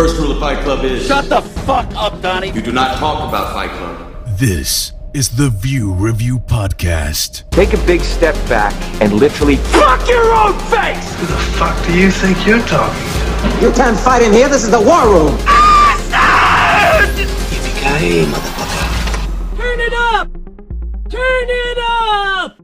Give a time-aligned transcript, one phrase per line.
[0.00, 2.50] First rule of Fight Club is Shut the fuck up, Donnie.
[2.52, 3.98] you do not talk about Fight Club.
[4.38, 7.50] This is the View Review Podcast.
[7.50, 11.14] Take a big step back and literally Fuck your own face!
[11.20, 13.60] Who the fuck do you think you're talking to?
[13.60, 14.48] You can't fight in here.
[14.48, 15.36] This is the war room.
[17.20, 19.58] Yippee-ki-yay, motherfucker.
[19.58, 20.28] Turn it up!
[21.10, 22.56] Turn it up!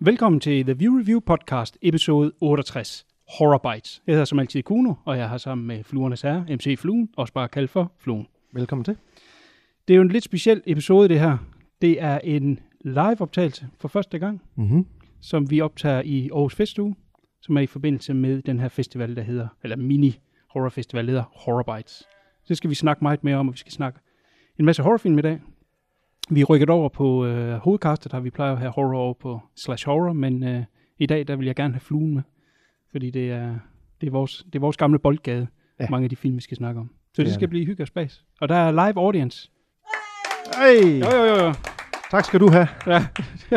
[0.00, 3.04] Velkommen til The View Review Podcast, episode 68,
[3.38, 4.02] Horror Bites.
[4.06, 7.32] Jeg hedder som altid Kuno, og jeg har sammen med Fluernes Herre, MC Fluen, også
[7.32, 8.26] bare kaldt for Fluen.
[8.52, 8.96] Velkommen til.
[9.88, 11.38] Det er jo en lidt speciel episode, det her.
[11.82, 14.86] Det er en live-optagelse for første gang, Mm-hmm.
[15.20, 16.94] som vi optager i Aarhus Festuge,
[17.40, 21.76] som er i forbindelse med den her festival, der hedder, eller mini-horror-festival, der hedder Horror
[21.76, 22.08] Bites.
[22.48, 23.98] Det skal vi snakke meget mere om, og vi skal snakke
[24.58, 25.40] en masse horrorfilm i dag.
[26.30, 29.40] Vi er rykket over på øh, hovedcastet, har vi plejer at have horror over på
[29.56, 30.64] slash horror, men øh,
[30.98, 32.22] i dag, der vil jeg gerne have fluen med,
[32.92, 33.58] fordi det er,
[34.00, 35.46] det er, vores, det er vores gamle boldgade,
[35.80, 35.86] ja.
[35.90, 36.88] Mange af de film, vi skal snakke om.
[36.88, 37.50] Så det, Det skal det.
[37.50, 38.24] blive hygge og spas.
[38.40, 39.50] Og der er live audience.
[40.58, 41.54] Hey, Jo, jo, jo, jo.
[42.10, 42.68] tak skal du have.
[42.86, 43.06] Ja,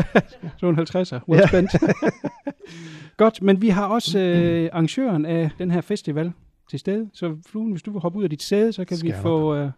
[0.59, 1.19] så en 50'er.
[1.29, 1.47] Well Ja.
[1.47, 1.71] spent.
[3.17, 6.33] Godt, men vi har også øh, arrangøren af den her festival
[6.69, 7.09] til stede.
[7.13, 9.55] Så Fluen, hvis du vil hoppe ud af dit sæde, så kan Skal vi få
[9.55, 9.71] øh,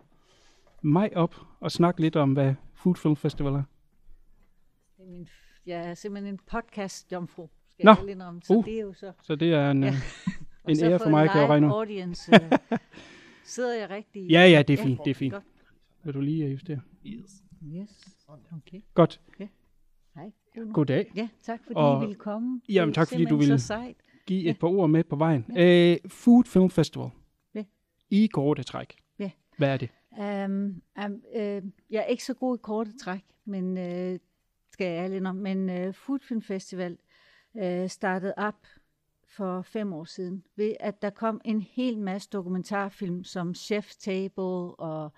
[0.82, 3.64] mig op og snakke lidt om, hvad Food Film Festival er.
[4.98, 5.28] Det er min,
[5.66, 7.48] jeg er simpelthen en podcast jomfru,
[7.84, 7.94] Nå.
[8.10, 8.42] indrømme.
[8.44, 8.66] Så Uh.
[8.66, 9.12] det er jo så.
[9.22, 9.88] Så det er en, Ja.
[9.90, 9.94] ja.
[10.64, 11.72] Og en ære for mig, kan jeg regne ud.
[11.72, 12.32] audience.
[12.36, 12.52] øh,
[13.46, 14.30] sidder jeg rigtig?
[14.30, 15.34] Ja, ja, det er fint, det er fint.
[15.34, 15.44] Godt.
[16.04, 16.80] Vil du lige øh, justere?
[17.06, 17.44] Yes.
[18.58, 18.82] Okay.
[18.94, 19.22] Godt.
[20.16, 20.32] Hej.
[20.56, 20.74] Godnår.
[20.74, 21.12] Goddag.
[21.16, 22.62] Ja, tak fordi Og- I ville komme.
[22.70, 23.60] Jamen, tak, fordi du ville.
[23.60, 23.96] så sejt.
[24.28, 24.50] Giv Ja.
[24.52, 25.46] et par ord med på vejen.
[25.58, 27.10] Øh, Food Film Festival.
[27.56, 27.64] Ja.
[28.10, 28.96] I korte træk.
[29.20, 29.32] Ja.
[29.58, 29.90] Hvad er det?
[30.46, 34.20] Um, um, øh, jeg er ikke så god i korte træk, men øh,
[34.72, 35.42] skal jeg ærligt indrømme.
[35.42, 36.98] Men øh, Food Film Festival
[37.58, 38.68] øh, startede op
[39.28, 44.44] for fem år siden, ved at der kom en hel masse dokumentarfilm som Chef Table
[44.44, 45.12] og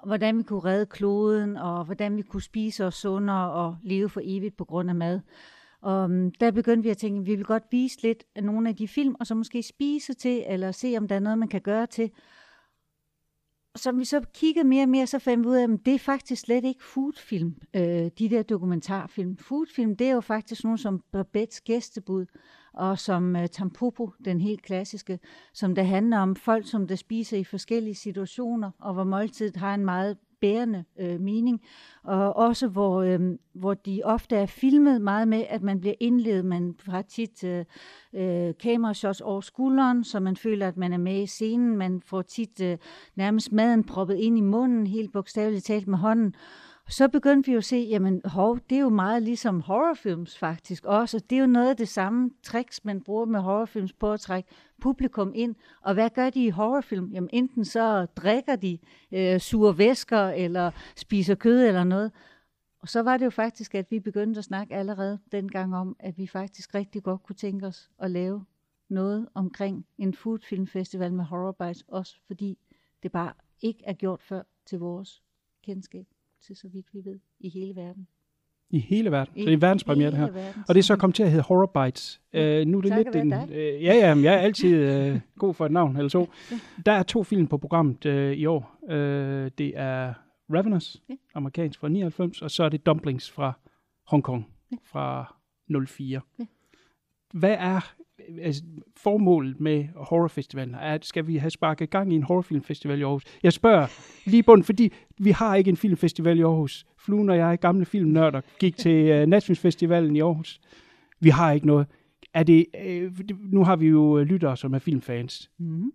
[0.00, 4.08] og hvordan vi kunne redde kloden, og hvordan vi kunne spise os sundere og leve
[4.08, 5.20] for evigt på grund af mad.
[5.80, 8.68] Og mm, der begyndte vi at tænke, at vi vil godt vise lidt af nogle
[8.68, 11.48] af de film, og så måske spise til, eller se, om der er noget, man
[11.48, 12.10] kan gøre til
[13.76, 15.98] som vi så kiggede mere og mere, så fandt vi ud af, at det er
[15.98, 19.36] faktisk slet ikke foodfilm, øh, de der dokumentarfilm.
[19.36, 22.26] Foodfilm, det er jo faktisk nogen som Babettes gæstebud,
[22.72, 25.18] og som øh, Tampopo, den helt klassiske,
[25.54, 29.74] som der handler om folk, som der spiser i forskellige situationer, og hvor måltidet har
[29.74, 31.60] en meget bærende øh, mening,
[32.04, 33.20] og også hvor, øh,
[33.54, 37.64] hvor de ofte er filmet meget med, at man bliver indledet, man har tit øh,
[38.14, 42.22] øh, kamerashots over skulderen, så man føler, at man er med i scenen, man får
[42.22, 42.78] tit øh,
[43.16, 46.34] nærmest maden proppet ind i munden, helt bogstaveligt talt med hånden,
[46.90, 50.84] så begyndte vi jo at se, jamen hov, det er jo meget ligesom horrorfilms faktisk
[50.84, 51.18] også.
[51.18, 54.48] Det er jo noget af det samme tricks, man bruger med horrorfilms på at trække
[54.80, 55.54] publikum ind.
[55.80, 57.10] Og hvad gør de i horrorfilm?
[57.12, 58.78] Jamen enten så drikker de
[59.12, 62.12] øh, sure væsker, eller spiser kød eller noget.
[62.80, 66.18] Og så var det jo faktisk, at vi begyndte at snakke allerede dengang om, at
[66.18, 68.44] vi faktisk rigtig godt kunne tænke os at lave
[68.88, 72.58] noget omkring en food film festival med horror bites, også fordi
[73.02, 75.22] det bare ikke er gjort før til vores
[75.62, 76.06] kendskab
[76.46, 78.06] til så vidt vi ved, i hele verden.
[78.70, 79.36] I hele verden.
[79.36, 80.30] I Så det er verdenspremiere det her.
[80.30, 82.20] verden, Og det er så kommet til at hedde Horror Bites.
[82.32, 83.32] Øh, nu er det Takket lidt en...
[83.32, 86.28] Øh, ja, ja, men jeg er altid øh, god for et navn eller to.
[86.86, 88.78] Der er to film på programmet øh, i år.
[88.90, 90.14] Øh, det er
[90.54, 91.14] Ravenous, Ja.
[91.34, 93.52] amerikansk fra 99, og så er det Dumplings fra
[94.06, 94.46] Hongkong
[94.84, 95.36] fra
[95.86, 96.20] 04.
[96.38, 96.44] Ja.
[97.34, 97.94] Hvad er
[98.42, 98.62] altså,
[98.96, 100.74] formålet med horrorfestivalen?
[100.74, 103.24] Er, skal vi have sparket gang i en horrorfilmfestival i Aarhus?
[103.42, 103.86] Jeg spørger
[104.30, 106.86] lige bunden, fordi vi har ikke en filmfestival i Aarhus.
[106.98, 110.60] Fluen og jeg, gamle filmnørder, gik til uh, Natsfilmsfestivalen i Aarhus.
[111.20, 111.86] Vi har ikke noget.
[112.34, 115.50] Er det, øh, nu har vi jo øh, lyttere, som er filmfans.
[115.58, 115.92] Mm-hmm.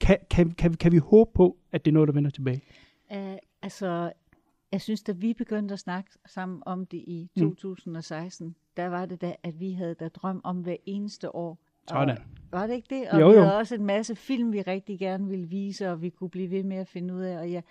[0.00, 2.60] Kan, kan, kan, kan vi håbe på, at det er noget, der vender tilbage?
[3.10, 4.12] Uh, altså,
[4.72, 7.42] jeg synes, da vi begyndte at snakke sammen om det i Mm.
[7.42, 11.58] 2016, der var det da, at vi havde da drøm om hver eneste år.
[11.88, 12.08] Sådan.
[12.18, 13.08] Og, var det ikke det?
[13.10, 13.40] Og Jo, vi jo.
[13.42, 16.62] havde også en masse film, vi rigtig gerne ville vise, og vi kunne blive ved
[16.62, 17.38] med at finde ud af.
[17.38, 17.62] Og jeg,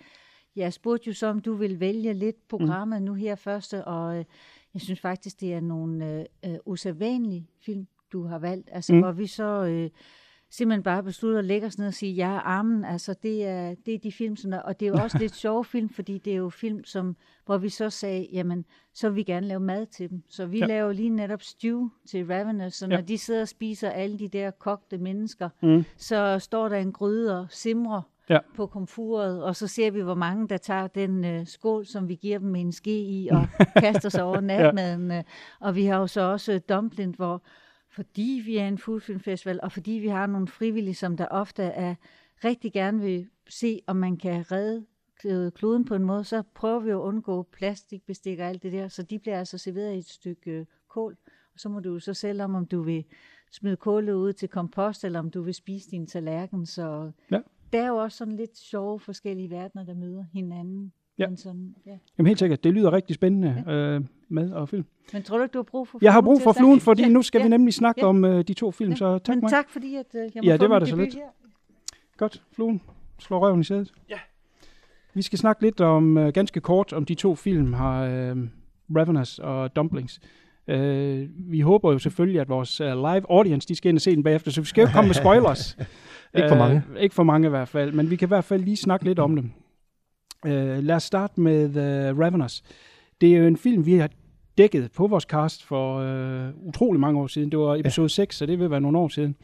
[0.56, 3.06] jeg spurgte jo så, om du vil vælge lidt programmet mm.
[3.06, 4.24] nu her første, og øh,
[4.74, 8.68] jeg synes faktisk, det er nogle øh, øh, usædvanlige film, du har valgt.
[8.72, 8.96] Altså, Mm.
[8.98, 9.02] mm.
[9.02, 9.64] hvor vi så...
[9.64, 9.90] Øh,
[10.50, 13.94] simpelthen bare beslutter at lægge os ned og sige, ja, armen, altså det er, det
[13.94, 16.32] er de film, som der, og det er jo også lidt sjove film, fordi det
[16.32, 17.16] er jo film, som,
[17.46, 18.64] hvor vi så sagde, jamen,
[18.94, 20.22] så vil vi gerne lave mad til dem.
[20.28, 20.66] Så vi Ja.
[20.66, 23.02] laver lige netop stew til Ravenous, så når Ja.
[23.02, 25.84] de sidder og spiser alle de der kogte mennesker, Mm.
[25.96, 28.38] så står der en gryde og simrer Ja.
[28.56, 32.14] på komfuret, og så ser vi, hvor mange, der tager den øh, skål, som vi
[32.14, 33.46] giver dem en ske i, og
[33.84, 35.10] kaster sig over natmaden.
[35.10, 35.22] ja.
[35.60, 37.42] Og vi har jo så også øh, dumpling, hvor
[38.00, 41.94] fordi vi er en foodfilmfestival, og fordi vi har nogle frivillige, som der ofte er
[42.44, 44.86] rigtig gerne vil se, om man kan redde
[45.24, 48.88] øh, kloden på en måde, så prøver vi at undgå plastikbestik og alt det der,
[48.88, 51.16] så de bliver altså serveret i et stykke øh, kål.
[51.54, 53.04] Og så må du så selv om, om du vil
[53.52, 56.66] smide kålet ud til kompost, eller om du vil spise din tallerken.
[56.66, 57.40] Så Ja.
[57.72, 60.92] der er jo også sådan lidt sjove forskellige verdener, der møder hinanden.
[61.20, 61.28] Ja.
[61.28, 61.90] Men, sådan, ja.
[62.18, 64.84] Jamen helt sikkert, det lyder rigtig spændende øh, med og film.
[65.12, 67.08] Men tror du ikke, du har brug for Jeg har brug for fluen, fordi Ja,
[67.08, 68.06] nu skal ja, vi nemlig snakke ja.
[68.06, 68.96] om øh, de to film, Ja.
[68.96, 69.50] så tak Men mig.
[69.50, 71.14] tak, fordi at, øh, jeg må Ja, det var da så lidt.
[71.14, 71.20] her.
[72.16, 72.80] Godt, fluen.
[73.18, 73.92] Slå røven i sædet.
[74.10, 74.16] Ja.
[75.14, 78.36] Vi skal snakke lidt om, øh, ganske kort, om de to film har øh,
[78.96, 80.20] Ravenous og Dumplings.
[80.68, 84.14] Øh, vi håber jo selvfølgelig, at vores øh, live audience, de skal ind og se
[84.16, 85.76] den bagefter, så vi skal jo ikke komme med spoilers.
[86.34, 86.82] Ikke for mange.
[86.94, 89.04] Øh, ikke for mange i hvert fald, men vi kan i hvert fald lige snakke
[89.04, 89.50] lidt om dem.
[90.46, 92.62] Øh, lad os starte med øh, Ravenous.
[93.20, 94.10] Det er jo en film, vi har
[94.58, 97.50] dækket på vores cast for øh, utrolig mange år siden.
[97.50, 98.08] Det var episode ja.
[98.08, 99.36] 6, så det vil være nogle år siden.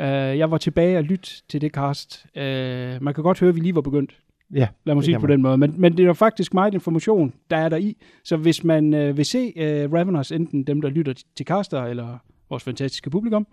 [0.00, 2.26] Øh, jeg var tilbage og lytte til det cast.
[2.36, 4.18] Øh, man kan godt høre, at vi lige var begyndt.
[4.54, 5.58] Ja, Lad mig sige på den måde.
[5.58, 7.96] Men, men det er faktisk meget information, der er der i.
[8.24, 12.18] Så hvis man øh, vil se øh, Ravenous, enten dem, der lytter til caster, eller
[12.50, 13.46] vores fantastiske publikum,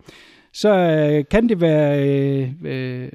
[0.52, 3.08] så øh, kan det være øh, øh,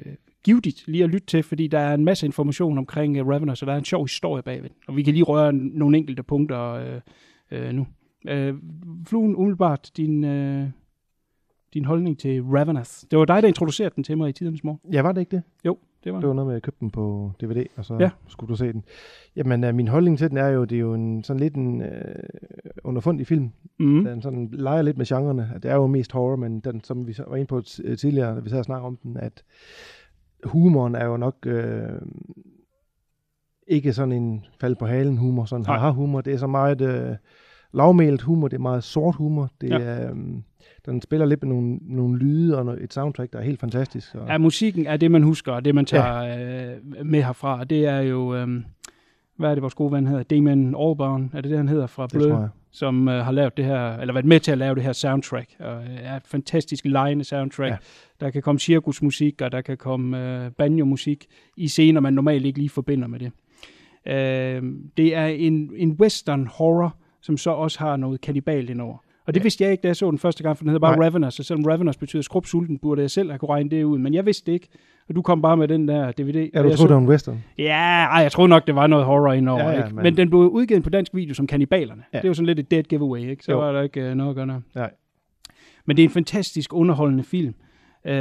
[0.44, 3.66] givetigt lige at lytte til, fordi der er en masse information omkring øh, Ravenous, og
[3.66, 4.70] der er en sjov historie bagved.
[4.88, 7.00] Og vi kan lige røre nogle enkelte punkter øh,
[7.50, 7.86] øh, nu.
[8.28, 8.54] Øh,
[9.06, 10.66] fluen, umiddelbart, din, øh,
[11.74, 13.04] din holdning til Ravenous.
[13.10, 14.80] Det var dig, der introducerede den til mig i tidernes morgen.
[14.92, 15.42] Ja, var det ikke det?
[15.64, 17.96] Jo, det var Det var noget med, at jeg købte den på DVD, og så
[18.00, 18.10] Ja.
[18.28, 18.84] skulle du se den.
[19.36, 21.80] Jamen, uh, min holdning til den er jo, det er jo en, sådan lidt en
[21.80, 21.86] uh,
[22.84, 23.50] underfundig film.
[23.78, 24.04] mm.
[24.04, 25.50] Den sådan leger lidt med genrerne.
[25.62, 28.34] Det er jo mest horror, men den, som vi så var inde på øh, tidligere,
[28.34, 29.42] da vi sad og snakkede om den, at
[30.44, 31.88] humoren er jo nok øh,
[33.66, 36.20] ikke sådan en fald på halen humor, sådan haha humor.
[36.20, 37.16] Det er så meget øh,
[37.74, 39.50] lavmælet humor, det er meget sort humor.
[39.60, 39.78] Det Ja.
[39.78, 40.16] er, øh,
[40.86, 44.14] den spiller lidt med nogle, nogle lyde og et soundtrack, der er helt fantastisk.
[44.14, 46.74] Og, Ja, musikken er det, man husker, og det, man tager ja.
[46.74, 47.64] øh, med herfra.
[47.64, 48.48] Det er jo, øh,
[49.36, 50.22] hvad er det, vores gode ven hedder?
[50.22, 52.48] Damon Albarn, er det det, han hedder fra det Blø, tror jeg.
[52.72, 55.48] Som øh, har lavet det her, eller været med til at lave det her soundtrack.
[55.58, 57.70] Og øh, er et fantastisk lejende soundtrack.
[57.70, 57.76] Ja.
[58.20, 61.26] Der kan komme cirkusmusik, og der kan komme øh, banjo-musik
[61.56, 63.32] i scener, man normalt ikke lige forbinder med det.
[64.06, 64.62] Øh,
[64.96, 68.96] det er en, en western horror, som så også har noget kannibal indover.
[69.26, 69.42] Og det ja.
[69.42, 71.06] vidste jeg ikke, da jeg så den første gang, for den hedder bare Nej.
[71.06, 74.14] Ravenous, og selvom Ravenous betyder skrubsulten, burde jeg selv have kunne regne det ud, men
[74.14, 74.68] jeg vidste det ikke.
[75.08, 76.36] Og du kom bare med den der DVD.
[76.54, 77.44] Ja, du troede, så- det var en western?
[77.58, 77.72] Ja,
[78.04, 79.62] ej, jeg tror nok, det var noget horror indover.
[79.62, 79.94] Ja, ja, ikke?
[79.94, 80.02] Men...
[80.02, 82.02] men- den blev udgivet på dansk video som Kannibalerne.
[82.12, 82.16] Ja.
[82.16, 82.20] Ja.
[82.20, 83.44] Det er jo sådan lidt et dead giveaway, ikke?
[83.44, 83.58] Så Jo.
[83.58, 84.60] var der ikke uh, noget at gøre der.
[84.74, 84.90] Nej.
[85.86, 87.54] Men det er en fantastisk underholdende film.
[88.04, 88.12] Uh,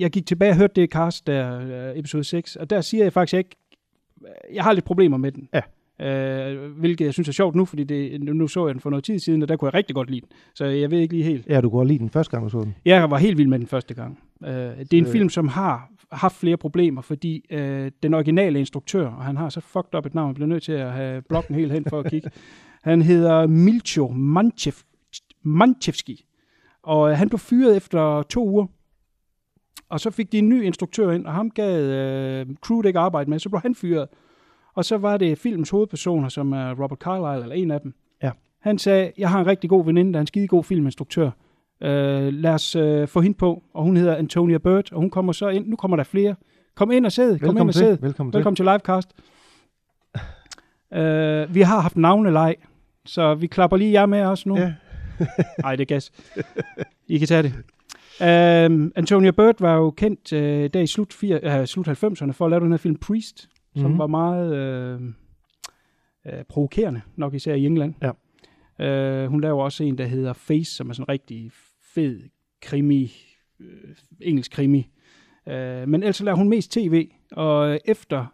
[0.00, 1.58] jeg gik tilbage og hørte det cast der,
[1.92, 3.56] uh, episode 6, og der siger jeg faktisk, ikke,
[4.54, 5.48] jeg har lidt problemer med den.
[5.54, 5.60] Ja.
[6.02, 9.04] Uh, hvilket jeg synes er sjovt nu, fordi det, nu, så jeg den for noget
[9.04, 10.28] tid siden, og der kunne jeg rigtig godt lide den.
[10.54, 11.46] Så jeg ved ikke lige helt.
[11.48, 12.74] Ja, du kunne lide den første gang, du så den.
[12.84, 14.18] Jeg var helt vild med den første gang.
[14.40, 17.58] Uh, det er en film, som har haft flere problemer, fordi uh,
[18.02, 20.72] den originale instruktør, og han har så fucked up et navn, jeg bliver nødt til
[20.72, 22.30] at have blokken helt hen for at kigge.
[22.82, 24.74] Han hedder Milcho Manchev,
[25.42, 26.24] Manchevski,
[26.82, 28.66] og uh, han blev fyret efter to uger.
[29.88, 33.30] Og så fik de en ny instruktør ind, og ham gav uh, crewet ikke arbejde
[33.30, 34.08] med, så blev han fyret.
[34.74, 37.94] Og så var det filmens hovedpersoner, som er Robert Carlyle, eller en af dem.
[38.22, 38.30] Ja.
[38.60, 41.30] Han sagde, jeg har en rigtig god veninde, der er en skide god filminstruktør.
[41.82, 45.32] Øh, lad os øh, få hende på, og hun hedder Antonia Bird, og hun kommer
[45.32, 45.66] så ind.
[45.68, 46.34] Nu kommer der flere.
[46.74, 47.26] Kom ind og sæd.
[47.26, 47.80] Kom ind Velkommen og til.
[47.80, 47.98] sæd.
[48.00, 49.08] Velkommen, Velkommen til livecast.
[50.94, 52.56] øh, vi har haft navneleg,
[53.06, 54.56] så vi klapper lige jer med os nu.
[54.58, 54.72] Ja.
[55.62, 56.12] Nej, det er gas.
[57.08, 57.52] I kan tage det.
[58.66, 60.38] Um, Antonia Bird var jo kendt uh,
[60.74, 63.90] der i slut, fire, uh, slut 90'erne for at lave den her film Priest, som
[63.90, 63.98] Mhm.
[63.98, 65.02] var meget uh,
[66.26, 67.94] uh, provokerende, nok især i England.
[68.02, 68.10] Ja.
[69.24, 71.50] Uh, hun laver også en, der hedder Face, som er sådan en rigtig
[71.94, 72.20] fed
[72.62, 73.12] krimi,
[73.60, 73.66] uh,
[74.20, 74.88] engelsk krimi.
[75.46, 78.26] Uh, men ellers laver hun mest tv, og efter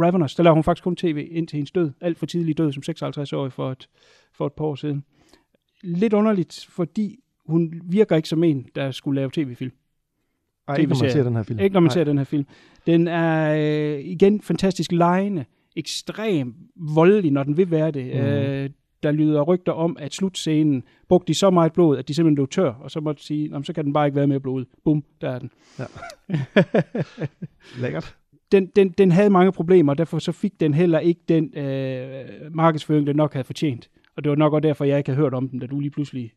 [0.00, 1.92] Ravenous, der laver hun faktisk kun tv indtil hendes død.
[2.00, 3.88] Alt for tidlig død som 56-årig for et,
[4.32, 5.04] for et par år siden.
[5.82, 9.72] Lidt underligt, fordi hun virker ikke som en, der skulle lave tv-film.
[10.68, 11.58] Ej, ikke når man ser den her film.
[11.58, 11.94] Ikke når man Nej.
[11.94, 12.46] ser den her film.
[12.86, 15.44] Den er øh, igen fantastisk lejende,
[15.76, 18.06] ekstrem voldelig, når den vil være det.
[18.06, 18.20] Mm.
[18.20, 18.70] Øh,
[19.04, 22.48] der lyder rygter om, at slutscenen brugte de så meget blod, at de simpelthen blev
[22.48, 24.40] tør, og så måtte de sige, "Nå, men så kan den bare ikke være mere
[24.40, 24.64] blod.
[24.84, 25.50] Bum, der er den.
[27.82, 28.16] Lækkert.
[28.52, 32.24] Den, den, den havde mange problemer, og derfor så fik den heller ikke den øh,
[32.50, 33.90] markedsføring, den nok havde fortjent.
[34.16, 35.90] Og det var nok også derfor, jeg ikke havde hørt om den, da du lige
[35.90, 36.32] pludselig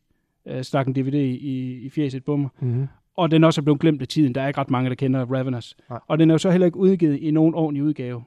[0.48, 2.50] øh, stak en DVD i, i fjeset på mig.
[2.60, 2.88] Mm-hmm.
[3.18, 4.36] Og den også er blevet glemt af tiden.
[4.36, 5.76] Der er ikke ret mange, der kender Ravenous.
[5.90, 6.00] Nej.
[6.08, 8.24] Og den er jo så heller ikke udgivet i nogen ordentlig udgave.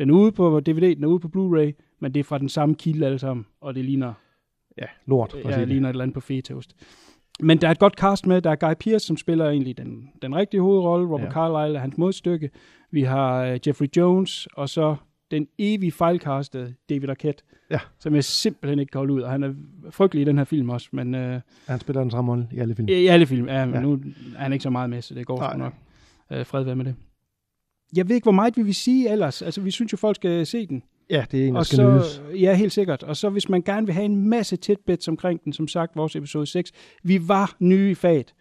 [0.00, 2.48] Den er ude på DVD, den er ude på Blu-ray, men det er fra den
[2.48, 4.12] samme kilde alle sammen, og det ligner,
[4.78, 5.36] Ja, lort.
[5.44, 5.68] ja, det.
[5.68, 6.76] ligner et eller andet på fetaost.
[7.42, 8.42] Men der er et godt cast med.
[8.42, 11.06] Der er Guy Pearce, som spiller egentlig den, den rigtige hovedrolle.
[11.06, 11.30] Robert Ja.
[11.32, 12.50] Carlyle er hans modstykke.
[12.90, 14.96] Vi har øh, Jeffrey Jones, og så
[15.30, 17.78] den evige fejlcastede David Arquette, Ja.
[17.98, 19.20] som jeg simpelthen ikke kan holde ud.
[19.20, 19.54] Og han er
[19.90, 22.74] frygtelig i den her film også, men øh, Han spiller den samme rolle i alle
[22.74, 22.88] film.
[22.88, 23.48] i alle film.
[23.48, 23.80] Ja, men Ja.
[23.80, 23.92] nu
[24.36, 25.72] er han ikke så meget med, så det går sgu nok.
[26.32, 26.94] Øh, fred være med det.
[27.96, 29.42] Jeg ved ikke, hvor meget vi vil sige ellers.
[29.42, 30.82] Altså, vi synes jo, folk skal se den.
[31.10, 32.22] Ja, det er en, der Og skal så, nydes.
[32.40, 33.02] ja, helt sikkert.
[33.02, 36.16] Og så hvis man gerne vil have en masse tidbits omkring den, som sagt, vores
[36.16, 36.72] episode 6.
[37.02, 38.34] Vi var nye i faget.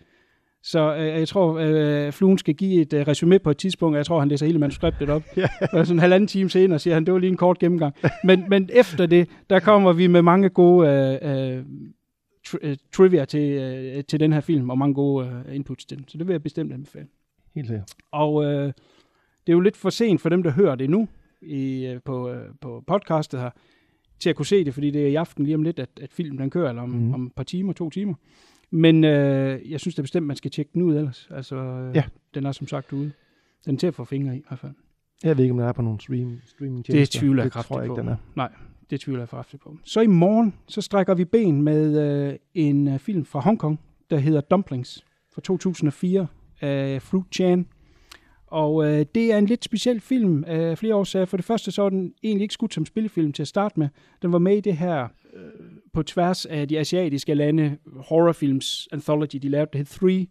[0.64, 3.98] Så øh, jeg tror, øh, Fluen skal give et øh, resume på et tidspunkt, og
[3.98, 5.24] jeg tror, han læser hele manuskriptet op.
[5.38, 5.48] Ja.
[5.74, 7.96] Og sådan en halvanden time senere siger han, det var lige en kort gennemgang.
[8.24, 10.88] Men, men efter det, der kommer vi med mange gode
[11.24, 11.64] øh, øh,
[12.48, 15.98] tri- øh, trivia til, øh, til den her film, og mange gode øh, inputs til
[15.98, 16.06] den.
[16.08, 17.08] Så det vil jeg bestemt anbefale.
[17.56, 17.92] Helt sikkert.
[18.12, 18.74] Og øh,
[19.48, 21.08] det er jo lidt for sent for dem, der hører det nu
[21.42, 23.50] i, øh, på, øh, på podcastet her,
[24.20, 26.14] til at kunne se det, fordi det er i aften lige om lidt, at, at
[26.14, 27.14] filmen den kører, eller om, mm.
[27.14, 28.14] om et par timer, to timer.
[28.72, 31.28] Men øh, jeg synes da bestemt, man skal tjekke den ud ellers.
[31.32, 32.04] Altså, øh, Ja.
[32.34, 33.12] den er som sagt ude.
[33.66, 34.72] Den er til at få fingre i, i hvert fald.
[35.24, 37.76] Jeg ved ikke, om der er på nogle stream, streaming Det tvivler jeg det kraftigt
[37.78, 38.02] jeg ikke, på.
[38.02, 38.16] den er.
[38.36, 38.52] Nej,
[38.90, 39.78] det tvivler jeg kraftigt på.
[39.84, 43.80] Så i morgen, så strækker vi ben med øh, en øh, film fra Hongkong,
[44.10, 46.28] der hedder Dumplings fra 2004
[46.62, 47.66] af Fruit Chan.
[48.52, 51.26] Og øh, det er en lidt speciel film af flere årsager.
[51.26, 53.88] For det første så er den egentlig ikke skudt som spillefilm til at starte med.
[54.22, 55.42] Den var med i det her øh,
[55.94, 60.28] på tværs af de asiatiske lande horrorfilms anthology, de lavede, det hed Three.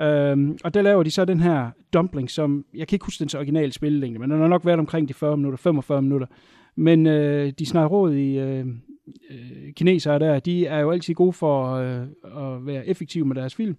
[0.00, 3.34] Øhm, og der laver de så den her dumpling, som, jeg kan ikke huske dens
[3.34, 6.26] originale spillelængde, men den har nok været omkring de 40 minutter, 45 minutter.
[6.76, 8.66] Men øh, de snakker råd i øh,
[9.30, 13.54] øh, kinesere der, de er jo altid gode for øh, at være effektive med deres
[13.54, 13.76] film.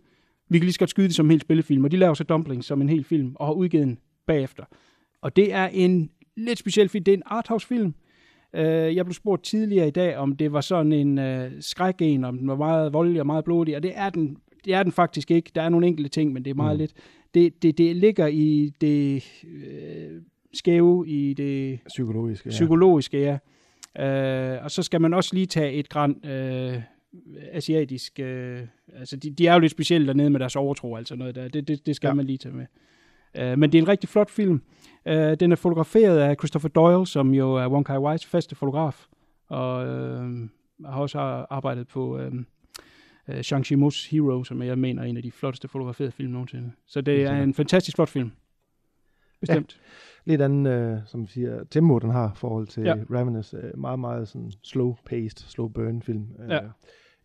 [0.50, 2.24] Vi kan lige så godt skyde det som en hel spillefilm, og de laver så
[2.24, 4.64] dumpling som en hel film, og har udgivet den bagefter.
[5.22, 7.04] Og det er en lidt speciel film.
[7.04, 7.94] Det er en arthouse-film.
[8.56, 12.38] Øh, jeg blev spurgt tidligere i dag, om det var sådan en øh, skræk-en, om
[12.38, 15.32] den var meget voldelig og meget blodig, og det er den, det er den faktisk
[15.32, 15.52] ikke.
[15.56, 16.80] Der er nogle enkelte ting, men det er meget mm.
[16.80, 16.94] lidt.
[17.34, 20.22] Det, det, det ligger i det øh,
[20.54, 22.50] skæve, i det Psykologisk, ja.
[22.50, 23.38] psykologiske, ja.
[24.00, 26.82] Øh, og så skal man også lige tage et græn øh,
[27.52, 28.20] asiatisk...
[28.20, 28.62] Øh,
[28.96, 31.36] altså, de, de er jo lidt specielle dernede med deres overtro og alt sådan noget
[31.36, 31.48] der.
[31.48, 32.12] Det, det, det skal Ja.
[32.12, 32.14] ja.
[32.16, 32.66] man lige tage med.
[33.38, 34.62] Øh, men det er en rigtig flot film.
[35.06, 39.06] Øh, den er fotograferet af Christopher Doyle, som jo er Wong Kar Wai's faste fotograf.
[39.48, 40.50] Og øh,
[40.86, 41.18] har også
[41.50, 42.32] arbejdet på øh,
[43.28, 46.72] øh, Shang Chi-Mo's Hero, som jeg mener er en af de flotteste fotograferede film nogensinde.
[46.88, 48.32] Så det er en fantastisk flot film.
[49.40, 49.82] Bestemt.
[50.26, 52.96] Lidt anden, øh, som vi siger, tempo, den har i forhold til ja.
[52.96, 53.04] Ja.
[53.12, 53.54] Ravenous.
[53.54, 56.26] Øh, meget, meget sådan slow-paced, slow-burn film.
[56.40, 56.60] Øh, Ja.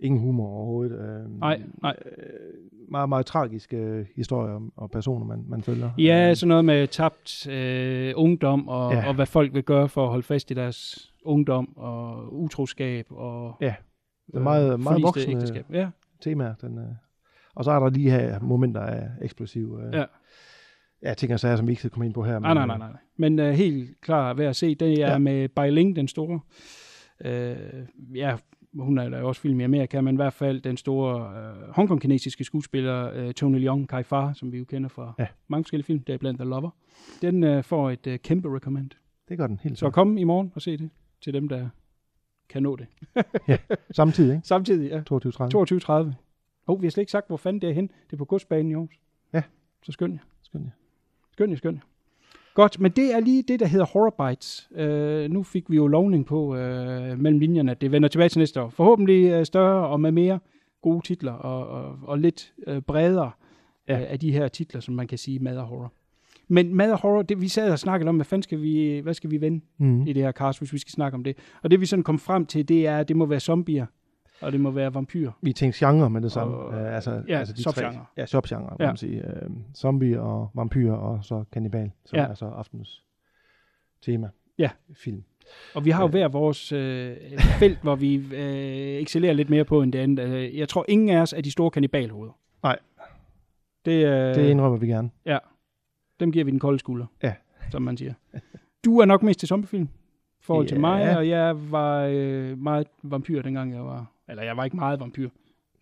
[0.00, 0.92] Ingen humor overhovedet.
[1.00, 1.96] Øh, Nej, nej.
[2.06, 2.12] Øh,
[2.90, 5.90] meget, meget tragiske øh, historier og personer, man, man følger.
[5.98, 9.08] Ja, Øh, sådan noget med tabt øh, ungdom, og, Ja.
[9.08, 13.54] og hvad folk vil gøre for at holde fast i deres ungdom, og utroskab, og
[13.60, 13.74] Ja,
[14.26, 15.64] det er meget, meget forliste voksne ægteskab.
[15.72, 15.88] Ja,
[16.20, 16.54] temaer.
[16.54, 16.84] Den, øh.
[17.54, 19.78] Og så er der lige her momenter af eksplosiv...
[19.86, 20.04] Øh, Ja.
[21.02, 22.38] Ja, ting og sager, som vi ikke skal komme ind på her.
[22.38, 22.88] nej, nej, nej, nej.
[23.16, 25.18] Men uh, helt klar ved at se, det er Ja.
[25.18, 26.40] med Bai Ling, den store.
[27.24, 28.36] Uh, ja,
[28.78, 33.26] hun er også film i Amerika, men i hvert fald den store uh, hongkong-kinesiske skuespiller
[33.26, 35.22] uh, Tony Leung Kai Fa, som vi jo kender fra Ja.
[35.22, 35.28] ja.
[35.48, 36.70] mange forskellige film, deriblandt The Lover.
[37.22, 38.90] Den uh, får et uh, kæmpe recommend.
[39.28, 41.68] Det gør den helt Så kom i morgen og se det til dem, der
[42.48, 42.86] kan nå det.
[43.96, 44.46] Samtidig, ikke?
[44.48, 44.98] Samtidig, ja.
[44.98, 46.12] 22.30.
[46.12, 46.14] 22.30.
[46.66, 47.86] Oh, vi har slet ikke sagt, hvor fanden det er hen.
[48.06, 49.00] Det er på godsbanen i Aarhus.
[49.32, 49.42] Ja.
[49.82, 50.18] Så skynd jer.
[50.42, 50.70] Skøn, ja.
[51.32, 51.82] Skynd jer, skynd jer.
[52.54, 54.68] Godt, men det er lige det, der hedder Horror Bites.
[54.70, 56.56] Uh, nu fik vi jo lovning på uh,
[57.20, 58.68] mellem linjerne, at det vender tilbage til næste år.
[58.68, 60.38] Forhåbentlig uh, større og med mere
[60.82, 63.30] gode titler, og, og, og lidt uh, bredere
[63.88, 63.94] Ja.
[64.02, 65.92] uh, af de her titler, som man kan sige mad og horror.
[66.48, 69.14] Men mad og horror, det, vi sad og snakkede om, hvad fanden skal vi, hvad
[69.14, 70.06] skal vi vende Mm.
[70.06, 71.36] i det her cast, hvis vi skal snakke om det.
[71.62, 73.86] Og det vi sådan kom frem til, det er, at det må være zombier,
[74.40, 75.30] og det må være vampyr.
[75.42, 76.54] Vi tænkte genre med det samme.
[76.56, 77.92] Og- øh, altså, ja, altså de subgenre.
[77.92, 78.86] Tre, ja, subgenre, kan Ja.
[78.86, 79.26] man sige.
[79.26, 82.24] Øh, zombie og vampyr og så kannibal, som Ja.
[82.26, 83.04] er så aftens
[84.02, 84.28] tema.
[84.58, 84.70] Ja.
[84.94, 85.22] Film.
[85.74, 86.10] Og vi har jo Ja.
[86.10, 87.16] hver vores øh,
[87.58, 90.28] felt, hvor vi øh, excellerer lidt mere på end det andet.
[90.28, 92.32] Øh, Jeg tror, ingen af os er de store kannibalhoveder.
[92.62, 92.78] Nej.
[93.84, 95.10] Det, øh, Det indrømmer vi gerne.
[95.26, 95.38] Ja.
[96.20, 97.34] Dem giver vi den kolde skulder, Ja.
[97.70, 98.14] som man siger.
[98.84, 99.84] Du er nok mest til zombiefilm,
[100.40, 100.80] i forhold til Ja.
[100.80, 104.06] mig, og jeg var øh, meget vampyr, dengang jeg var...
[104.30, 105.28] Eller jeg var ikke meget vampyr.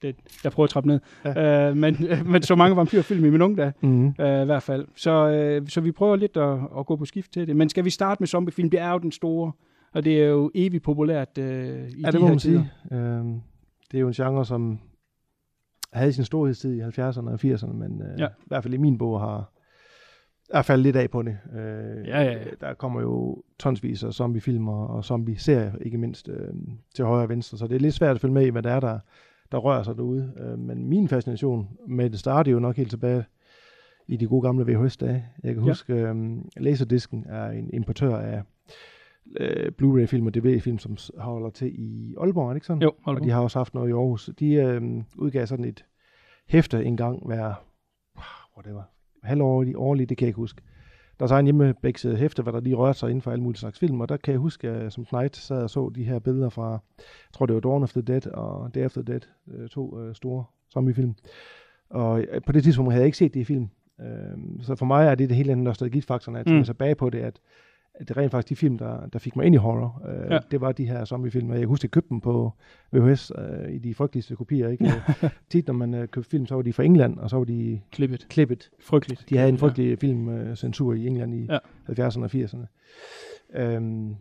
[0.02, 1.00] Det, jeg prøver at trappe ned.
[1.24, 1.68] Ja.
[1.70, 1.96] Øh, men,
[2.32, 3.72] men så mange vampyrfilm i min unge dage.
[3.80, 4.06] Mm.
[4.06, 4.86] Øh, i hvert fald.
[4.96, 7.56] Så, øh, så vi prøver lidt at, at gå på skift til det.
[7.56, 8.70] Men skal vi starte med zombiefilm?
[8.70, 9.52] Det er jo den store,
[9.92, 12.64] og det er jo evigt populært øh, i Ja, de det må her man tider.
[12.88, 12.98] sige.
[13.00, 13.40] Øhm,
[13.90, 14.78] det er jo en genre, som
[15.92, 18.26] havde sin storhedstid i 70'erne og 80'erne, men øh, Ja.
[18.26, 19.52] i hvert fald i min bog har
[20.50, 21.38] er faldet lidt af på det.
[21.52, 22.44] Øh, Ja, ja, ja.
[22.60, 26.54] Der kommer jo tonsvis af zombiefilmer og zombie-serier, ikke mindst øh,
[26.94, 28.70] til højre og venstre, så det er lidt svært at følge med i, hvad der
[28.70, 28.98] er, der,
[29.52, 30.32] der rører sig derude.
[30.40, 33.24] Øh, men min fascination med det startede jo nok helt tilbage
[34.06, 35.24] i de gode gamle VHS-dage.
[35.42, 35.70] Jeg kan Ja.
[35.70, 36.16] huske, øh,
[36.56, 38.42] Laserdisken er en importør af
[39.40, 42.82] øh, Blu-ray-film og DVD-film, som holder til i Aalborg, ikke sådan?
[42.82, 44.30] Jo, hold og de har også haft noget i Aarhus.
[44.38, 44.82] De øh,
[45.16, 45.84] udgav sådan et
[46.48, 47.54] hæfte en gang hver,
[48.56, 48.82] whatever,
[49.22, 50.62] halvårligt, årligt, det kan jeg ikke huske.
[51.18, 53.58] Der er så en hjemmebækset hæfte, hvor der lige rørte sig inden for alle mulige
[53.58, 56.18] slags film, og der kan jeg huske, at som Knight sad og så de her
[56.18, 59.20] billeder fra, jeg tror det var Dawn of the Dead og Day of the Dead,
[59.54, 61.14] øh, to øh, store zombiefilm.
[61.90, 63.68] Og øh, på det tidspunkt havde jeg ikke set de film.
[64.00, 66.64] Øh, så for mig er det det hele nostalgifaktoren, at jeg Mm.
[66.64, 67.40] tilbage på det, at,
[68.00, 70.02] at det rent faktisk de film, der, der fik mig ind i horror.
[70.08, 70.34] Øh, Ja.
[70.34, 70.40] ja.
[70.50, 72.52] Det var de her zombiefilm, og jeg kan huske, at jeg købte dem på
[72.92, 74.68] VHS øh, i de frygteligste kopier.
[74.68, 74.84] Ikke?
[74.86, 77.44] Øh, Tit, når man øh, købte film, så var de fra England, og så var
[77.44, 78.26] de Klippet.
[78.28, 78.70] klippet.
[78.80, 79.24] Frygteligt.
[79.28, 81.58] De havde en frygtelig filmcensur i England i Ja.
[81.98, 82.08] ja.
[82.08, 82.66] 70'erne og 80'erne.
[83.54, 84.14] Øhm,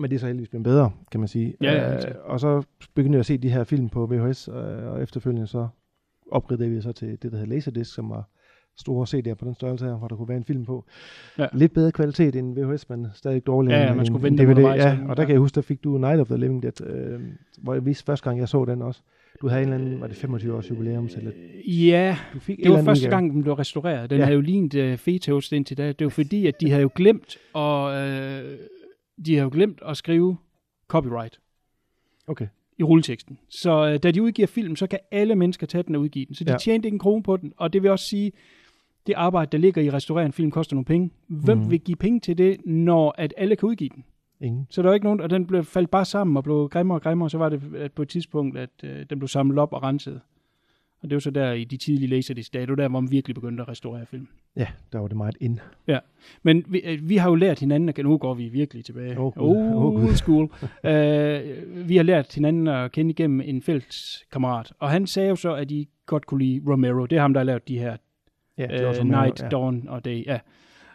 [0.00, 1.54] men det er så heldigvis blevet bedre, kan man sige.
[1.62, 2.16] Ja, ja, sikkert.
[2.22, 2.62] og så
[2.94, 4.54] begyndte jeg at se de her film på VHS, øh,
[4.92, 5.68] og efterfølgende så
[6.30, 8.28] opgraderede vi så til det, der hedder Laserdisc, som var
[8.80, 10.84] store CD'er på den størrelse her, hvor der kunne være en film på.
[11.38, 11.46] Ja.
[11.52, 14.58] Lidt bedre kvalitet end VHS, men stadig dårligere Ja, ja, man skulle vente DVD.
[14.58, 15.26] Ja, sådan, og der ja.
[15.26, 17.20] kan jeg huske, der fik du Night of the Living Dead, øh,
[17.58, 19.00] hvor jeg vidste første gang, jeg så den også.
[19.40, 21.30] Du havde en eller anden, var det 25 års jubilæum, eller
[21.66, 23.10] Ja, du fik det var første udgave.
[23.10, 24.10] gang, den blev restaureret.
[24.10, 24.24] Den Ja.
[24.24, 25.92] havde jo lignet uh, fetoast indtil da.
[25.92, 28.58] Det var fordi, at de havde jo glemt og øh,
[29.26, 30.36] de havde jo glemt at skrive
[30.88, 31.40] copyright
[32.26, 32.46] Okay.
[32.78, 33.38] i rulleteksten.
[33.48, 36.34] Så øh, da de udgiver film, så kan alle mennesker tage den og udgive den.
[36.34, 36.54] Så de ja.
[36.54, 36.58] Ja.
[36.58, 37.52] tjente ikke en krone på den.
[37.56, 38.32] Og det vil også sige,
[39.08, 41.10] det arbejde, der ligger i at restaurere en film, koster nogle penge.
[41.28, 41.70] Hvem mm.
[41.70, 44.04] Vil give penge til det, når at alle kan udgive den?
[44.40, 44.66] Ingen.
[44.70, 47.02] Så der var ikke nogen, og den blev faldt bare sammen og blev grimmere og
[47.02, 49.72] grimmere, og så var det at på et tidspunkt, at øh, den blev samlet op
[49.72, 50.20] og renset.
[51.02, 53.10] Og det var så der i de tidlige laserdisc dage, det var der, hvor man
[53.10, 54.28] virkelig begyndte at restaurere film.
[54.56, 55.58] Ja, der var det meget ind.
[56.42, 59.14] Men vi, øh, vi har jo lært hinanden, at nu går vi virkelig tilbage.
[59.14, 59.32] Gud.
[59.36, 60.14] Åh, Old Gud.
[60.14, 60.44] school.
[60.44, 64.72] uh, vi har lært hinanden at kende igennem en fælles kammerat.
[64.78, 67.06] Og han sagde jo så, at I godt kunne lide Romero.
[67.06, 67.96] Det er ham, der har lavet de her
[68.58, 69.48] Ja, det var uh, så Night, ja.
[69.48, 70.26] Dawn og Day.
[70.26, 70.38] Ja.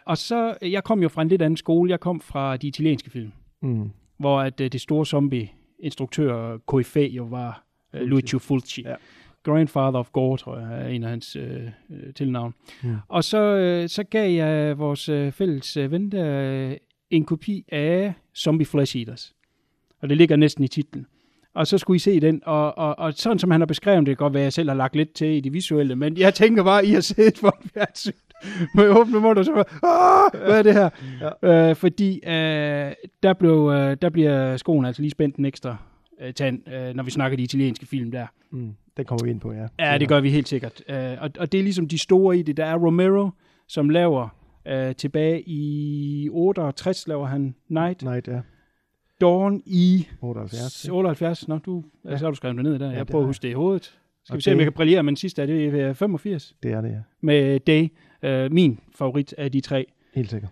[0.06, 1.90] Og så, jeg kom jo fra en lidt anden skole.
[1.90, 3.90] Jeg kom fra de italienske film, Mm.
[4.18, 8.08] hvor at uh, det store zombie-instruktør Koife jo var uh, Fulci.
[8.10, 8.82] Lucio Fulci.
[8.82, 8.94] Ja.
[9.42, 12.54] Grandfather of Gore, tror jeg, er en af hans øh, øh, tilnavn.
[12.82, 12.96] Mm.
[13.08, 16.76] Og så, øh, så gav jeg vores øh, fælles øh, ven der, øh,
[17.10, 19.34] en kopi af Zombie Flesh Eaters.
[20.02, 21.06] Og det ligger næsten i titlen.
[21.54, 24.16] Og så skulle I se den, og, og, og sådan som han har beskrevet det,
[24.18, 26.34] kan godt være, at jeg selv har lagt lidt til i det visuelle, men jeg
[26.34, 28.12] tænker bare, at I har siddet for en fjernsyn
[28.74, 29.64] med åbne mund, og så bare,
[30.34, 30.90] "Ah, hvad er det her?
[31.42, 31.70] Ja.
[31.70, 35.76] Øh, fordi øh, der, blev, øh, der bliver skoen altså lige spændt en ekstra
[36.20, 38.26] øh, tand, øh, når vi snakker de italienske film der.
[38.50, 38.74] Mm.
[38.96, 39.66] Den kommer vi ind på, ja.
[39.78, 40.82] Ja, det gør vi helt sikkert.
[40.88, 42.56] Uh, og, og det er ligesom de store i det.
[42.56, 43.30] Der er Romero,
[43.68, 44.28] som laver
[44.72, 48.02] uh, tilbage i 68, laver han Night.
[48.02, 48.40] Night, ja.
[49.24, 50.88] Dawn i 78.
[50.88, 51.48] 78.
[51.48, 52.10] Nå, du, ja.
[52.10, 52.18] Ja.
[52.18, 52.86] så har du skrevet det ned der.
[52.86, 53.84] Ja, Jeg det prøver at huske det i hovedet.
[54.24, 55.42] Skal Og vi se, om det- jeg kan brillere med den sidste.
[55.42, 56.96] Er det øh, 85 Det er det, ja.
[57.20, 57.88] med Day.
[58.46, 59.86] Uh, min favorit af de tre.
[60.14, 60.50] Helt sikkert.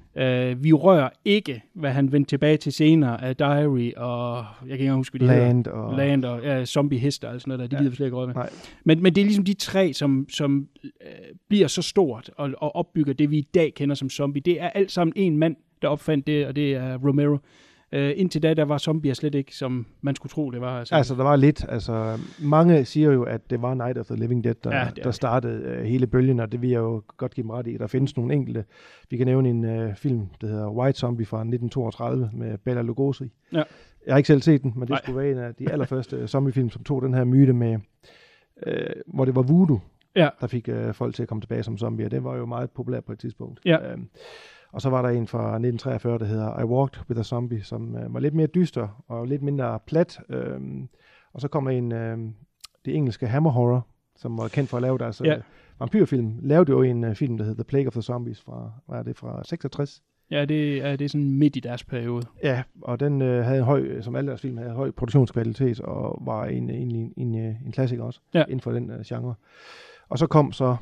[0.54, 4.70] Uh, vi rører ikke, hvad han vendte tilbage til senere af Diary og jeg kan
[4.72, 5.46] ikke engang huske, hvad de hedder.
[5.46, 5.96] Land og...
[5.96, 7.66] Land og ja, zombie hester og sådan noget der.
[7.66, 7.80] De Ja.
[7.80, 8.34] gider vi slet ikke røre med.
[8.34, 8.50] Nej.
[8.84, 10.90] Men, men det er ligesom de tre, som, som øh,
[11.48, 14.42] bliver så stort og, og opbygger det, vi i dag kender som zombie.
[14.42, 17.38] Det er alt sammen en mand, der opfandt det, og det er Romero.
[17.94, 20.78] Øh, indtil da, der var zombier slet ikke, som man skulle tro, det var.
[20.78, 24.16] Altså, Altså, der var lidt, altså, mange siger jo, at det var Night of the
[24.16, 27.02] Living Dead, der, Ja, er der startede uh, hele bølgen, og det vil jeg jo
[27.16, 27.76] godt give dem ret i.
[27.76, 28.64] Der findes nogle enkelte.
[29.10, 33.32] Vi kan nævne en uh, film, der hedder White Zombie fra 1932 med Bela Lugosi.
[33.52, 33.62] Ja.
[34.06, 35.00] Jeg har ikke selv set den, men det Nej.
[35.02, 37.78] skulle være en af de allerførste zombiefilm, som tog den her myte med,
[38.66, 38.72] uh,
[39.14, 39.80] hvor det var voodoo,
[40.16, 40.28] Ja.
[40.40, 42.08] der fik uh, folk til at komme tilbage som zombier.
[42.08, 43.60] Det var jo meget populært på et tidspunkt.
[43.64, 43.94] Ja.
[43.94, 44.08] Um,
[44.72, 47.96] og så var der en fra 1943, der hedder I Walked with a Zombie, som
[47.96, 50.20] øh, var lidt mere dyster og lidt mindre plat.
[50.28, 50.88] Øhm,
[51.32, 52.18] og så kom der en, øh,
[52.84, 55.32] det engelske Hammer Horror, som var kendt for at lave deres Ja.
[55.32, 55.38] ja.
[55.78, 58.98] vampyrfilm, lavede jo en øh, film, der hedder The Plague of the Zombies fra, hvad
[58.98, 60.02] er det, fra 66.
[60.30, 62.26] ja, det er, det er sådan midt i deres periode.
[62.42, 66.22] Ja, og den øh, havde en høj, som alle deres film havde høj produktionskvalitet, og
[66.26, 68.44] var en, en, en, en, øh, en klassiker også, Ja.
[68.44, 69.34] inden for den øh, genre.
[70.08, 70.76] Og så kom så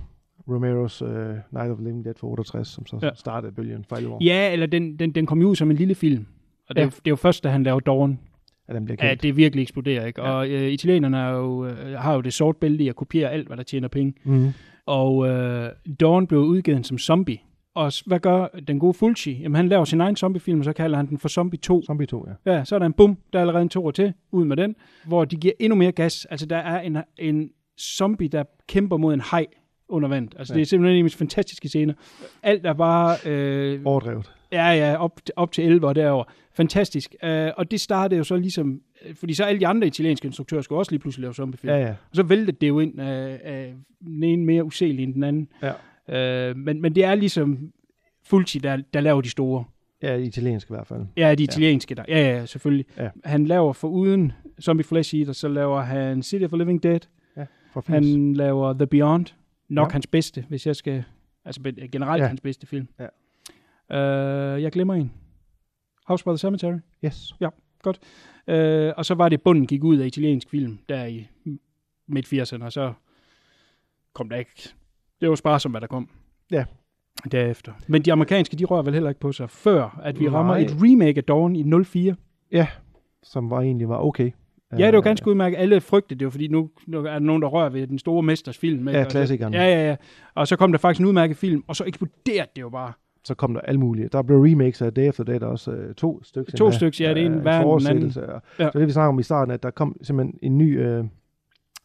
[0.55, 1.09] Romeros øh,
[1.53, 3.07] Night of the Living Dead for 68, som så Ja.
[3.07, 3.13] ja.
[3.15, 4.19] startede bølgen for alvor.
[4.25, 6.27] Ja, eller den, den, den kom jo ud som en lille film.
[6.69, 6.85] Og det, ja.
[6.85, 6.87] Ja.
[6.87, 8.19] er, det er jo først, da han laver Dawn,
[8.69, 9.23] At den blev at kendt.
[9.23, 10.07] det virkelig eksploderer.
[10.07, 10.23] Ikke?
[10.23, 13.47] Og øh, italienerne er jo, øh, har jo det sort bælte i at kopiere alt,
[13.47, 14.15] hvad der tjener penge.
[14.25, 14.49] Mm.
[14.87, 17.39] Og øh, Dawn blev udgivet som zombie.
[17.75, 19.33] Og hvad gør den gode Fulci?
[19.43, 21.83] Jamen, han laver sin egen zombiefilm, og så kalder han den for Zombie 2.
[21.83, 22.53] Zombie 2, ja.
[22.53, 24.75] Ja, så er der en bum, der er allerede en toer til, ud med den,
[25.07, 26.25] hvor de giver endnu mere gas.
[26.25, 29.47] Altså, der er en, en zombie, der kæmper mod en haj
[29.91, 30.35] under vandet.
[30.39, 30.57] Altså, Ja.
[30.57, 31.95] det er simpelthen en af de mest fantastiske scener.
[32.43, 33.17] Alt er bare...
[33.27, 34.33] Øh, Overdrevet.
[34.53, 36.25] Ja, ja, op, op til 11 og derover.
[36.53, 37.15] Fantastisk.
[37.23, 40.63] Uh, og det startede jo så ligesom, øh, fordi så alle de andre italienske instruktører
[40.63, 41.73] skulle også lige pludselig lave zombiefilm.
[41.73, 41.91] Ja, ja.
[41.91, 43.75] Og så væltede det jo ind af, af
[44.05, 45.49] den ene mere uselig end den anden.
[46.09, 46.51] Ja.
[46.51, 47.59] Uh, men, men det er ligesom
[48.25, 49.65] Fulci, der, der laver de store.
[50.03, 51.01] Ja, italiensk i hvert fald.
[51.17, 52.05] Ja, de italienske der.
[52.09, 52.87] Ja, ja, selvfølgelig.
[52.99, 53.09] Ja.
[53.25, 57.01] Han laver for uden Zombie Flesh Eater, så laver han City of the Living Dead.
[57.37, 57.87] Ja, 80.
[57.89, 59.27] Han laver The Beyond.
[59.71, 59.93] Nok Ja.
[59.93, 61.05] hans bedste, hvis jeg skal...
[61.45, 61.61] Altså
[61.93, 62.25] generelt Ja.
[62.25, 62.29] ja.
[62.29, 62.89] hans bedste film.
[62.99, 63.07] Ja.
[64.57, 65.13] Uh, jeg glemmer en.
[66.07, 66.79] House by the Cemetery.
[67.05, 67.35] Yes.
[68.49, 71.29] Øh, og så var det, bunden gik ud af italiensk film, der i
[72.07, 72.93] midt 80'erne, og så
[74.13, 74.69] kom der ikke.
[75.21, 76.09] Det var sparsomt, hvad der kom.
[76.51, 76.65] Ja.
[77.33, 77.73] Derefter.
[77.89, 80.35] Men de amerikanske, de rører vel heller ikke på sig, før at vi Nej.
[80.35, 82.17] rammer et remake af Dawn i 04.
[82.53, 82.67] Ja,
[83.23, 84.31] som var egentlig var okay.
[84.79, 85.57] Ja, det var Øh, ganske udmærket.
[85.57, 88.23] Alle frygtede det, var, fordi nu, nu er der nogen, der rører ved den store
[88.23, 88.89] mesters film.
[88.89, 88.99] ikke?
[88.99, 89.55] Ja, Og så- klassikeren.
[89.55, 89.97] Ja, ja, ja.
[90.35, 92.93] Og så kom der faktisk en udmærket film, og så eksploderede det jo bare.
[93.25, 94.09] Så kom der alle mulige.
[94.09, 96.53] Der blev remakes af Day After Day, der også øh, to stykker.
[96.53, 98.13] To stykker, ja, det ene værre end den anden.
[98.59, 98.71] Ja.
[98.71, 101.05] Så det vi snakker om i starten, at der kom simpelthen en ny, øh,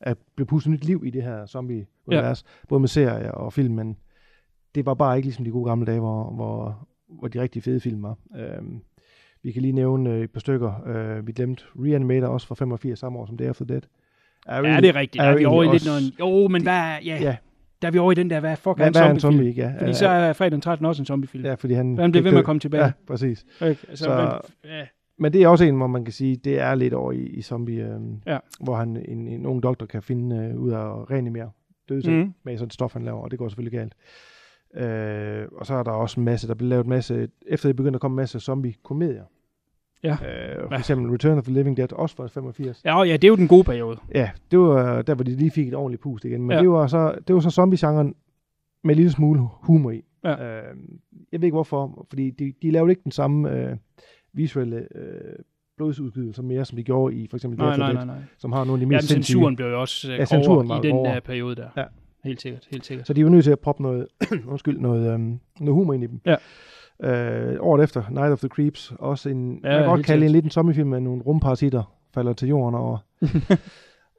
[0.02, 2.68] at blev pustet nyt liv i det her zombie-univers, ja.
[2.70, 3.98] både med serier og film, men
[4.76, 6.88] det var bare ikke ligesom de gode gamle dage, hvor, hvor,
[7.20, 8.18] hvor de rigtig fede film var.
[8.38, 8.80] Øhm,
[9.46, 10.74] vi kan lige nævne øh, et par stykker.
[10.88, 13.82] Øh, vi glemte Reanimator også fra 85 samme år som Day After Dead.
[14.48, 15.22] Er Ja, det er rigtigt.
[15.24, 16.20] Er er vi over i lidt noget...
[16.20, 16.74] Jo, men hvad.
[17.06, 17.36] Ja, Ja,
[17.82, 19.62] der er vi over i den der, hvad fuck hvad, er en zombie, ikke?
[19.62, 21.46] Ja, Fordi så er fredag den 13 også en zombiefilm.
[21.46, 21.98] Ja, fordi han...
[21.98, 22.84] Han bliver ved med at komme tilbage.
[22.84, 23.46] Ja, præcis.
[23.62, 23.86] Ikke?
[23.90, 24.10] Altså, Så-
[24.64, 24.86] men, ja.
[25.20, 27.42] Men det er også en, hvor man kan sige, det er lidt over i, i
[27.42, 28.38] zombie, øh, Ja.
[28.60, 31.50] hvor han, en, en ung doktor kan finde øh, ud af at reanimere
[31.90, 32.34] døde mm.
[32.44, 33.94] med sådan et stof, han laver, og det går selvfølgelig galt.
[34.76, 37.76] Øh, og så er der også en masse, der bliver lavet en masse, efter det
[37.76, 39.24] begynder at komme en masse zombie-komedier.
[40.04, 40.12] Ja.
[40.12, 40.78] Øh, for Ja.
[40.80, 42.82] eksempel Return of the Living Dead, også fra 85.
[42.86, 43.98] Ja, ja, det er jo den gode periode.
[44.16, 46.42] Ja, det var der, hvor de lige fik et ordentligt pust igen.
[46.42, 46.56] Men Ja.
[46.56, 46.62] ja.
[46.62, 48.16] det var så, det var så zombie-genren
[48.84, 50.04] med en lille smule humor i.
[50.24, 50.32] Ja.
[50.32, 50.76] Øh,
[51.32, 53.78] jeg ved ikke hvorfor, fordi de, de lavede ikke den samme øh,
[54.34, 55.36] visuelle øh,
[55.78, 58.16] blodsudgivelse mere, som de gjorde i for eksempel Nej, nej, nej, nej.
[58.38, 60.68] som har nogle af de Ja, mest sindssyge- censuren blev jo også Ja, ja, censuren
[60.86, 61.68] i den der periode der.
[61.78, 61.84] Ja.
[62.26, 63.08] Helt sikkert, helt sikkert.
[63.08, 64.08] Så de var nødt til at proppe noget,
[64.48, 66.22] undskyld, noget, øhm, noget humor ind i dem.
[66.26, 66.36] Ja.
[67.04, 70.20] Øh, året efter, Night of the Creeps, også en, Ja, ja, man kan godt kalde
[70.22, 70.26] sikkert.
[70.26, 73.00] en lidt en zombiefilm med nogle rumparasitter, falder til jorden og,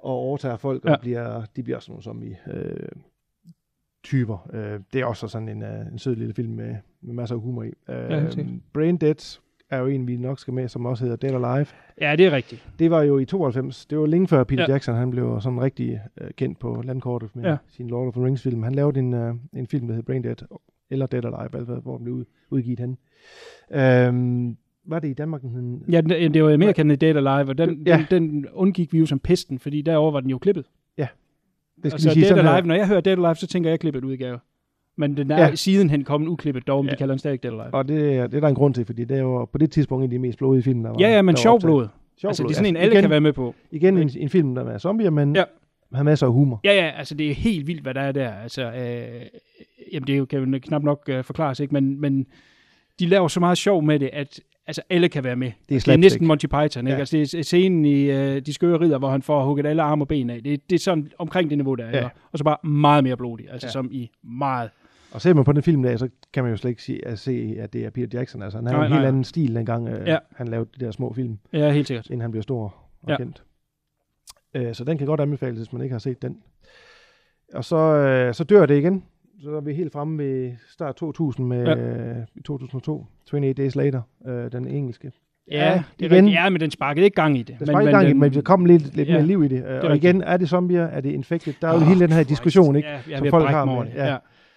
[0.09, 0.97] og overtager folk, og Ja.
[1.01, 2.88] bliver, de bliver også nogle zombie øh,
[4.05, 4.49] typer.
[4.53, 7.40] Øh, det er også sådan en, uh, en sød lille film med, med masser af
[7.42, 7.73] humor i.
[7.88, 8.55] Øh, helt sikkert.
[8.73, 9.38] Brain Dead
[9.70, 11.66] er jo en, vi nok skal med, som også hedder Dead Alive.
[12.00, 12.68] Ja, det er rigtigt.
[12.79, 13.87] Det var jo i 92.
[13.87, 14.66] Det var længe før Peter Ja.
[14.68, 14.72] ja.
[14.72, 17.50] Jackson, han blev sådan rigtig øh, kendt på landkortet med Ja.
[17.50, 17.57] ja.
[17.68, 18.62] sin Lord of the Rings film.
[18.62, 20.37] Han lavede en, øh, en film, der hed Brain Dead,
[20.90, 22.98] eller Dead Alive, alt hvad, hvor den blev ud, udgivet hen.
[23.70, 24.57] Øhm,
[24.88, 25.85] var det i Danmark, den?
[25.92, 28.07] Ja, den- det var American Dead Alive, og den, Ja.
[28.11, 30.64] den, den undgik vi jo som pesten, fordi derover var den jo klippet.
[31.83, 32.62] Det skal Altså, sige Dead sådan Alive, her.
[32.66, 34.38] når jeg hører Dead Alive, så tænker jeg klippet udgave.
[34.99, 35.55] Men den er Ja.
[35.55, 36.93] sidenhen kommet uklippet dog, men ja.
[36.95, 37.75] De kalder den stadig Dead Alive.
[37.75, 39.71] Og det, er- det er der en grund til, fordi det er jo på det
[39.71, 40.97] tidspunkt en af de mest blodige film, der var.
[41.01, 41.89] Ja, ja, men var sjov blod.
[42.21, 43.55] Sjov Altså, det er sådan en, alle igen, kan være med på.
[43.71, 45.45] Igen en, en film, der er zombier, men Ja.
[45.95, 46.61] har masser af humor.
[46.65, 48.31] Ja, ja, altså det er helt vildt, hvad der er der.
[48.33, 49.27] Altså, øh,
[49.93, 51.75] jamen det kan jo knap nok øh, forklares, ikke?
[51.75, 52.27] Men, men
[53.01, 55.51] de laver så meget sjov med det, at altså, alle kan være med.
[55.69, 56.91] Det er Det er næsten Monty Python, ikke?
[56.93, 56.99] Ja.
[56.99, 60.05] Altså, det er scenen i øh, De skøre ridder, hvor han får hugget alle arme
[60.05, 60.43] og ben af.
[60.43, 61.91] Det, det er sådan omkring det niveau, der er.
[61.91, 62.03] Ja.
[62.03, 62.09] Ja.
[62.33, 63.47] Og så bare meget mere blodig.
[63.53, 63.71] Altså Ja.
[63.73, 64.71] som i meget.
[65.16, 67.18] Og ser man på den film der, så kan man jo slet ikke sige, at,
[67.18, 68.42] se, at det er Peter Jackson.
[68.42, 69.09] Altså, han har en helt nej.
[69.09, 70.18] anden stil, dengang øh, Ja.
[70.37, 71.38] han lavede de der små film.
[71.52, 72.07] Ja, helt sikkert.
[72.07, 73.12] inden han bliver stor og Ja.
[73.12, 73.16] ja.
[73.16, 73.42] kendt.
[74.55, 76.37] Øh, så den kan godt anbefales, hvis man ikke har set den.
[77.55, 79.05] Og så, øh, så dør det igen.
[79.42, 81.74] Så er vi helt fremme ved start 2000 med Ja.
[81.76, 83.07] øh, i 2002.
[83.33, 85.12] 28 Days Later, øh, den engelske.
[85.50, 85.57] Ja,
[85.98, 86.16] det er igen.
[86.24, 86.33] rigtigt.
[86.35, 87.57] Ja, men den sparkede ikke gang i det.
[87.61, 89.48] Der er ikke gang i det, men der kom lidt, lidt ja, mere liv i
[89.48, 89.64] det.
[89.64, 90.05] Øh, og rigtigt.
[90.05, 90.85] igen, er det zombier?
[90.85, 91.55] Er det infected?
[91.61, 92.88] Der er jo Åh, hele den her diskussion, ikke?
[92.88, 93.94] Ja, jeg som folk har med- det.
[93.94, 94.07] ja.
[94.12, 94.16] Ja.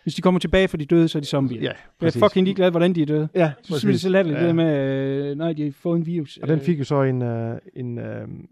[0.09, 1.61] Hvis de kommer tilbage fra de døde, så er de zombier.
[1.61, 2.23] Ja, Jeg er præcis.
[2.23, 3.29] fucking ligeglad, hvordan de er døde.
[3.35, 4.47] Ja, Så synes jeg, det så latterligt, Ja.
[4.47, 6.37] det med, øh, nej, de har fået en virus.
[6.37, 8.05] Og den Øh, fik jo så en, uh, en, uh,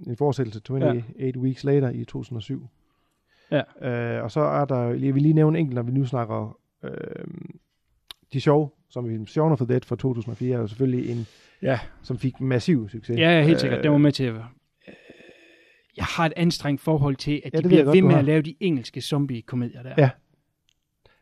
[0.07, 1.31] en fortsættelse 28 ja.
[1.39, 2.67] Weeks Later i 2007.
[3.51, 4.17] Ja.
[4.17, 6.57] Uh, og så er der, jeg vil lige nævne en enkelt, når vi nu snakker
[6.83, 6.89] uh,
[8.33, 11.25] de sjove, som vi Shaun of the Dead fra 2004, er jo selvfølgelig en,
[11.61, 11.79] Ja.
[12.03, 13.17] som fik massiv succes.
[13.19, 13.77] Ja, helt sikkert.
[13.77, 14.33] Øh, Det var med til at...
[14.33, 14.39] Øh,
[15.97, 18.41] Jeg har et anstrengt forhold til, at Ja, de bliver godt, ved med at lave
[18.41, 19.93] de engelske zombie-komedier der.
[19.97, 20.09] Ja.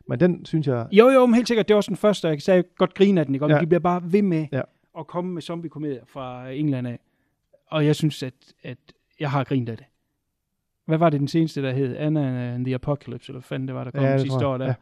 [0.07, 1.67] Men den synes jeg, Jo, jo, men helt sikkert.
[1.67, 3.35] Det var også den første, jeg sagde godt grine af den.
[3.35, 3.45] Ikke?
[3.45, 3.53] Ja.
[3.55, 3.61] Ja.
[3.61, 4.61] De bliver bare ved med Ja.
[4.99, 6.99] at komme med zombie-komedier fra England af.
[7.67, 8.77] Og jeg synes, at, at
[9.19, 9.85] jeg har grint af det.
[10.85, 11.95] Hvad var det den seneste, der hed?
[11.97, 14.57] Anna and the Apocalypse, eller fanden det var, der kom Ja, ja, det sidste år
[14.57, 14.73] der.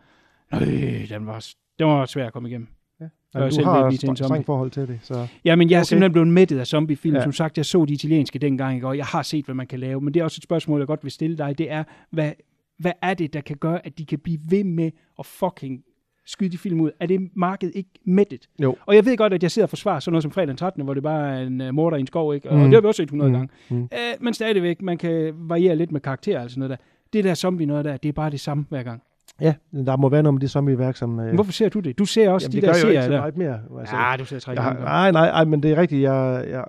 [0.53, 1.47] Øh, den var,
[1.79, 2.67] den var svær at komme igennem.
[2.99, 3.05] ja.
[3.33, 4.17] men du har et zombie.
[4.25, 4.99] strengt forhold til det.
[5.01, 5.27] Så.
[5.45, 5.85] Ja, men jeg er Okay.
[5.85, 7.13] simpelthen blevet mættet af zombiefilm.
[7.13, 7.19] Ja.
[7.19, 7.23] Ja.
[7.23, 8.87] Som sagt, jeg så de italienske dengang, ikke?
[8.87, 10.01] og jeg har set, hvad man kan lave.
[10.01, 11.57] Men det er også et spørgsmål, jeg godt vil stille dig.
[11.57, 12.31] Det er, hvad,
[12.79, 15.83] hvad er det, der kan gøre, at de kan blive ved med at fucking
[16.25, 16.91] skyde de film ud?
[16.99, 18.49] Er det markedet ikke mættet?
[18.61, 18.75] Jo.
[18.85, 20.83] Og jeg ved godt, at jeg sidder og forsvarer sådan noget som fredag den 13.,
[20.83, 22.49] hvor det bare er en uh, morder i en skov, ikke?
[22.49, 22.63] Og Mm.
[22.63, 23.35] det har vi også set 100 Mm.
[23.37, 23.49] gange.
[23.69, 23.81] Mm.
[23.81, 26.75] Uh, men stadigvæk, man kan variere lidt med karakterer og sådan noget der.
[27.13, 29.01] Det der zombie noget der, det er bare det samme hver gang.
[29.41, 29.53] Ja,
[29.85, 31.19] der må være noget med det zombie-værk, som...
[31.19, 31.99] Øh, hvorfor ser du det?
[31.99, 33.19] Du ser også jamen, de det der gør jeg jo ikke serier så der.
[33.19, 33.79] meget mere.
[33.79, 36.01] Altså, Ja, du ser tre nej, nej, nej, men det er rigtigt.
[36.01, 36.65] Jeg, jeg,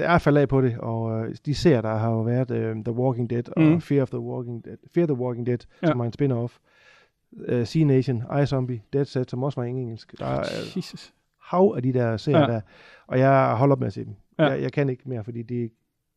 [0.00, 2.76] der er faldet af på det, og øh, de serier, der har jo været øh,
[2.84, 3.80] The Walking Dead og Mhm.
[3.80, 5.86] Fear of the Walking Dead, Fear the Walking Dead, Ja.
[5.86, 6.58] som er en spin-off.
[7.52, 10.14] Uh, Sea Nation, iZombie, Dead Set, som også var engelsk.
[10.18, 11.12] Der er øh, Jesus.
[11.42, 12.46] hav af de der serier Ja.
[12.46, 12.60] der,
[13.06, 14.14] og jeg holder op med at se dem.
[14.38, 14.44] Ja.
[14.44, 15.70] Jeg, jeg kan ikke mere, fordi det,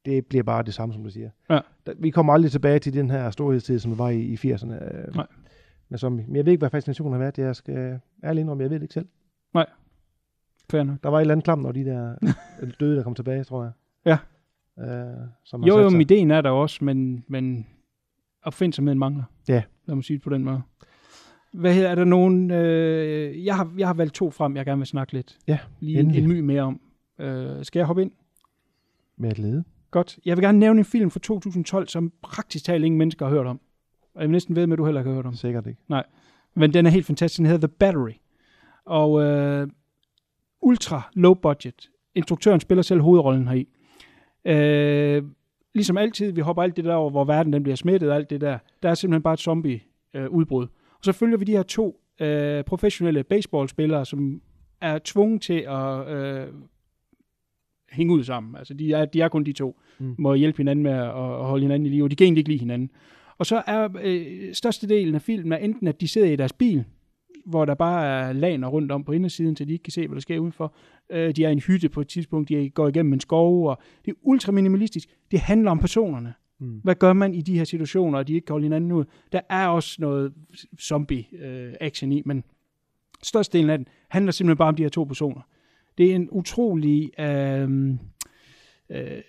[0.06, 1.30] det bliver bare det samme, som du siger.
[1.50, 1.60] Ja.
[1.86, 4.74] Der, vi kommer aldrig tilbage til den her storhedstid, som var i, i 80'erne.
[4.74, 5.26] Øh, Nej.
[5.90, 6.26] Med zombie.
[6.28, 7.38] Men jeg ved ikke, hvad fascinationen har været.
[7.38, 9.08] Jeg skal ærligt indrømme, jeg ved det ikke selv.
[10.74, 11.04] Fair nok.
[11.04, 12.16] Der var et eller andet klam, når de der
[12.80, 13.72] døde, der kom tilbage, tror jeg.
[14.06, 14.18] Ja.
[14.84, 17.68] Øh, som Jo, jo, men ideen er der også, men, men
[18.44, 19.24] opfindsomheden mangler.
[19.48, 19.64] Ja.
[19.86, 20.62] Lad mig sige det på den måde.
[21.54, 22.52] Hvad hedder, er der nogen...
[22.52, 25.38] Øh, jeg, har, jeg har valgt to frem, jeg gerne vil snakke lidt.
[25.48, 26.24] Ja, Lige en, endelig.
[26.24, 26.82] en my mere om.
[27.20, 28.12] Øh, skal jeg hoppe ind?
[29.18, 29.64] Med at lede.
[29.92, 30.20] Godt.
[30.26, 33.46] Jeg vil gerne nævne en film fra 2012, som praktisk talt ingen mennesker har hørt
[33.46, 33.60] om.
[34.16, 35.34] Og jeg vil næsten ved med, at du heller ikke har hørt om.
[35.34, 35.82] Sikkert ikke.
[36.56, 37.38] Men den er helt fantastisk.
[37.38, 38.14] Den hedder The Battery.
[38.86, 39.68] Og øh,
[40.64, 41.90] ultra low budget.
[42.16, 43.68] Instruktøren spiller selv hovedrollen heri.
[44.46, 45.24] Øh,
[45.76, 48.30] ligesom altid, vi hopper alt det der over, hvor verden den bliver smittet og alt
[48.30, 48.58] det der.
[48.84, 49.82] Der er simpelthen bare et zombie
[50.14, 50.64] øh, udbrud.
[50.90, 54.42] Og så følger vi de her to øh, professionelle baseballspillere, som
[54.82, 56.48] er tvunget til at øh,
[57.92, 58.56] hænge ud sammen.
[58.56, 59.80] Altså, de er, de er kun de to.
[60.00, 60.16] Mm.
[60.18, 62.50] Må hjælpe hinanden med at, at holde hinanden i live, og de kan egentlig ikke
[62.50, 62.92] lide hinanden.
[63.38, 66.84] Og så er øh, størstedelen af filmen er enten, at de sidder i deres bil,
[67.46, 70.16] hvor der bare er laner rundt om på indersiden, så de ikke kan se, hvad
[70.16, 70.76] der sker udenfor.
[71.10, 73.82] Øh, de er i en hytte på et tidspunkt, de går igennem en skov, og
[74.06, 75.10] det er ultra minimalistisk.
[75.32, 76.34] Det handler om personerne.
[76.60, 76.80] Mm.
[76.84, 79.06] Hvad gør man i de her situationer, og de ikke kan holde hinanden ud?
[79.32, 80.34] Der er også noget
[80.82, 82.44] zombie-action i, men
[83.24, 85.42] størstedelen af den handler simpelthen bare om de her to personer.
[85.98, 87.90] Det er en utrolig øh,
[88.90, 89.22] øh,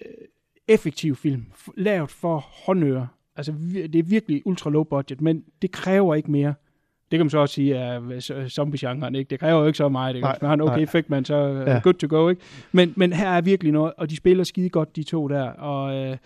[0.68, 1.44] effektiv film,
[1.76, 3.06] lavet for håndører.
[3.36, 6.54] Altså, det er virkelig ultra low budget, men det kræver ikke mere.
[7.14, 9.30] Det kan man så også sige øh, zombie-genren, ikke?
[9.30, 10.16] Det kræver jo ikke så meget.
[10.16, 10.28] Ikke?
[10.28, 10.82] Hvis man har en okay nej.
[10.82, 11.80] effekt, man så er Ja.
[11.82, 12.42] good to go, ikke?
[12.72, 15.42] Men, men her er virkelig noget, og de spiller skide godt, de to der.
[15.50, 16.16] Og, øh,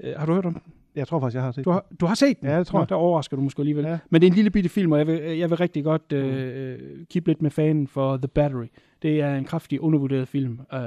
[0.00, 0.62] øh, har du hørt om den?
[0.94, 2.48] Jeg tror faktisk, jeg har set Du har, du har set den?
[2.48, 2.88] Ja, det tror Nå, jeg.
[2.88, 3.84] Der overrasker du måske alligevel.
[3.84, 3.98] Ja.
[4.10, 6.78] Men det er en lille bitte film, og jeg vil, jeg vil rigtig godt øh,
[7.10, 8.66] kippe lidt med fanen for The Battery.
[9.02, 10.60] Det er en kraftig undervurderet film.
[10.74, 10.80] Øh,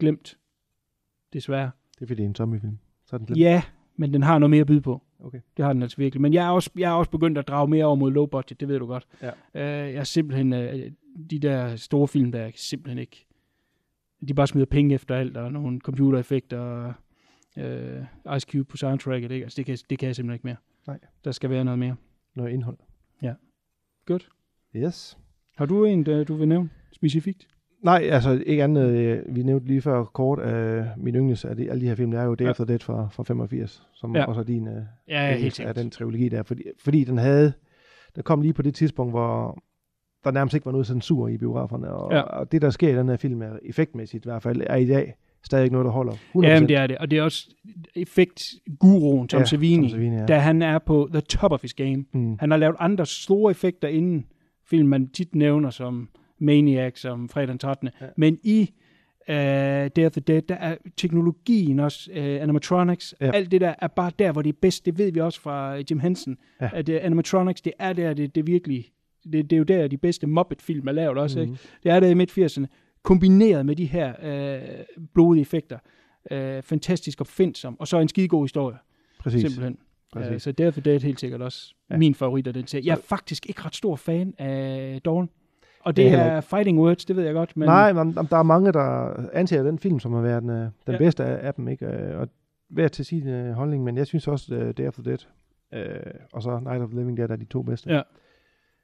[0.00, 0.36] glemt.
[1.32, 1.70] Desværre.
[1.94, 2.78] Det er fordi, det er en zombiefilm.
[3.06, 3.40] Så er den glemt.
[3.40, 3.62] Ja,
[3.98, 5.02] men den har noget mere at byde på.
[5.20, 5.40] Okay.
[5.56, 6.20] Det har den altså virkelig.
[6.20, 8.60] Men jeg er også, jeg er også begyndt at drage mere over mod low budget,
[8.60, 9.06] det ved du godt.
[9.22, 9.28] Ja.
[9.28, 10.90] Øh, jeg er simpelthen, øh,
[11.30, 13.26] de der store film, der er simpelthen ikke,
[14.28, 16.92] de bare smider penge efter alt, og nogle computereffekter, og
[17.56, 18.04] øh,
[18.36, 19.44] Ice Cube på soundtracket, ikke?
[19.44, 20.56] Altså, det, kan, det kan jeg simpelthen ikke mere.
[20.86, 20.98] Nej.
[21.24, 21.96] Der skal være noget mere.
[22.34, 22.78] Noget indhold.
[24.06, 24.28] Godt.
[24.76, 25.18] Yes.
[25.56, 27.48] Har du en, du vil nævne specifikt?
[27.82, 28.90] Nej, altså ikke andet.
[28.90, 32.10] øh, Vi nævnte lige før kort, øh, min yndlings af de, alle de her film,
[32.10, 32.48] det er jo Day Ja.
[32.48, 34.20] After Dead fra, fra 85, som Ja.
[34.20, 34.26] ja.
[34.26, 36.42] også er din øh, Ja, yndlings af den trilogi der.
[36.42, 37.52] Fordi, fordi den havde,
[38.16, 39.58] der kom lige på det tidspunkt, hvor
[40.24, 41.88] der nærmest ikke var noget censur i biograferne.
[41.92, 42.16] Og, Ja.
[42.16, 42.22] ja.
[42.22, 44.86] og det, der sker i den her film, er effektmæssigt i hvert fald, er i
[44.86, 45.14] dag
[45.44, 46.46] stadig noget, der holder 100%.
[46.46, 46.98] Jamen, det er det.
[46.98, 47.50] Og det er også
[47.96, 50.26] effektguruen Tom Ja, Savini, Tom Savini, ja.
[50.26, 52.04] da han er på the top of his game.
[52.14, 52.36] Mm.
[52.38, 54.26] Han har lavet andre store effekter inden
[54.70, 57.88] film, man tit nævner som Maniac, som Fredag den 13.
[58.00, 58.06] Ja.
[58.16, 58.70] Men i
[59.28, 59.34] uh,
[59.96, 63.30] Day of the Dead, der er teknologien også, uh, animatronics, ja.
[63.30, 64.86] Alt det der er bare der, hvor det er bedst.
[64.86, 66.70] Det ved vi også fra øh, Jim Henson, ja.
[66.72, 68.88] At uh, animatronics, det er der, det, det virkelig,
[69.24, 71.44] det, det er jo der, de bedste Muppet-film er lavet også, mm.
[71.44, 71.52] Mhm.
[71.52, 71.64] ikke?
[71.82, 72.66] Det er der i midt-80'erne,
[73.02, 75.78] kombineret med de her uh, blodige effekter.
[76.30, 78.76] Uh, fantastisk opfindsom, og så en skidegod historie.
[79.20, 79.40] Præcis.
[79.40, 79.78] Simpelthen.
[80.12, 80.32] Præcis.
[80.32, 81.74] Uh, så derfor det er helt sikkert også.
[81.90, 81.96] Ja.
[81.96, 82.86] min favorit af den serie.
[82.86, 85.30] Jeg er faktisk ikke ret stor fan af Dawn.
[85.80, 87.56] Og det, Det er er fighting words, det ved jeg godt.
[87.56, 90.56] Men Nej, men der er mange, der anser den film som at være den, øh,
[90.56, 90.98] den Ja.
[90.98, 91.68] bedste af, af dem.
[91.68, 91.86] Ikke?
[91.86, 92.28] Øh, Og
[92.70, 95.18] hver til sin øh, holdning, men jeg synes også, uh, Day After Dead
[95.74, 96.00] øh,
[96.32, 97.90] og så Night of the Living Dead er de to bedste.
[97.94, 98.00] Ja.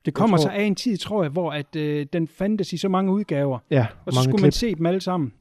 [0.05, 2.77] det kommer tror- så af en tid, tror jeg, hvor at, øh, den fandtes i
[2.77, 3.59] så mange udgaver.
[3.71, 4.43] ja Og så mange skulle klip.
[4.45, 5.33] man se dem alle sammen.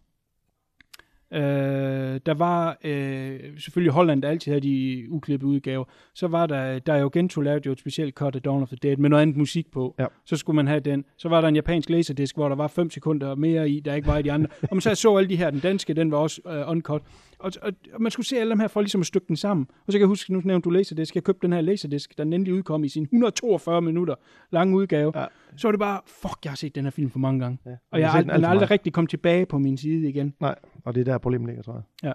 [1.34, 5.86] Øh, der var øh, selvfølgelig Holland, der altid havde de uklippede udgaver.
[6.16, 8.78] Så var der, der jo Gento lavede jo et specielt cut af Dawn of the
[8.84, 9.96] Dead med noget andet musik på.
[10.00, 10.06] Ja.
[10.26, 11.06] Så skulle man have den.
[11.18, 14.08] Så var der en japansk laserdisk, hvor der var 5 sekunder mere i, der ikke
[14.08, 14.50] var i de andre.
[14.62, 17.02] og man så så alle de her, den danske, den var også øh, uncut.
[17.44, 19.66] Og, og, og, man skulle se alle dem her for ligesom at stykke den sammen.
[19.88, 21.16] Og så kan jeg huske, nu nævnte du laserdisk.
[21.16, 24.16] Jeg købte den her laserdisk, der endelig udkom i sin 142 minutter
[24.52, 25.12] lange udgave.
[25.20, 25.26] Ja.
[25.58, 27.58] Så var det bare, fuck, jeg har set den her film for mange gange.
[27.66, 27.76] Ja.
[27.92, 28.72] Og jeg har har set den ald- alt den er for aldrig meget.
[28.72, 30.34] rigtig kommet tilbage på min side igen.
[30.40, 32.14] Nej, og det er der problemet ligger, tror jeg.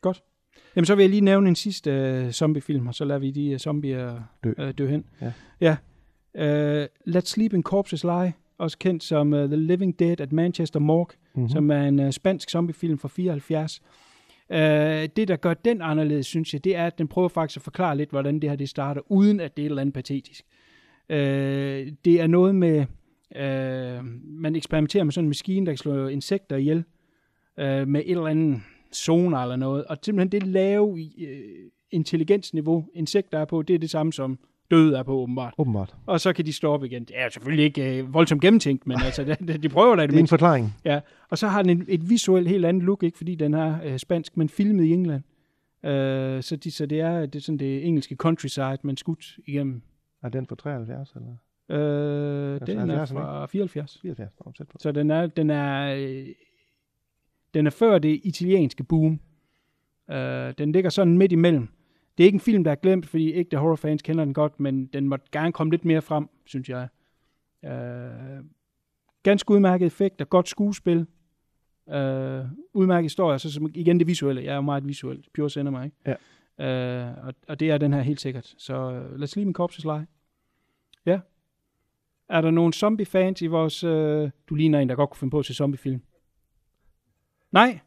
[0.00, 0.22] Godt.
[0.76, 3.50] Jamen, så vil jeg lige nævne en sidste øh, zombiefilm, og så lader vi de
[3.50, 4.52] øh, zombier Dø.
[4.58, 5.04] øh, dø hen.
[5.20, 5.32] Ja.
[5.60, 5.76] ja.
[6.82, 10.80] Øh, Let's Sleep in Corpses Lie, også kendt som uh, The Living Dead at Manchester
[10.80, 11.40] Morgue, Mhm.
[11.40, 11.48] mm-hmm.
[11.48, 13.82] som er en uh, spansk zombiefilm fra 74.
[14.50, 17.62] Uh, det, der gør den anderledes, synes jeg, det er, at den prøver faktisk at
[17.62, 20.44] forklare lidt, hvordan det her det starter, uden at det er et eller andet patetisk.
[21.10, 21.16] Uh,
[22.04, 22.80] det er noget med,
[23.36, 26.78] uh, man eksperimenterer med sådan en maskine, der kan slå insekter ihjel,
[27.58, 28.60] uh, med et eller andet
[28.92, 30.98] sonar eller noget, og simpelthen det lave uh,
[31.90, 34.38] intelligensniveau, insekter er på, det er det samme som
[34.70, 35.54] død er på, åbenbart.
[35.58, 35.96] Åbenbart.
[36.06, 37.04] Og så kan de stå op igen.
[37.04, 40.16] Det er selvfølgelig ikke øh, voldsomt gennemtænkt, men altså, det, de prøver da det Det
[40.16, 40.74] er en forklaring.
[40.84, 41.00] Ja.
[41.28, 43.98] Og så har den et, et visuelt helt andet look, ikke fordi den er øh,
[43.98, 45.22] spansk, men filmet i England.
[45.84, 49.82] Øh, så, de, så det er, det er sådan det engelske countryside, men skudt igennem.
[50.22, 51.36] Er den fra 73 eller
[51.70, 53.98] Øh, den er 70'erne, fra 74.
[54.02, 54.32] 74?
[54.44, 54.76] Nå, tæt på.
[54.80, 56.26] Så den er, den er, øh,
[57.54, 59.20] den er før det italienske boom.
[60.10, 61.68] Øh, den ligger sådan midt imellem.
[62.18, 64.86] Det er ikke en film, der er glemt, fordi ægte horrorfans kender den godt, men
[64.86, 66.88] den måtte gerne komme lidt mere frem, synes jeg.
[67.64, 68.44] Øh,
[69.22, 71.06] ganske udmærket effekt og godt skuespil.
[71.88, 74.44] Øh, udmærket historie, så som, igen det visuelle.
[74.44, 75.32] Jeg er jo meget visuelt.
[75.34, 75.96] Pure cinema, ikke?
[76.58, 77.06] Ja.
[77.08, 78.54] Øh, og, og det er den her helt sikkert.
[78.58, 80.06] Så øh, lad os lige min korpses lege.
[81.06, 81.20] Ja.
[82.28, 83.84] Er der nogle zombie-fans i vores...
[83.84, 86.02] Øh, du ligner en, der godt kunne finde på at se zombiefilm.
[87.52, 87.78] Nej?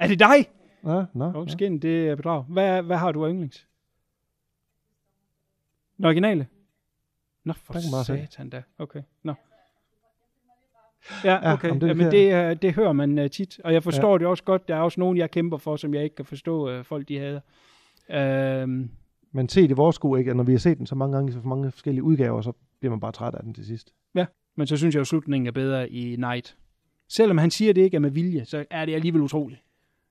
[0.00, 0.46] Er det dig?
[0.84, 1.36] Ja, nå, ja.
[1.40, 2.42] oh, skin, det er bedrag.
[2.42, 3.66] Hvad, hvad har du af yndlings?
[5.96, 6.46] Den originale?
[7.44, 8.62] Nå, for satan da.
[8.78, 9.34] Okay, nå.
[11.24, 11.68] Ja, Ja, okay.
[11.68, 12.10] jamen, Ja, det men fair.
[12.10, 14.18] det, er- det hører man uh, tit, og jeg forstår ja.
[14.18, 14.68] det også godt.
[14.68, 17.18] Der er også nogen, jeg kæmper for, som jeg ikke kan forstå, uh, folk de
[17.18, 17.40] hader.
[18.10, 18.90] Øhm,
[19.32, 20.30] Men se det i vores sko, ikke?
[20.30, 22.52] At når vi har set den så mange gange, i så mange forskellige udgaver, så
[22.80, 23.92] bliver man bare træt af den til sidst.
[24.56, 26.56] men så synes jeg jo, at slutningen er bedre i Night.
[27.08, 29.62] Selvom han siger, at det ikke er med vilje, så er det alligevel utroligt.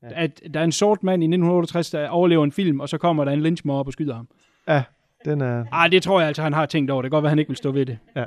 [0.03, 0.07] Ja.
[0.23, 3.25] At der er en sort mand i 1968, der overlever en film, og så kommer
[3.25, 4.27] der en lynchmor op og skyder ham.
[4.67, 4.83] Ja,
[5.25, 5.65] den er...
[5.71, 7.01] Ah, det tror jeg altså, han har tænkt over.
[7.01, 7.97] Det kan godt være, han ikke vil stå ved det.
[8.15, 8.25] Ja.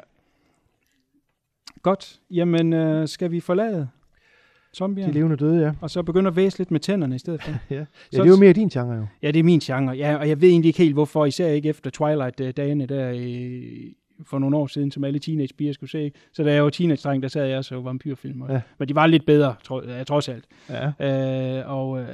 [1.82, 2.20] Godt.
[2.30, 5.12] Jamen, øh, skal vi forlade De zombierne?
[5.12, 5.72] levende døde, ja.
[5.80, 7.50] Og så begynde at væse lidt med tænderne i stedet for?
[7.70, 9.06] Ja, ja det er jo mere din genre jo.
[9.22, 9.96] Ja, det er min genre.
[9.96, 11.26] Ja, og jeg ved egentlig ikke helt, hvorfor.
[11.26, 13.94] Især ikke efter Twilight-dagene der i,
[14.26, 16.12] for nogle år siden, som alle teenage-piger skulle se.
[16.32, 18.42] Så da jeg var teenage-dreng, der sad jeg og så vampyrfilm.
[18.50, 18.60] Ja.
[18.78, 20.44] Men de var lidt bedre, tro, ja, trods alt.
[20.70, 21.58] Ja.
[21.60, 22.08] Øh, og øh,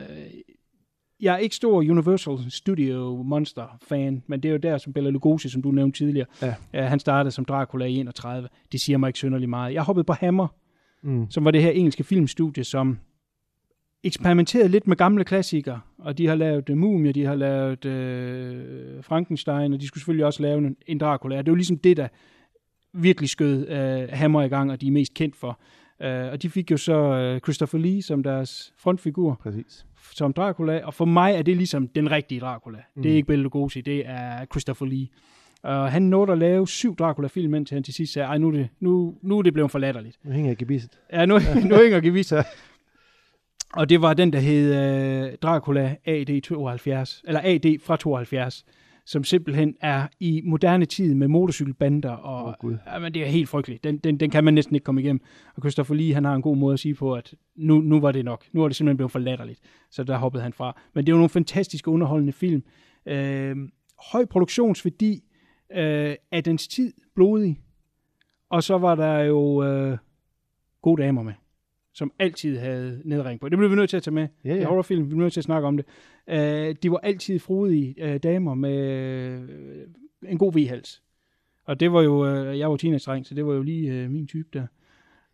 [1.21, 5.49] jeg er ikke stor Universal Studio Monster-fan, men det er jo der, som Bela Lugosi,
[5.49, 6.55] som du nævnte tidligere, Ja.
[6.75, 8.49] øh, han startede som Dracula i 31.
[8.73, 9.75] Det siger mig ikke synderligt meget.
[9.75, 10.49] Jeg hoppede på Hammer,
[11.03, 11.31] Mm.
[11.31, 12.99] som var det her engelske filmstudie, som
[14.07, 19.05] eksperimenterede lidt med gamle klassikere, og de har lavet uh, Mumie, de har lavet uh,
[19.05, 21.39] Frankenstein, og de skulle selvfølgelig også lave en, en Dracula.
[21.39, 22.09] Det var ligesom det, der
[22.95, 25.61] virkelig skød uh, Hammer i gang, og de er mest kendt for.
[26.01, 29.87] Uh, og de fik jo så uh, Christopher Lee som deres frontfigur, Præcis.
[30.15, 32.79] som Dracula, og for mig er det ligesom den rigtige Dracula.
[32.97, 33.03] Mm.
[33.03, 33.17] Det er Mm.
[33.17, 35.07] ikke Bela Lugosi, det er Christopher Lee.
[35.63, 38.53] Og han nåede at lave syv Dracula-film, indtil han til sidst sagde, ej, nu er
[38.53, 40.19] det, nu, nu er det blevet for latterligt.
[40.25, 40.91] Nu hænger jeg gebisset.
[41.13, 41.35] Ja, nu,
[41.71, 42.43] nu hænger Gevisa.
[43.77, 48.65] Og det var den, der hed øh, Dracula AD 72, eller AD fra 72,
[49.07, 52.77] som simpelthen er i moderne tid med motorcykelbander, og Åh, Gud.
[52.87, 53.85] jamen, det er helt frygteligt.
[53.85, 55.21] Den, den, den kan man næsten ikke komme igennem.
[55.57, 58.13] Og Christopher Lee, han har en god måde at sige på, at nu, nu var
[58.13, 58.45] det nok.
[58.53, 59.61] Nu er det simpelthen blevet for latterligt.
[59.91, 60.81] Så der hoppede han fra.
[60.95, 62.63] Men det er jo nogle fantastiske underholdende film.
[63.07, 63.57] Øh,
[64.13, 65.25] høj produktionsværdi
[65.73, 67.61] øh, af dens tid, blodig.
[68.51, 69.99] Og så var der jo øh,
[70.83, 71.33] gode damer med,
[71.97, 73.49] som altid havde nedring på.
[73.49, 74.29] Det blev vi nødt til at tage med.
[74.45, 74.67] Ja, Ja, ja.
[74.67, 75.87] horrorfilm, vi blev nødt til at snakke om det.
[76.29, 79.49] Øh, de var altid frodige øh, damer med øh,
[80.29, 81.03] en god V-hals.
[81.65, 84.27] Og det var jo, øh, jeg var teenage så det var jo lige øh, min
[84.27, 84.67] type der.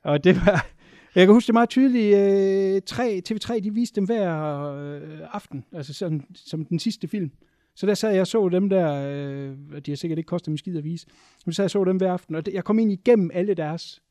[0.03, 0.67] Og det var,
[1.15, 5.65] jeg kan huske det meget tydeligt, øh, tre, TV3, de viste dem hver øh, aften,
[5.73, 7.31] altså sådan, som den sidste film.
[7.75, 10.59] Så der sad jeg og så dem der, øh, de har sikkert ikke kostet mig
[10.59, 11.07] skid at vise,
[11.47, 13.55] men så sad jeg så dem hver aften, og det, jeg kom ind igennem alle
[13.55, 14.03] deres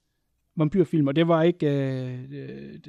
[0.55, 2.19] vampyrfilm, og det var ikke, øh,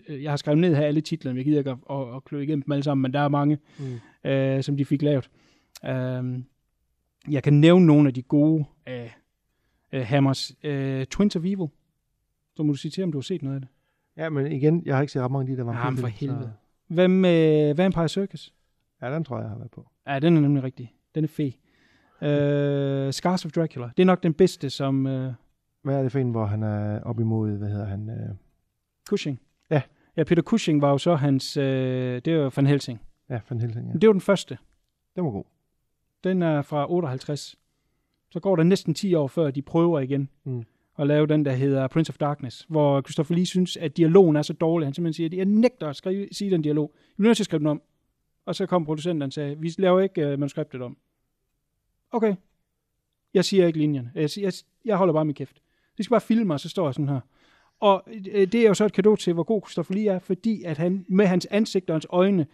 [0.09, 2.41] øh, jeg har skrevet ned her alle titlerne, jeg gider ikke at, at, at klø
[2.41, 4.31] igennem dem alle sammen, men der er mange, Mm.
[4.31, 5.31] øh, som de fik lavet.
[6.19, 6.45] Um,
[7.31, 9.15] jeg kan nævne nogle af de gode af
[9.97, 10.53] uh, Hammers.
[10.65, 11.69] Uh, Twins of Evil.
[12.57, 13.71] Så må du sige til, om du har set noget af det.
[14.17, 16.07] Ja, men igen, jeg har ikke set ret mange af de der var Jamen for
[16.07, 16.53] helvede.
[16.89, 18.55] Hvad med Vampire Circus?
[19.03, 19.89] Ja, den tror jeg, jeg har været på.
[20.07, 20.95] Ja, den er nemlig rigtig.
[21.15, 21.53] Den er fed.
[22.23, 23.91] Uh, Scars of Dracula.
[23.97, 25.33] Det er nok den bedste som uh,
[25.83, 28.11] Hvad er det for en, hvor han er op imod, hvad hedder han?
[28.11, 28.35] Øh,
[29.09, 29.41] Cushing.
[29.71, 29.83] Ja.
[30.17, 31.57] Ja, Peter Cushing var jo så hans...
[31.57, 33.01] Uh, det var Van Helsing.
[33.29, 33.93] ja, Van Helsing, ja.
[33.93, 34.59] Men det var den første.
[35.17, 35.45] Den var god.
[36.25, 37.57] Den er fra 58.
[38.31, 40.65] Så går der næsten 10 år, før de prøver igen Mm.
[40.99, 44.43] at lave den, der hedder Prince of Darkness, hvor Christopher Lee synes, at dialogen er
[44.43, 44.87] så dårlig.
[44.87, 46.93] Han simpelthen siger, at jeg nægter at skrive, sige den dialog.
[47.19, 47.83] Jeg er nødt til at skrive den om.
[48.47, 50.97] Og så kom producenten og sagde, vi laver ikke uh, manuskriptet om.
[52.11, 52.35] Okay.
[53.35, 54.13] Jeg siger ikke linjerne.
[54.15, 54.53] Jeg, jeg,
[54.85, 55.63] jeg holder bare min kæft.
[55.99, 57.21] De skal bare filme mig, og så står jeg sådan her.
[57.81, 60.63] Og øh, det er jo så et kado til, hvor god Christopher Lee er, fordi
[60.63, 62.47] at han med hans ansigt og hans øjne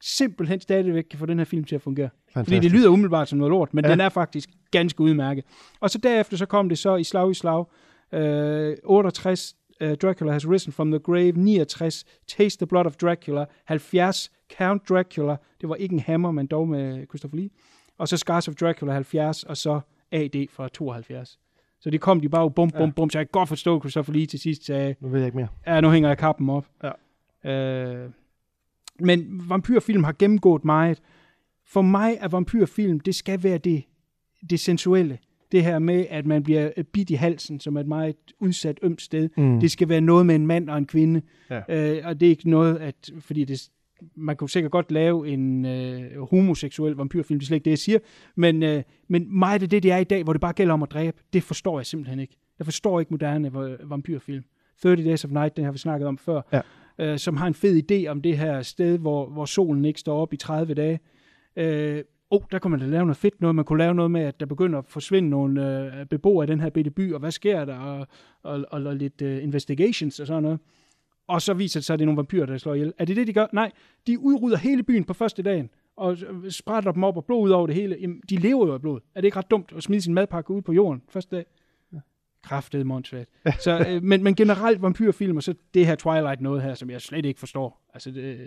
[0.00, 2.08] simpelthen stadigvæk kan få den her film til at fungere.
[2.32, 2.74] Fordi det Fantastisk.
[2.74, 3.88] lyder umiddelbart som noget lort, men ja.
[3.88, 3.92] Ja.
[3.92, 5.44] den er faktisk ganske udmærket.
[5.80, 7.64] Og så derefter så kom det så i slag i slag.
[8.12, 11.32] Øh, 68, uh, Dracula has risen from the grave.
[11.32, 13.44] 69, Taste the blood of Dracula.
[13.64, 15.36] 70, Count Dracula.
[15.60, 17.50] Det var ikke en hammer, men dog med Christopher Lee.
[17.98, 19.80] Og så Scars of Dracula 70, og så
[20.12, 21.38] AD fra 72.
[21.80, 24.14] Så de kom de bare bum, bum, bum, så jeg kan godt forstå, at Christopher
[24.14, 25.48] Lee til sidst sagde, Nu ved jeg ikke mere.
[25.66, 26.66] ja, nu hænger jeg kappen op.
[27.44, 27.50] Ja.
[27.52, 28.10] Øh,
[29.00, 31.02] men vampyrfilm har gennemgået meget.
[31.66, 33.84] For mig er vampyrfilm, det skal være det,
[34.50, 35.18] det sensuelle.
[35.52, 39.02] Det her med, at man bliver bidt i halsen, som er et meget udsat ømt
[39.02, 39.28] sted.
[39.36, 39.60] Mm.
[39.60, 41.22] Det skal være noget med en mand og en kvinde.
[41.50, 41.60] Ja.
[41.68, 43.68] Øh, og det er ikke noget, at, fordi det,
[44.14, 47.78] man kunne sikkert godt lave en øh, homoseksuel vampyrfilm, det er slet ikke det, jeg
[47.78, 47.98] siger.
[48.36, 50.82] Men, øh, men meget af det, det er i dag, hvor det bare gælder om
[50.82, 52.36] at dræbe, det forstår jeg simpelthen ikke.
[52.58, 54.44] Jeg forstår ikke moderne va- vampyrfilm.
[54.82, 56.60] 30 Days of Night, den har vi snakket om før, Ja.
[56.98, 60.20] øh, som har en fed idé om det her sted, hvor, hvor solen ikke står
[60.22, 61.00] op i 30 dage.
[61.56, 63.54] Øh, oh, der kunne man da lave noget fedt noget.
[63.54, 66.60] Man kunne lave noget med, at der begynder at forsvinde nogle øh, beboere i den
[66.60, 68.06] her bitte by, og hvad sker der, og,
[68.42, 70.58] og, og, og lidt øh, investigations og sådan noget.
[71.28, 72.92] Og så viser det sig, at det er nogle vampyrer, der slår ihjel.
[72.98, 73.46] Er det det, de gør?
[73.52, 73.72] Nej,
[74.06, 77.50] de udrydder hele byen på første dagen, og øh, sprætter dem op og blod ud
[77.50, 77.96] over det hele.
[78.00, 79.00] Jamen, de lever jo af blod.
[79.14, 81.44] Er det ikke ret dumt at smide sin madpakke ud på jorden første dag?
[82.42, 83.30] Kraftet mondsvagt.
[83.58, 87.00] Så, øh, men, men generelt vampyrfilm, og så det her Twilight noget her, som jeg
[87.00, 87.80] slet ikke forstår.
[87.94, 88.38] Altså, det,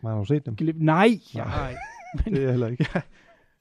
[0.00, 0.56] Har du set dem?
[0.76, 1.80] nej, jeg har ikke.
[2.30, 2.86] Det er jeg heller ikke.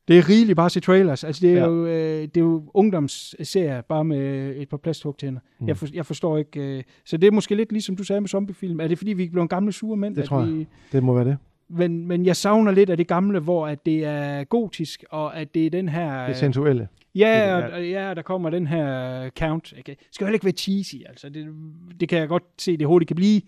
[0.07, 1.23] Det er rigeligt bare at se trailers.
[1.23, 1.65] Altså, det er, Ja.
[1.65, 5.39] jo, øh, det er jo ungdomsserier, bare med et par plasthugtænder.
[5.59, 5.67] Mm.
[5.67, 6.77] Jeg, for, jeg forstår ikke...
[6.77, 8.79] Øh, så det er måske lidt ligesom du sagde med zombiefilm.
[8.79, 10.15] Er det fordi, vi er blevet gamle sure mænd?
[10.15, 10.53] Det at tror jeg.
[10.53, 11.37] Vi, Det må være det.
[11.69, 15.53] men, men jeg savner lidt af det gamle, hvor at det er gotisk, og at
[15.53, 16.27] det er den her...
[16.27, 16.87] Det sensuelle.
[17.15, 19.73] Ja, det- og, og ja, der kommer den her count.
[19.79, 19.93] Okay.
[19.95, 21.29] Det skal jo heller ikke være cheesy, altså.
[21.29, 21.47] Det,
[21.99, 23.41] det kan jeg godt se, det hurtigt kan blive.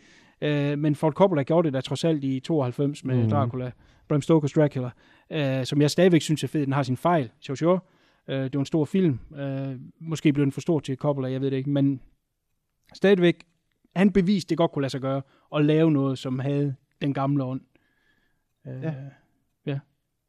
[0.46, 3.30] Uh, men Ford Coppola gjorde det da trods alt i 92 med mm.
[3.30, 3.72] Dracula.
[4.08, 4.92] Bram Stoker's Dracula.
[5.36, 6.62] Uh, som jeg stadigvæk synes er fed.
[6.66, 7.80] Den har sin fejl, sure, sure.
[8.28, 9.20] Uh, det var en stor film.
[9.30, 11.70] Uh, måske blev den for stor til Coppola, jeg ved det ikke.
[11.70, 12.02] Men
[12.94, 13.44] stadigvæk,
[13.96, 15.22] han beviste, det godt kunne lade sig gøre.
[15.56, 17.62] at lave noget, som havde den gamle ånd.
[18.66, 18.94] Uh, Ja.
[19.66, 19.80] ja.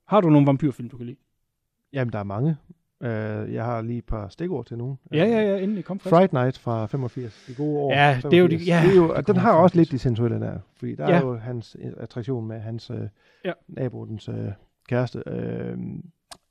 [0.08, 1.18] Har du nogle vampyrfilm, du kan lide?
[1.92, 2.56] Jamen, der er mange.
[3.00, 3.08] Uh,
[3.54, 4.98] jeg har lige et par stikord til nogen.
[5.12, 5.84] Ja, ja, ja, endelig.
[5.84, 6.14] Kom frisk.
[6.14, 7.44] Fright Night fra 85.
[7.48, 7.92] Det gode år.
[7.92, 8.68] Ja, det er jo det- 85.
[8.68, 10.58] ja, det er jo, det den har også lidt de sensuelle der.
[10.76, 11.16] Fordi der Ja.
[11.16, 12.96] er jo hans øh, attraktion med hans øh,
[13.44, 13.52] Ja.
[13.68, 14.34] naboens øh,
[14.88, 15.22] kæreste.
[15.26, 15.76] Øh,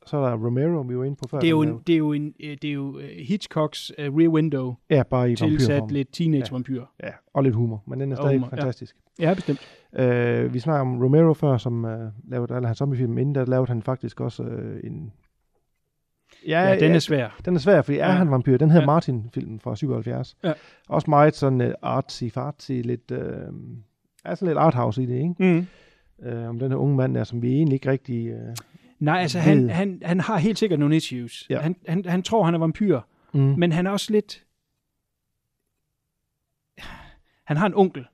[0.05, 1.39] så er der Romero, vi var inde på før.
[1.39, 4.17] Det er jo, en, det er jo, en, øh, det er jo øh, Hitchcocks uh,
[4.17, 6.83] Rear Window Ja, bare i tilsat lidt teenage-vampyr.
[7.03, 7.83] Ja, og lidt humor.
[7.87, 8.55] Men den er stadig humor, ja.
[8.57, 8.95] fantastisk.
[9.19, 9.59] Ja, bestemt.
[9.99, 13.17] Øh, vi snakker om Romero før, som øh, lavede alle hans zombiefilm.
[13.17, 15.11] Inden der lavede han faktisk også øh, en...
[16.47, 17.29] Ja, den er svær.
[17.45, 18.11] Den er svær, fordi er Ja.
[18.11, 18.57] han vampyr?
[18.57, 18.85] Den hedder Ja.
[18.85, 20.37] Martin-filmen fra 77.
[20.43, 20.53] Ja.
[20.89, 23.11] Også meget sådan uh, artsy-fartsy, lidt...
[23.11, 23.19] Øh,
[24.25, 25.35] er sådan lidt arthouse i det, ikke?
[25.39, 25.67] Mm.
[26.27, 28.27] Øh, om den her unge mand der, som vi egentlig ikke rigtig...
[28.27, 28.55] Øh,
[28.99, 29.69] Nej, altså han, Ved.
[29.69, 31.45] han, han har helt sikkert nogle issues.
[31.49, 31.59] Ja.
[31.59, 32.99] Han, han, han tror, han er vampyr,
[33.33, 33.39] mm.
[33.39, 34.43] men han er også lidt...
[37.45, 38.05] Han har en onkel,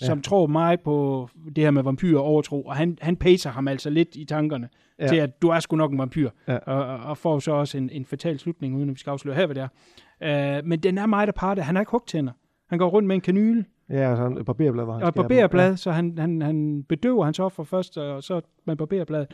[0.00, 0.22] som Ja.
[0.22, 3.90] tror meget på det her med vampyr og overtro, og han, han pacer ham altså
[3.90, 4.68] lidt i tankerne
[5.02, 5.06] Ja.
[5.06, 5.10] ja.
[5.12, 6.56] til, at du er sgu nok en vampyr, Ja.
[6.56, 9.46] og, og- får så også en, en fatal slutning, uden at vi skal afsløre her,
[9.46, 9.68] hvad det
[10.20, 10.58] er.
[10.60, 11.62] Uh, men den er meget aparte.
[11.62, 12.32] Han har ikke hugtænder.
[12.68, 15.90] Han går rundt med en kanyle, Ja, sådan et barberblad, hvor han og barberblad, så
[15.90, 19.26] han, han, han bedøver hans offer først, og så med barberblad.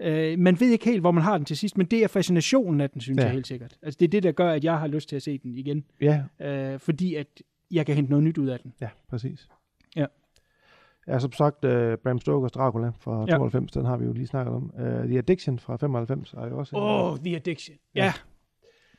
[0.00, 2.80] Øh, man ved ikke helt, hvor man har den til sidst, men det er fascinationen
[2.80, 3.22] af den, synes Ja.
[3.22, 3.26] ja.
[3.26, 3.76] jeg helt sikkert.
[3.82, 5.84] Altså, det er det, der gør, at jeg har lyst til at se den igen,
[6.00, 7.26] Ja, øh, fordi at
[7.70, 8.72] jeg kan hente noget nyt ud af den.
[8.80, 9.48] ja, præcis.
[11.08, 11.18] Ja.
[11.18, 11.70] Som sagt, uh,
[12.04, 13.36] Bram Stokers Dracula fra Ja.
[13.36, 14.70] 92, den har vi jo lige snakket om.
[14.74, 16.76] Uh, The Addiction fra 95 er jo også...
[16.76, 17.76] Åh, oh, The Addiction.
[17.94, 18.04] Ja.
[18.04, 18.12] Ja.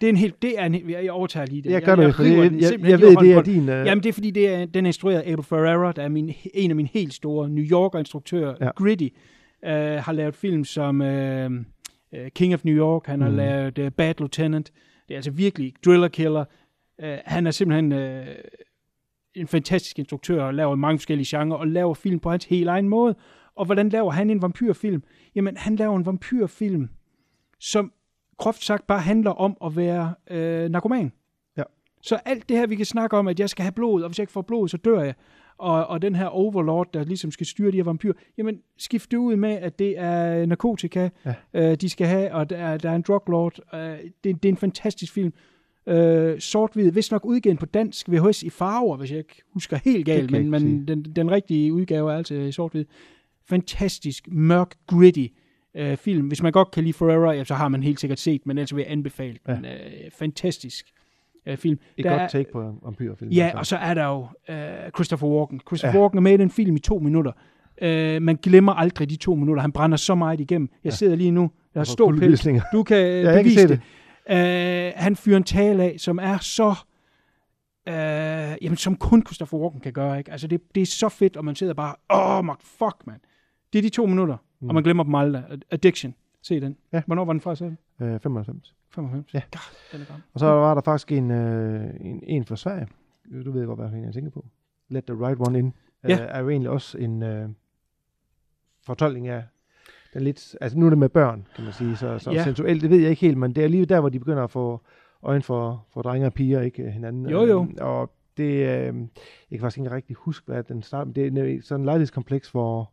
[0.01, 1.69] Det er en helt, det er en, jeg overtager lige det.
[1.71, 3.61] jeg gør jeg, den jeg, simpelthen jeg lige ved, det er din...
[3.61, 3.67] Uh.
[3.67, 6.31] Jamen, det er fordi, det er, den er instrueret af Abel Ferrara, der er min,
[6.53, 8.69] en af mine helt store New Yorker-instruktører, Ja.
[8.75, 9.07] Gritty,
[9.65, 11.07] uh, har lavet film som uh,
[12.35, 13.37] King of New York, han har Mhm.
[13.37, 14.71] lavet uh, Bad Lieutenant,
[15.07, 16.45] det er altså virkelig Driller Killer.
[17.03, 18.27] Uh, han er simpelthen uh,
[19.35, 22.89] en fantastisk instruktør, og laver mange forskellige genrer, og laver film på hans helt egen
[22.89, 23.15] måde.
[23.55, 25.03] Og hvordan laver han en vampyrfilm?
[25.35, 26.89] Jamen, han laver en vampyrfilm,
[27.59, 27.91] som
[28.37, 31.11] groft sagt bare handler om at være øh, narkoman.
[31.57, 31.63] Ja.
[32.01, 34.17] Så alt det her, vi kan snakke om, at jeg skal have blod, og hvis
[34.19, 35.13] jeg ikke får blod, så dør jeg.
[35.57, 39.17] Og, og den her overlord, der ligesom skal styre de her vampyrer, jamen skift det
[39.17, 41.33] ud med, at det er narkotika, Ja.
[41.53, 43.59] øh, de skal have, og der er, der er en druglord.
[43.73, 45.33] Øh, det, det er en fantastisk film.
[45.87, 49.97] Øh, sort-hvid, vist nok udgivet på dansk, VHS i farver, hvis jeg ikke husker helt
[49.97, 52.85] Det galt, men, men den, den rigtige udgave er altså i sort-hvid.
[53.49, 55.25] fantastisk, mørk, gritty
[55.75, 56.27] øh, film.
[56.27, 58.75] Hvis man godt kan lide Forever, ja, så har man helt sikkert set, men ellers
[58.75, 59.53] vil jeg anbefale Ja.
[59.55, 59.65] den.
[59.65, 59.71] Øh,
[60.17, 60.85] fantastisk
[61.45, 61.79] øh, film.
[61.97, 63.31] Et Der godt er- take på vampyrfilm.
[63.31, 63.57] Ja, altså.
[63.57, 65.61] og så er der jo øh, Christopher Walken.
[65.67, 66.01] Christopher Ja.
[66.03, 67.31] Walken er med i den film i to minutter.
[67.81, 69.61] Øh, man glemmer aldrig de to minutter.
[69.61, 70.69] Han brænder så meget igennem.
[70.83, 70.95] Jeg Ja.
[70.95, 71.51] sidder lige nu.
[71.75, 72.61] Jeg har stor kuldegysninger.
[72.73, 73.79] Du kan Ja, øh, jeg kan bevise se det.
[74.29, 76.75] Øh, han fyrer en tale af, som er så...
[77.87, 77.93] Øh,
[78.61, 80.31] jamen, som kun Christopher Walken kan gøre, ikke?
[80.31, 83.19] Altså, det, det er så fedt, og man sidder bare, åh, oh, fuck, man.
[83.73, 84.67] Det er de to minutter, mm.
[84.67, 85.43] og man glemmer dem aldrig.
[85.71, 86.15] Addiction.
[86.41, 86.77] Se den.
[86.93, 87.01] Ja.
[87.05, 87.65] Hvornår var den fra, du?
[88.05, 88.75] Øh, 95.
[88.89, 89.33] 95?
[89.33, 89.41] Ja.
[89.51, 89.59] God,
[89.91, 90.23] den er gammel.
[90.33, 92.87] Og så var der faktisk en, øh, en, en fra Sverige.
[93.45, 94.45] Du ved godt, hvad jeg tænker på.
[94.89, 95.73] Let the right one in.
[96.03, 96.13] Ja.
[96.13, 97.49] Øh, er jo egentlig også en øh,
[98.85, 99.43] fortolkning af
[100.13, 102.43] den lidt, altså nu er det med børn, kan man sige, så, så Ja.
[102.43, 104.51] sensuelt, det ved jeg ikke helt, men det er lige der, hvor de begynder at
[104.51, 104.81] få
[105.23, 107.29] øjne for, for drenge og piger, ikke hinanden.
[107.29, 107.63] Jo, jo.
[107.63, 108.93] Øh, og det, øh, jeg
[109.51, 111.11] kan faktisk ikke rigtig huske, hvad den starter.
[111.11, 112.91] Det er nemlig sådan en lejlighedskompleks, hvor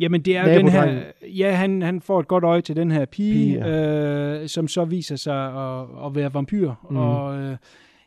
[0.00, 1.02] Jamen, det er jo den her...
[1.22, 4.68] Ja, han, han får et godt øje til den her pige, Pige, pige øh, som
[4.68, 6.72] så viser sig at, at være vampyr.
[6.90, 6.96] Mm.
[6.96, 7.56] Og øh,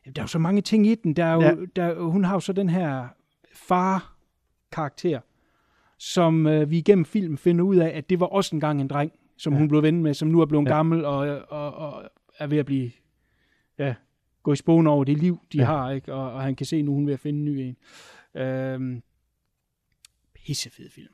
[0.05, 1.13] der er jo så mange ting i den.
[1.13, 1.47] Der er jo, Ja.
[1.49, 1.55] ja.
[1.75, 3.05] der, hun har jo så den her
[3.55, 5.19] far-karakter,
[5.99, 9.11] som øh, vi igennem film finder ud af, at det var også engang en dreng,
[9.37, 9.57] som Ja.
[9.57, 9.59] ja.
[9.59, 10.69] hun blev ven med, som nu er blevet Ja.
[10.71, 10.75] ja.
[10.75, 11.17] gammel og,
[11.49, 12.03] og, og
[12.39, 12.91] er ved at blive...
[13.79, 13.95] Ja,
[14.43, 15.63] gå i spogen over det liv, de Ja.
[15.63, 15.67] ja.
[15.77, 16.13] har, ikke?
[16.13, 17.77] Og, og han kan se, nu er hun ved at finde en ny en.
[18.41, 19.03] Øhm,
[20.33, 21.13] pissefed film.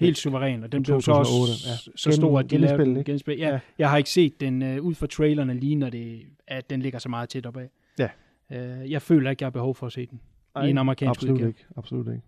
[0.00, 1.92] Helt suveræn, og den blev så også 2008, ja.
[1.96, 3.04] så stor, at de Gen- lavede ikke?
[3.12, 3.38] genspil.
[3.38, 3.52] Ja, Ja.
[3.52, 6.82] ja, jeg har ikke set den uh, ud fra trailerne lige, når det, at den
[6.82, 7.68] ligger så meget tæt opad.
[7.98, 8.08] Ja.
[8.50, 10.20] Uh, jeg føler ikke, jeg har behov for at se den
[10.66, 11.48] i en amerikansk absolut udgave.
[11.48, 12.22] ikke, absolut ikke.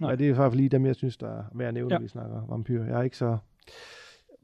[0.00, 0.08] Nej.
[0.08, 0.16] Nej.
[0.16, 1.94] det er i hvert fald lige dem, jeg synes, der er værd at nævne, ja.
[1.94, 1.98] Ja.
[1.98, 2.84] når vi snakker vampyr.
[2.84, 3.38] Jeg er ikke så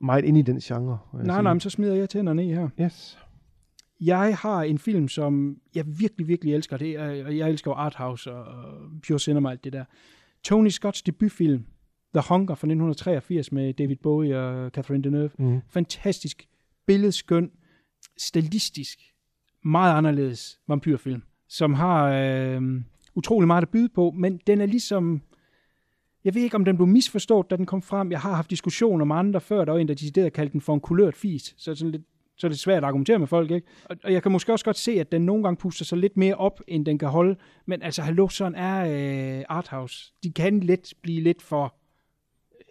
[0.00, 0.98] meget inde i den genre.
[1.12, 1.42] Nej, sige.
[1.42, 2.68] nej, men så smider jeg tænderne i her.
[2.80, 3.18] Yes.
[4.00, 6.76] Jeg har en film, som jeg virkelig, virkelig elsker.
[6.76, 9.84] Det er, og jeg elsker jo Arthouse og, og Pure Cinema og alt det der.
[10.44, 11.64] Tony Scotts debutfilm,
[12.14, 15.30] The Hunger fra 1983 med David Bowie og Catherine Deneuve.
[15.38, 15.60] Mm.
[15.68, 16.48] fantastisk,
[16.86, 17.50] billedskøn,
[18.18, 18.98] stilistisk,
[19.64, 22.62] meget anderledes vampyrfilm, som har øh,
[23.14, 25.22] utrolig meget at byde på, men den er ligesom,
[26.28, 28.10] jeg ved ikke, om den blev misforstået, da den kom frem.
[28.10, 30.74] Jeg har haft diskussioner med andre før, der var en, der decideret kaldte den for
[30.74, 32.02] en kulørt fis, så, sådan lidt,
[32.36, 33.66] så er det svært at argumentere med folk, ikke?
[33.84, 36.16] Og, og jeg kan måske også godt se, at den nogle gange puster sig lidt
[36.16, 40.12] mere op, end den kan holde, men altså, hallo, sådan er øh, Arthouse.
[40.22, 41.74] De kan let blive lidt for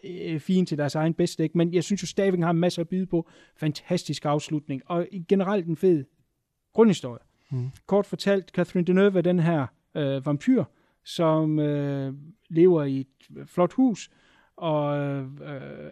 [0.04, 1.58] øh, fine til deres egen bedste, ikke?
[1.58, 3.30] men jeg synes jo stadigvæk, har en masse at byde på.
[3.56, 6.06] Fantastisk afslutning, og generelt en fed
[6.74, 7.22] grundhistorie.
[7.52, 7.70] Mm.
[7.86, 10.64] Kort fortalt, Catherine Deneuve er den her øh, vampyr,
[11.08, 12.14] som øh,
[12.50, 14.10] lever i et øh, flot hus,
[14.56, 15.28] og øh,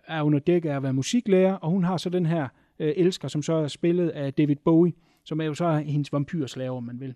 [0.07, 2.47] er under dæk af at være musiklærer, og hun har så den her
[2.80, 4.93] øh, elsker, som så er spillet af David Bowie,
[5.24, 7.16] som er jo så hendes vampyrslave, om man vil.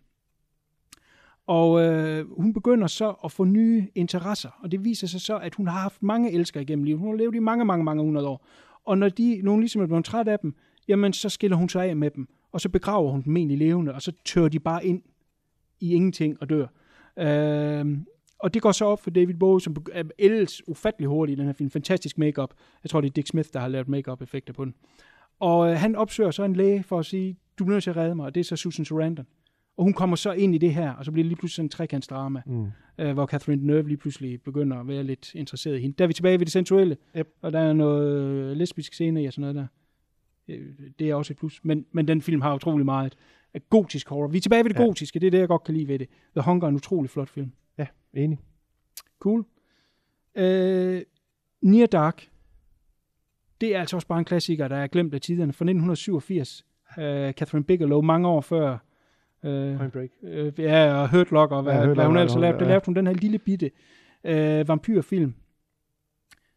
[1.48, 5.56] Og øh, hun begynder så at få nye interesser, og det viser sig så, at
[5.56, 7.00] hun har haft mange elskere igennem livet.
[7.00, 8.46] Hun har levet i mange, mange, mange hundrede år.
[8.86, 10.56] Og når de, nogen ligesom er blevet træt af dem,
[10.88, 13.94] jamen så skiller hun sig af med dem, og så begraver hun dem egentlig levende,
[13.94, 15.02] og så tør de bare ind
[15.80, 16.68] i ingenting og dør.
[17.20, 17.98] Øh,
[18.40, 21.46] og det går så op for David Bowie, som er ellers ufattelig hurtig i den
[21.46, 21.70] her film.
[21.70, 22.54] Fantastisk makeup.
[22.84, 24.74] Jeg tror, det er Dick Smith, der har lavet makeup effekter på den.
[25.40, 27.98] Og øh, han opsøger så en læge for at sige, du bliver nødt til at
[27.98, 29.26] redde mig, og det er så Susan Sarandon.
[29.78, 31.66] Og hun kommer så ind i det her, og så bliver det lige pludselig sådan
[31.66, 32.68] en trekantsdrama, Mm.
[32.98, 35.96] øh, hvor Catherine Deneuve lige pludselig begynder at være lidt interesseret i hende.
[35.98, 37.28] Der er vi tilbage ved det sensuelle, Yep.
[37.42, 39.68] og der er noget lesbisk scene i og sådan noget der.
[40.56, 40.68] Øh,
[41.00, 41.60] Det er også et plus.
[41.64, 43.16] Men, men den film har utrolig meget
[43.70, 44.28] gotisk horror.
[44.28, 44.84] Vi er tilbage ved det Ja.
[44.86, 46.08] gotiske, det er det, jeg godt kan lide ved det.
[46.36, 47.52] The Hunger er en utrolig flot film.
[47.78, 48.40] Ja, enig.
[49.20, 49.46] Cool.
[50.36, 51.02] Øh,
[51.62, 52.30] Near Dark.
[53.62, 55.54] Det er altså også bare en klassiker, der er glemt af tiderne.
[55.54, 56.66] Fra 1987.
[57.00, 58.78] Øh, Catherine Bigelow, mange år før.
[59.44, 60.10] Øh, Point Break.
[60.24, 62.60] øh, ja, og Hurt Lock, og hvad, Ja, Hurt hvad hun Locker, ellers har lavet.
[62.60, 62.70] Der ja.
[62.70, 63.72] lavede hun den her lille bitte
[64.24, 65.34] øh, vampyrfilm,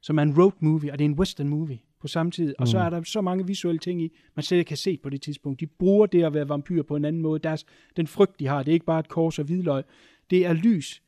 [0.00, 2.54] som er en road movie, og det er en western movie på samme tid.
[2.58, 2.84] Og så Mm.
[2.84, 5.60] er der så mange visuelle ting i, man slet ikke har set på det tidspunkt.
[5.60, 7.38] De bruger det at være vampyr på en anden måde.
[7.38, 7.64] Deres,
[7.96, 9.82] den frygt, de har, det er ikke bare et kors og hvidløg.
[10.30, 11.02] Det er lys.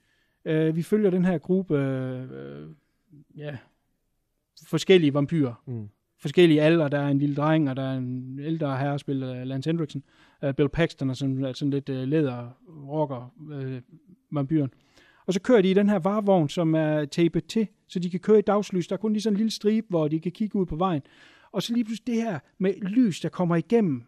[0.45, 2.69] Øh, vi følger den her gruppe øh,
[3.37, 3.57] ja,
[4.67, 5.63] forskellige vampyrer.
[5.67, 5.89] Mm.
[6.19, 6.89] Forskellige aldre.
[6.89, 10.03] Der er en lille dreng, og der er en ældre herre, spillet af Lance Hendrickson.
[10.43, 12.49] Uh, Bill Paxton er sådan, sådan lidt uh, læder
[12.89, 13.81] rocker uh,
[14.37, 14.71] vampyren.
[15.27, 18.21] Og så kører de i den her varevogn, som er tapet til, så de kan
[18.21, 18.87] køre i dagslys.
[18.87, 21.03] Der er kun lige sådan en lille stribe, hvor de kan kigge ud på vejen.
[21.53, 24.03] Og så lige pludselig det her med lys, der kommer igennem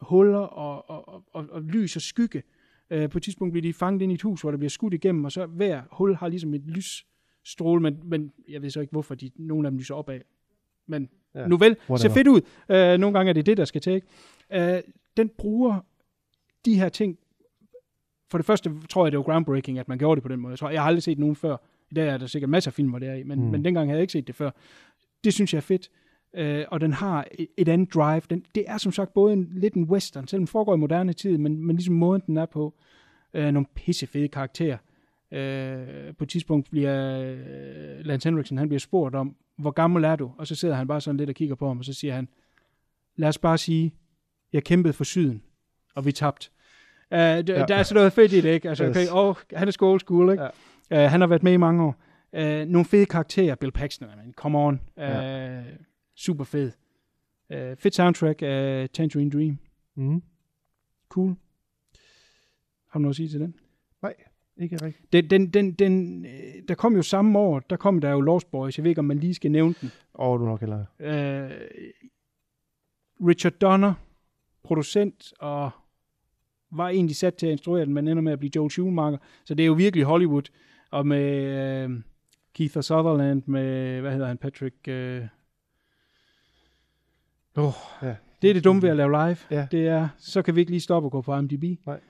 [0.00, 2.42] huller og, og, og, og lys og skygge.
[2.94, 4.94] Uh, på et tidspunkt bliver de fanget ind i et hus, hvor der bliver skudt
[4.94, 8.90] igennem, og så hver hul har ligesom et lysstråle, men, men jeg ved så ikke,
[8.90, 10.20] hvorfor de, nogle af dem lyser opad.
[10.86, 12.40] Men Ja, nu vel, ser fedt ud.
[12.68, 14.02] Uh, nogle gange er det det, der skal til.
[14.56, 14.60] Uh,
[15.16, 15.80] den bruger
[16.64, 17.18] de her ting.
[18.34, 20.50] For det første tror jeg, det var groundbreaking, at man gjorde det på den måde.
[20.50, 21.56] Jeg tror, jeg har aldrig set nogen før
[21.90, 23.44] I dag er der sikkert masser af film, hvor det er i, men, Mm.
[23.50, 24.50] men dengang havde jeg ikke set det før.
[25.24, 25.90] Det synes jeg er fedt.
[26.34, 28.22] Øh, og den har et, et andet drive.
[28.30, 31.12] Den, det er som sagt både en, lidt en western, selvom den foregår i moderne
[31.12, 32.74] tid, men, men ligesom måden, den er på.
[33.34, 34.78] Øh, nogle pissefede karakterer.
[35.32, 40.16] Øh, på et tidspunkt bliver øh, Lance Henriksen, han bliver spurgt om, hvor gammel er
[40.16, 40.32] du?
[40.38, 42.28] Og så sidder han bare sådan lidt og kigger på ham, og så siger han,
[43.16, 43.92] lad os bare sige,
[44.52, 45.42] jeg kæmpede for syden,
[45.94, 46.50] og vi tabte.
[47.14, 47.64] Uh, d- ja.
[47.68, 48.68] Der er sådan noget fedt i det, ikke?
[48.68, 48.90] Altså, Yes.
[48.96, 50.42] okay, oh, han er old school, ikke?
[50.90, 51.04] Ja.
[51.04, 51.96] Uh, han har været med i mange år.
[52.32, 54.74] Uh, nogle fede karakterer, Bill Paxton, man, come on.
[54.96, 55.62] Uh, ja.
[56.16, 56.72] Super fed.
[57.50, 59.58] Uh, fedt soundtrack af Tangerine Dream.
[59.96, 60.22] Mm.
[61.08, 61.34] Cool.
[62.90, 63.54] Har du noget at sige til den?
[64.02, 64.14] Nej,
[64.56, 65.12] ikke rigtigt.
[65.12, 66.26] Den, den, den, den,
[66.68, 68.78] der kom jo samme år, der kom der jo Lost Boys.
[68.78, 69.90] Jeg ved ikke, om man lige skal nævne den.
[70.14, 70.84] Åh, oh, du nok heller.
[71.00, 71.50] Øh,
[73.28, 73.94] Richard Donner,
[74.64, 75.70] producent, og
[76.76, 79.18] var egentlig sat til at instruere den, men ender med at blive Joel Schumacher.
[79.44, 80.42] Så det er jo virkelig Hollywood.
[80.90, 81.32] Og med
[81.84, 81.90] øh,
[82.54, 84.88] Keith Sutherland, med, hvad hedder han, Patrick...
[84.88, 85.22] Øh,
[87.56, 87.72] oh,
[88.02, 88.14] Ja.
[88.42, 89.36] Det er det dumme ved at lave live.
[89.50, 89.66] Ja.
[89.70, 91.86] Det er, så kan vi ikke lige stoppe og gå på IMDb.
[91.86, 92.00] Nej.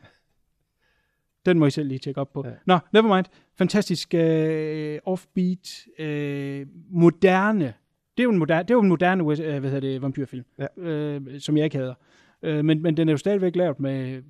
[1.47, 2.43] Den må I selv lige tjekke op på.
[2.47, 2.53] Ja.
[2.67, 3.27] Nå, never mind.
[3.59, 7.65] Fantastisk øh, offbeat, øh, moderne.
[8.17, 10.45] Det er jo en moderne, det er jo en moderne øh, hvad hedder det, vampyrfilm,
[10.59, 10.67] Ja.
[10.91, 11.95] øh, som jeg ikke hader.
[12.43, 14.23] Øh, men, men den er jo stadigvæk lavet med...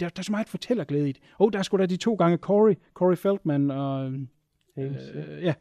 [0.00, 1.22] Der, der er så meget fortællerglæde i det.
[1.38, 4.12] Åh, oh, der er sgu da de to gange Corey, Corey Feldman og...
[4.76, 5.54] Hayes, Øh, ja,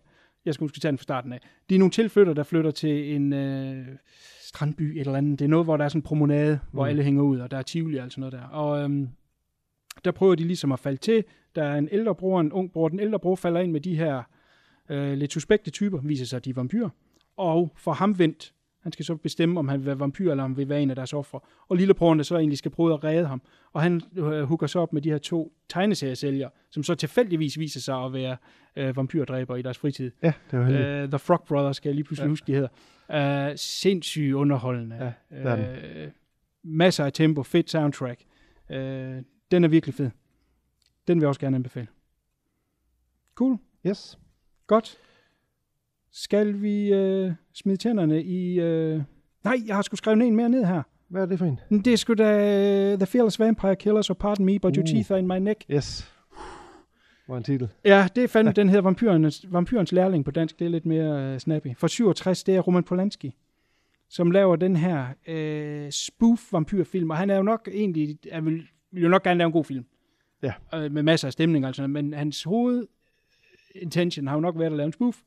[0.45, 1.39] jeg skal måske tage den fra starten af.
[1.69, 3.85] De er nogle tilflytter, der flytter til en øh,
[4.41, 5.39] strandby, et eller andet.
[5.39, 6.89] Det er noget, hvor der er sådan en promenade, hvor Mm.
[6.89, 8.43] alle hænger ud, og der er Tivoli og alt sådan noget der.
[8.43, 9.09] Og øhm,
[10.05, 11.23] der prøver de ligesom at falde til.
[11.55, 12.89] Der er en ældre bror og en ung bror.
[12.89, 14.23] Den ældre bror falder ind med de her
[14.89, 16.89] øh, lidt suspekte typer, viser sig, at de er vampyrer.
[17.37, 18.53] Og får ham vendt.
[18.79, 20.89] Han skal så bestemme, om han vil være vampyr, eller om han vil være en
[20.89, 21.39] af deres ofre.
[21.67, 23.41] Og lillebroren, der så egentlig skal prøve at redde ham.
[23.73, 27.79] Og han øh, hooker så op med de her to tegneseriesælgere, som så tilfældigvis viser
[27.79, 28.37] sig at være
[28.75, 30.11] øh, vampyrdræber i deres fritid.
[30.23, 31.03] Ja, det var heldigt.
[31.03, 32.29] Uh, The Frog Brothers, skal jeg lige pludselig ja.
[32.29, 32.53] huske, de
[33.09, 33.49] hedder.
[33.49, 35.13] Uh, sindssygt underholdende.
[35.31, 35.53] Ja,
[36.05, 36.11] uh,
[36.63, 38.23] masser af tempo, fedt soundtrack.
[38.69, 38.75] Uh,
[39.51, 40.09] den er virkelig fed.
[41.07, 41.87] Den vil jeg også gerne anbefale.
[43.35, 43.57] Cool.
[43.87, 44.19] Yes.
[44.67, 44.97] Godt.
[46.11, 46.93] Skal vi
[47.25, 48.59] uh, smide tænderne i...
[48.59, 49.01] Uh...
[49.43, 50.81] Nej, jeg har sgu skrevet en mere ned her.
[51.07, 51.59] Hvad er det for en?
[51.69, 54.87] Men Det er sgu da The Fearless Vampire Killers, og Pardon Me, but your Uh.
[54.89, 55.63] teeth are in my neck.
[55.71, 56.13] Yes.
[57.25, 57.69] Hvor er en titel?
[57.85, 60.59] Ja, det er fandme, den hedder Vampyrens, Vampyrens Lærling på dansk.
[60.59, 61.67] Det er lidt mere uh, snappy.
[61.77, 63.35] For 67, det er Roman Polanski,
[64.09, 67.09] som laver den her uh, spoof-vampyrfilm.
[67.09, 69.65] Og han er jo nok egentlig, han vil, vil jo nok gerne lave en god
[69.65, 69.85] film.
[70.43, 70.53] Ja.
[70.75, 71.87] Uh, med masser af stemning, altså.
[71.87, 72.87] Men hans hoved
[73.75, 75.17] intention har jo nok været at lave en spoof.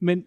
[0.00, 0.26] Men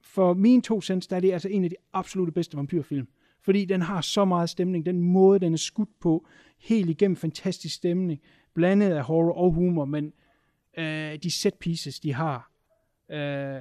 [0.00, 3.08] for mine to cents, der er det altså en af de absolute bedste vampyrfilm.
[3.40, 4.86] Fordi den har så meget stemning.
[4.86, 6.26] Den måde, den er skudt på,
[6.58, 8.20] helt igennem fantastisk stemning.
[8.54, 10.12] Blandet af horror og humor, men
[10.78, 12.50] øh, de set pieces, de har.
[13.10, 13.60] Øh,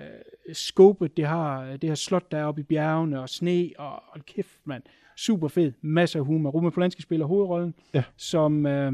[0.54, 4.22] skåbet, det har, det her slot, der er oppe i bjergene, og sne, og hold
[4.22, 4.84] kæft, mand.
[5.18, 5.72] Super fed.
[5.82, 6.50] Masser af humor.
[6.50, 8.04] Roman Polanski spiller hovedrollen, Ja.
[8.18, 8.94] som øh,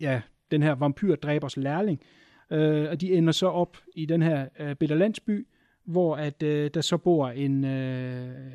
[0.00, 2.00] ja, den her vampyrdræbers lærling.
[2.50, 5.46] Øh, og de ender så op i den her øh, bitte landsby,
[5.84, 8.50] hvor at øh, der så bor en, øh,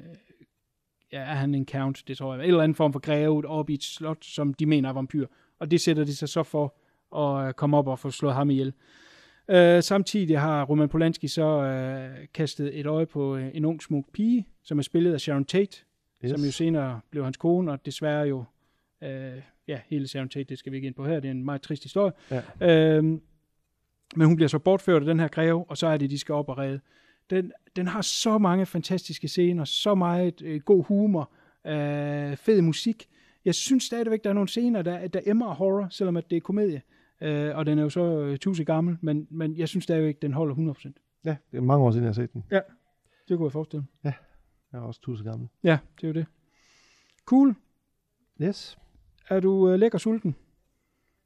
[1.11, 3.69] ja, er han en count, det tror jeg, en eller anden form for greve op
[3.69, 5.27] i et slot, som de mener er vampyr.
[5.59, 6.75] Og det sætter de sig så for
[7.17, 8.73] at øh, komme op og få slået ham ihjel.
[9.47, 14.05] Øh, samtidig har Roman Polanski så øh, kastet et øje på øh, en ung smuk
[14.13, 15.77] pige, som er spillet af Sharon Tate,
[16.25, 16.31] yes.
[16.31, 18.43] som jo senere blev hans kone, og desværre jo,
[19.03, 21.45] øh, ja, hele Sharon Tate, det skal vi ikke ind på her, det er en
[21.45, 22.11] meget trist historie.
[22.31, 22.41] Ja.
[22.97, 23.21] Øhm,
[24.15, 26.35] men hun bliver så bortført af den her greve, og så er det, de skal
[26.35, 26.79] op og redde.
[27.29, 31.31] Den, den har så mange fantastiske scener, så meget øh, god humor,
[31.65, 33.07] øh, fed musik.
[33.45, 36.41] Jeg synes stadigvæk, der er nogle scener, der, der emmer horror, selvom at det er
[36.41, 36.81] komedie.
[37.21, 40.33] Øh, og den er jo så øh, tusind gammel, men, men jeg synes stadigvæk, den
[40.33, 40.91] holder 100%.
[41.25, 42.43] Ja, det er mange år siden, jeg har set den.
[43.29, 44.13] Det kunne jeg forestille mig.
[44.71, 45.47] Jeg er også tusind gammel.
[45.63, 46.25] Ja, det er jo det.
[47.25, 47.55] Cool.
[48.41, 48.77] Yes.
[49.29, 50.35] Er du øh, lækker sulten?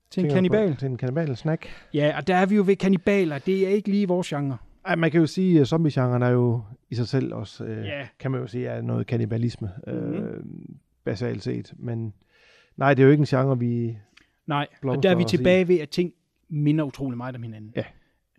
[0.10, 0.76] Til en kanibal?
[0.76, 1.68] Til en kanibal snack.
[1.94, 3.40] Ja, og der er vi jo ved kanibaler.
[3.40, 4.58] Det er ikke lige vores genre.
[4.90, 8.08] Ej, man kan jo sige, at zombie-genren er jo i sig selv også, øh, Ja.
[8.20, 9.94] kan man jo sige, er noget kannibalisme, Mhm.
[9.96, 10.44] øh,
[11.04, 11.74] basalt set.
[11.78, 12.14] Men
[12.78, 13.98] nej, det er jo ikke en genre, vi...
[14.48, 15.26] Nej, og der er vi i.
[15.26, 16.14] tilbage ved, at ting
[16.50, 17.74] minder utrolig meget om hinanden.
[17.76, 17.84] Ja.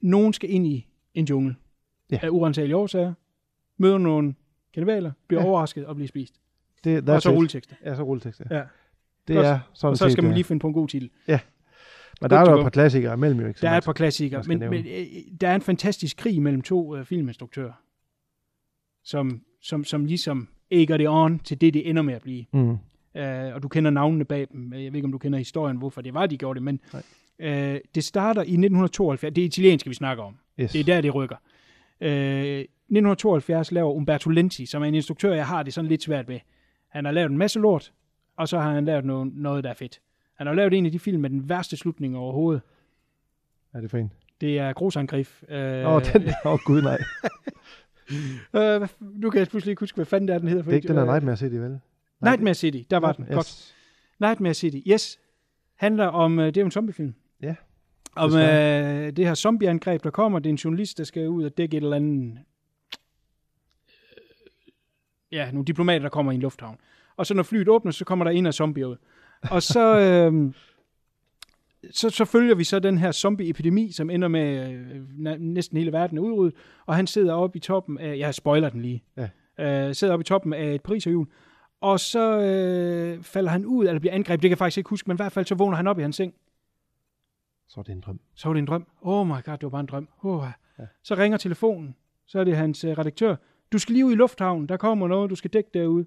[0.03, 1.57] Nogen skal ind i en jungle
[2.11, 2.19] Ja.
[2.23, 3.15] af urensagelige årsager,
[3.79, 4.35] møder nogle
[4.75, 5.49] kanibaler, bliver Ja.
[5.49, 6.35] overrasket og bliver spist.
[6.85, 7.77] Det, Og så rulletekster.
[7.85, 8.57] Ja, så rulletekst, ja.
[8.57, 8.63] Ja.
[9.29, 11.11] Det er sådan Og så skal set, man lige finde på en god titel.
[12.21, 13.61] Men der er jo et par klassikere imellem, jo ikke?
[13.61, 15.07] Der er et par klassikere, men, men øh,
[15.41, 17.73] der er en fantastisk krig mellem to øh, filminstruktører,
[19.05, 22.45] som, som, som ligesom ægger det on til det, det ender med at blive.
[22.53, 22.79] Mm.
[23.15, 24.73] Uh, og du kender navnene bag dem.
[24.73, 26.81] Jeg ved ikke, om du kender historien, hvorfor det var, de gjorde det, men
[27.39, 27.47] uh,
[27.95, 29.35] det starter i 1972.
[29.35, 30.37] Det er italienske, vi snakker om.
[30.61, 30.73] Yes.
[30.73, 31.37] Det er der, det rykker.
[32.01, 36.29] Øh, 1972 laver Umberto Lenzi, som er en instruktør, jeg har det sådan lidt svært
[36.29, 36.41] ved.
[36.89, 37.93] Han har lavet en masse lort,
[38.37, 40.01] og så har han lavet noget, noget der er fedt.
[40.41, 42.63] Han har lavet en af de film med den værste slutning overhovedet.
[43.73, 44.13] Er det for en?
[44.41, 45.43] Det er Grosangrif.
[45.49, 46.99] Øh, Åh, oh, den Åh, oh, gud nej.
[48.83, 50.63] øh, nu kan jeg pludselig ikke huske, hvad fanden det er, den hedder.
[50.63, 51.81] Det er ikke den der Nightmare City, vel?
[52.23, 53.25] Nightmare City, der var den.
[53.25, 53.35] Yes.
[53.35, 53.75] Godt.
[54.21, 55.19] Nightmare City, yes.
[55.77, 57.15] Handler om, øh, det er jo en zombiefilm.
[57.43, 57.55] Ja,
[58.17, 59.07] Om desværre.
[59.07, 60.39] øh, det her zombieangreb, der kommer.
[60.39, 62.31] Det er en journalist, der skal ud og dække et eller andet...
[62.33, 62.39] øh,
[65.33, 66.77] Ja, nogle diplomater, der kommer i en lufthavn.
[67.17, 68.97] Og så når flyet åbner, så kommer der en af zombier ud.
[69.51, 70.53] Og så, øh,
[71.91, 75.93] så, så følger vi så den her zombie-epidemi, som ender med øh, næ- næsten hele
[75.93, 76.55] verden er udryddet.
[76.87, 78.19] Og han sidder oppe i toppen af...
[78.19, 79.03] Jeg spoiler den lige.
[79.17, 79.29] Ja.
[79.89, 81.27] Øh, sidder oppe i toppen af et pariserhjul.
[81.81, 84.43] Og så øh, falder han ud, eller bliver angrebet.
[84.43, 86.03] Det kan jeg faktisk ikke huske, men i hvert fald så vågner han op i
[86.03, 86.35] hans seng.
[87.69, 88.21] Så er det en drøm.
[88.35, 88.87] Så var det en drøm.
[89.03, 90.09] Oh my god, det var bare en drøm.
[90.23, 90.45] Oh,
[90.79, 90.85] ja.
[91.03, 91.95] Så ringer telefonen.
[92.27, 93.37] Så er det hans øh, redaktør.
[93.73, 94.69] Du skal lige ud i lufthavnen.
[94.69, 96.07] Der kommer noget, du skal dække derude.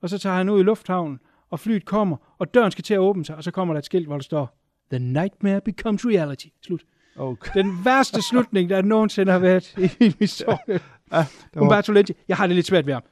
[0.00, 1.20] Og så tager han ud i lufthavnen,
[1.50, 3.84] og flyet kommer, og døren skal til at åbne sig, og så kommer der et
[3.84, 4.58] skilt, hvor der står,
[4.90, 6.46] The nightmare becomes reality.
[6.62, 6.84] Slut.
[7.16, 7.50] Okay.
[7.54, 10.80] Den værste slutning, der nogensinde har været i min historie.
[11.12, 12.12] Ja, var, Umberto Lenzi.
[12.28, 13.02] Jeg har det lidt svært ved ham.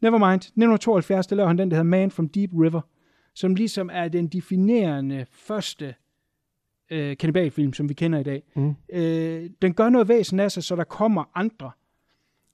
[0.00, 0.34] Nevermind.
[0.34, 2.80] 1972, der laver han den, der hedder Man from Deep River,
[3.34, 5.94] som ligesom er den definerende første
[6.90, 8.42] øh, kannibalfilm, som vi kender i dag.
[8.56, 8.74] Mm.
[8.92, 11.70] Øh, den gør noget væsen af sig, så der kommer andre.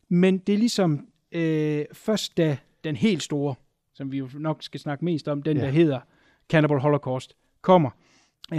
[0.09, 3.55] Men det er ligesom øh, først da den helt store,
[3.99, 5.64] som vi jo nok skal snakke mest om, den Ja.
[5.64, 6.01] der hedder
[6.51, 7.90] Cannibal Holocaust, kommer.
[8.53, 8.59] Øh,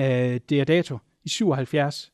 [0.50, 2.12] det er dato i 77.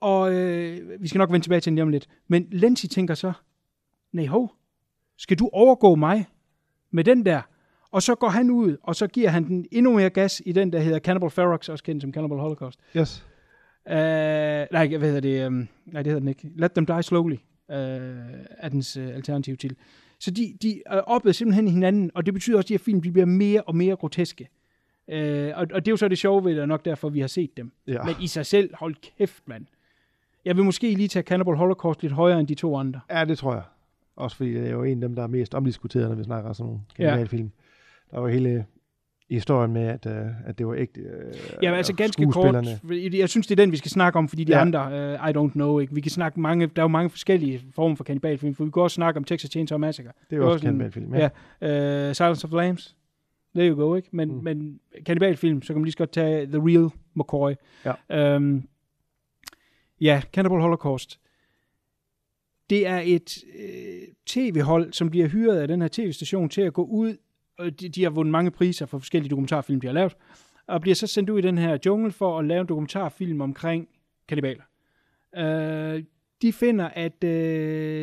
[0.00, 2.06] Og øh, vi skal nok vende tilbage til den lige om lidt.
[2.28, 3.32] Men Lenzi tænker så,
[4.12, 4.52] nej hov,
[5.18, 6.26] skal du overgå mig
[6.90, 7.42] med den der?
[7.90, 10.72] Og så går han ud, og så giver han den endnu mere gas i den,
[10.72, 12.80] der hedder Cannibal Ferox, også kendt som Cannibal Holocaust.
[12.96, 13.24] yes.
[13.86, 15.46] Uh, nej, hvad hedder det?
[15.46, 16.50] Um, nej, det hedder den ikke.
[16.56, 17.38] Let Them Die Slowly uh,
[17.68, 19.76] er dens uh, alternativ til.
[20.24, 23.02] Så de, de er oppet simpelthen hinanden, og det betyder også, at de her film
[23.02, 24.48] de bliver mere og mere groteske.
[25.08, 27.20] Uh, og, og det er jo så det sjove ved det, og nok derfor, vi
[27.20, 27.72] har set dem.
[27.86, 28.02] Ja.
[28.02, 29.66] Men i sig selv, hold kæft, mand.
[30.44, 33.00] Jeg vil måske lige tage Cannibal Holocaust lidt højere end de to andre.
[33.10, 33.62] Ja, det tror jeg.
[34.16, 36.48] Også fordi det er jo en af dem, der er mest omdiskuteret, når vi snakker
[36.48, 37.04] om sådan nogle Ja.
[37.10, 37.50] kriminalfilm.
[38.10, 38.66] Der var hele
[39.30, 42.54] historien med, at, uh, at det var ægte uh, Ja, altså ganske kort.
[42.92, 44.60] Jeg synes, det er den, vi skal snakke om, fordi de ja.
[44.60, 45.94] Andre, uh, I don't know, ikke?
[45.94, 48.82] Vi kan snakke mange, der er jo mange forskellige former for kannibalfilm, for vi kan
[48.82, 50.12] også snakke om Texas Chainsaw Massacre.
[50.30, 51.28] Det er jo også en kannibalfilm, Ja.
[51.60, 52.08] ja.
[52.08, 52.96] Uh, Silence of the Lambs.
[53.54, 54.08] There you go, ikke?
[54.12, 54.44] Men, mm.
[54.44, 57.52] Men kannibalfilm, så kan man lige så godt tage The Real McCoy.
[57.84, 58.36] Ja.
[58.36, 58.68] Um,
[60.00, 61.20] ja, Cannibal Holocaust.
[62.70, 66.84] Det er et øh, tv-hold, som bliver hyret af den her tv-station til at gå
[66.84, 67.16] ud,
[67.58, 70.16] og de, de har vundet mange priser for forskellige dokumentarfilm, de har lavet,
[70.66, 73.88] og bliver så sendt ud i den her jungle for at lave en dokumentarfilm omkring
[74.28, 74.62] kannibaler.
[75.36, 76.04] Øh,
[76.42, 77.30] de finder, at øh,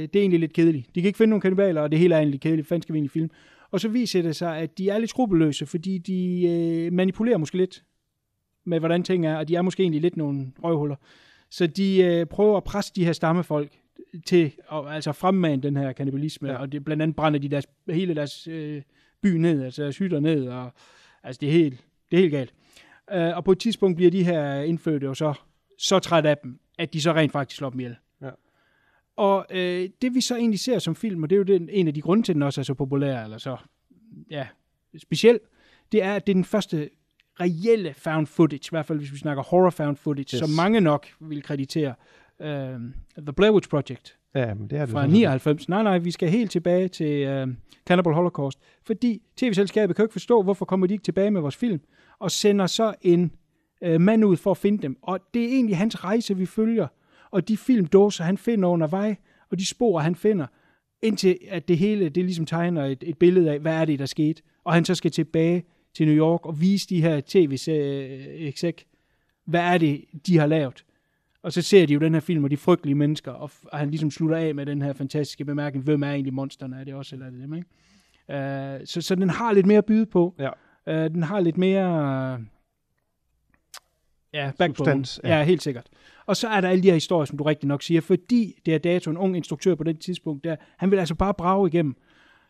[0.01, 0.95] det er egentlig lidt kedeligt.
[0.95, 2.67] De kan ikke finde nogen kannibaler, og det hele er egentlig kedeligt.
[2.67, 3.29] Hvad skal vi egentlig film?
[3.71, 7.57] Og så viser det sig, at de er lidt skrupelløse, fordi de øh, manipulerer måske
[7.57, 7.83] lidt
[8.65, 10.95] med, hvordan ting er, og de er måske egentlig lidt nogle røvhuller.
[11.49, 13.71] Så de øh, prøver at presse de her stammefolk
[14.25, 16.53] til at altså fremmane den her kannibalisme, ja.
[16.53, 16.59] Ja.
[16.59, 18.81] og det, blandt andet brænder de deres, hele deres øh,
[19.21, 20.73] by ned, altså hytter ned, og
[21.23, 22.53] altså det er helt, det er helt galt.
[23.11, 25.33] Øh, og på et tidspunkt bliver de her indfødte jo så,
[25.77, 27.95] så træt af dem, at de så rent faktisk slår dem ihjel.
[28.21, 28.29] Ja.
[29.15, 31.87] Og øh, det vi så egentlig ser som film, og det er jo den, en
[31.87, 33.57] af de grunde til, at den også er så populær, eller så
[34.29, 34.47] ja,
[34.97, 35.39] speciel,
[35.91, 36.89] det er, at det er den første
[37.39, 40.39] reelle found footage, i hvert fald hvis vi snakker horror found footage, yes.
[40.39, 41.93] Som mange nok vil kreditere
[42.39, 42.47] uh,
[43.17, 44.89] The Blair Witch Project Ja, men det er det.
[44.89, 45.19] fra sådan set.
[45.19, 45.69] 99.
[45.69, 47.53] Nej, nej, vi skal helt tilbage til uh,
[47.87, 51.55] Cannibal Holocaust, fordi tv-selskabet kan jo ikke forstå, hvorfor kommer de ikke tilbage med vores
[51.55, 51.81] film,
[52.19, 53.31] og sender så en
[53.87, 54.97] uh, mand ud for at finde dem.
[55.01, 56.87] Og det er egentlig hans rejse, vi følger,
[57.31, 59.15] og de filmdåser, han finder undervej,
[59.51, 60.47] og de spor, han finder,
[61.01, 64.05] indtil at det hele, det ligesom tegner et, et billede af, hvad er det, der
[64.05, 64.41] skete.
[64.63, 65.63] Og han så skal tilbage
[65.93, 68.83] til New York og vise de her tv-exec,
[69.45, 70.85] hvad er det, de har lavet.
[71.43, 73.89] Og så ser de jo den her film, og de frygtelige mennesker, og, og han
[73.89, 77.15] ligesom slutter af med den her fantastiske bemærkning, hvem er egentlig monsterne, er det også,
[77.15, 77.67] eller er det dem, ikke?
[78.29, 80.35] Uh, så, så den har lidt mere at byde på.
[80.39, 80.49] Ja.
[80.87, 82.37] Uh, den har lidt mere...
[82.39, 82.45] Uh,
[84.33, 84.51] ja.
[84.67, 85.37] Substans, ja.
[85.37, 85.89] ja, helt sikkert.
[86.25, 88.73] Og så er der alle de her historier, som du rigtig nok siger, fordi det
[88.73, 91.95] er dato, en ung instruktør på det tidspunkt, der, han vil altså bare brage igennem.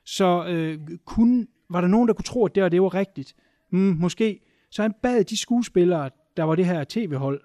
[0.05, 3.35] Så øh, kun, var der nogen, der kunne tro, at det, og det var rigtigt?
[3.71, 4.39] Mm, måske.
[4.71, 7.41] Så han bad de skuespillere, der var det her tv-hold,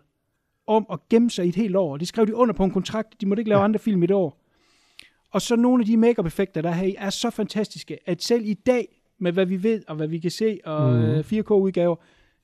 [0.66, 1.96] om at gemme sig i et helt år.
[1.96, 3.20] Det skrev de under på en kontrakt.
[3.20, 3.64] De måtte ikke lave ja.
[3.64, 4.42] andre film i et år.
[5.30, 8.44] Og så nogle af de make-up-effekter, der er her i, er så fantastiske, at selv
[8.44, 11.20] i dag, med hvad vi ved og hvad vi kan se, og mm.
[11.20, 11.96] 4K-udgaver,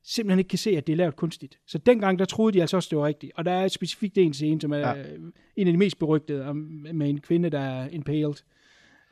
[0.05, 1.59] simpelthen ikke kan se, at det er lavet kunstigt.
[1.67, 3.33] Så dengang, der troede de altså også, det var rigtigt.
[3.37, 4.93] Og der er specifikt en scene, som er ja.
[4.93, 5.05] Ja.
[5.57, 6.57] en af de mest berygtede, om,
[6.95, 8.35] med en kvinde, der er impaled.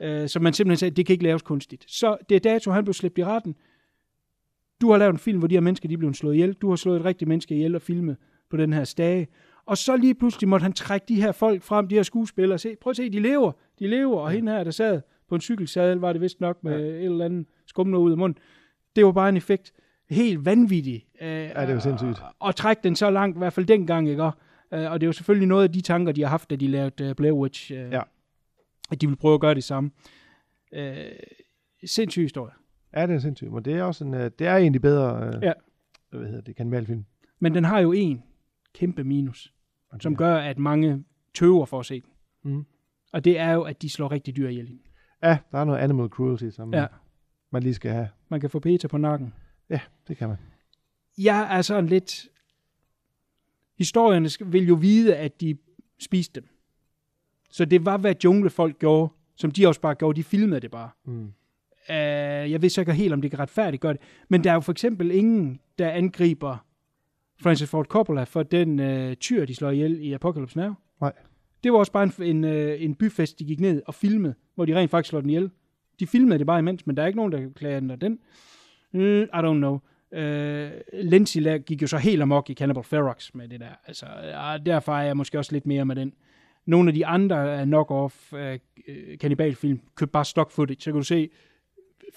[0.00, 1.84] Øh, som man simpelthen sagde, det kan ikke laves kunstigt.
[1.88, 3.56] Så det er dato, han blev slæbt i retten.
[4.80, 6.52] Du har lavet en film, hvor de her mennesker de blevet slået ihjel.
[6.52, 8.16] Du har slået et rigtigt menneske ihjel og filmet
[8.50, 9.28] på den her stage.
[9.66, 12.60] Og så lige pludselig måtte han trække de her folk frem, de her skuespillere, og
[12.60, 15.40] se, prøv at se, de lever, de lever, og hende her, der sad på en
[15.40, 16.86] cykelsadel, var det vist nok med ja.
[16.98, 18.38] et eller andet skummer ud af munden.
[18.96, 19.72] Det var bare en effekt.
[20.10, 21.06] Helt vanvittig.
[21.20, 22.22] Øh, Ja, det jo sindssygt.
[22.38, 24.22] Og trække den så langt, i hvert fald dengang, ikke?
[24.22, 24.32] Og,
[24.72, 26.66] øh, og det er jo selvfølgelig noget af de tanker, de har haft, da de
[26.68, 27.72] lavede uh, Blair Witch.
[27.72, 28.00] Uh, Ja.
[28.90, 29.90] At de vil prøve at gøre det samme.
[30.76, 30.80] Uh,
[31.84, 32.52] sindssyg historie.
[32.96, 33.52] Ja, det er sindssygt.
[33.52, 35.52] Men det er også en, øh, det er de bedre, øh, Ja.
[36.10, 37.04] hvad hedder det, kanibalfilm.
[37.40, 38.22] Men den har jo en
[38.74, 39.54] kæmpe minus,
[39.92, 40.02] Okay.
[40.02, 41.04] som gør, at mange
[41.34, 42.10] tøver for at se den.
[42.52, 42.64] Mhm.
[43.12, 44.78] Og det er jo, at de slår rigtig dyr ihjel.
[45.22, 46.86] Ja, der er noget animal cruelty, som Ja.
[47.52, 48.08] man lige skal have.
[48.28, 49.34] Man kan få Peter på nakken.
[49.70, 50.38] Ja, det kan man.
[51.18, 52.28] Jeg er sådan lidt...
[53.78, 55.56] Historierne vil jo vide, at de
[56.00, 56.48] spiste dem.
[57.50, 60.16] Så det var, hvad junglefolk gjorde, som de også bare gjorde.
[60.16, 60.90] De filmede det bare.
[61.04, 61.32] Mm.
[61.88, 61.94] Uh,
[62.50, 64.00] jeg ved så ikke helt, om det kan retfærdigt gøre det.
[64.28, 66.66] Men der er jo for eksempel ingen, der angriber
[67.42, 70.72] Francis Ford Coppola for den uh, tyr, de slår ihjel i Apocalypse Now.
[71.00, 71.12] Nej.
[71.64, 74.64] Det var også bare en, en, uh, en byfest, de gik ned og filmede, hvor
[74.64, 75.50] de rent faktisk slår den ihjel.
[76.00, 77.90] De filmede det bare imens, men der er ikke nogen, der kan klage den.
[78.00, 78.18] den.
[78.92, 79.78] Mm, I don't know.
[81.02, 83.66] Lindsay la- gik jo så helt amok i Cannibal Ferox med det der.
[83.86, 86.12] Altså, uh, derfor er jeg måske også lidt mere med den.
[86.66, 88.56] Nogle af de andre knock-off uh,
[89.20, 90.80] kannibalfilm købte bare stock footage.
[90.80, 91.30] Så kan du se,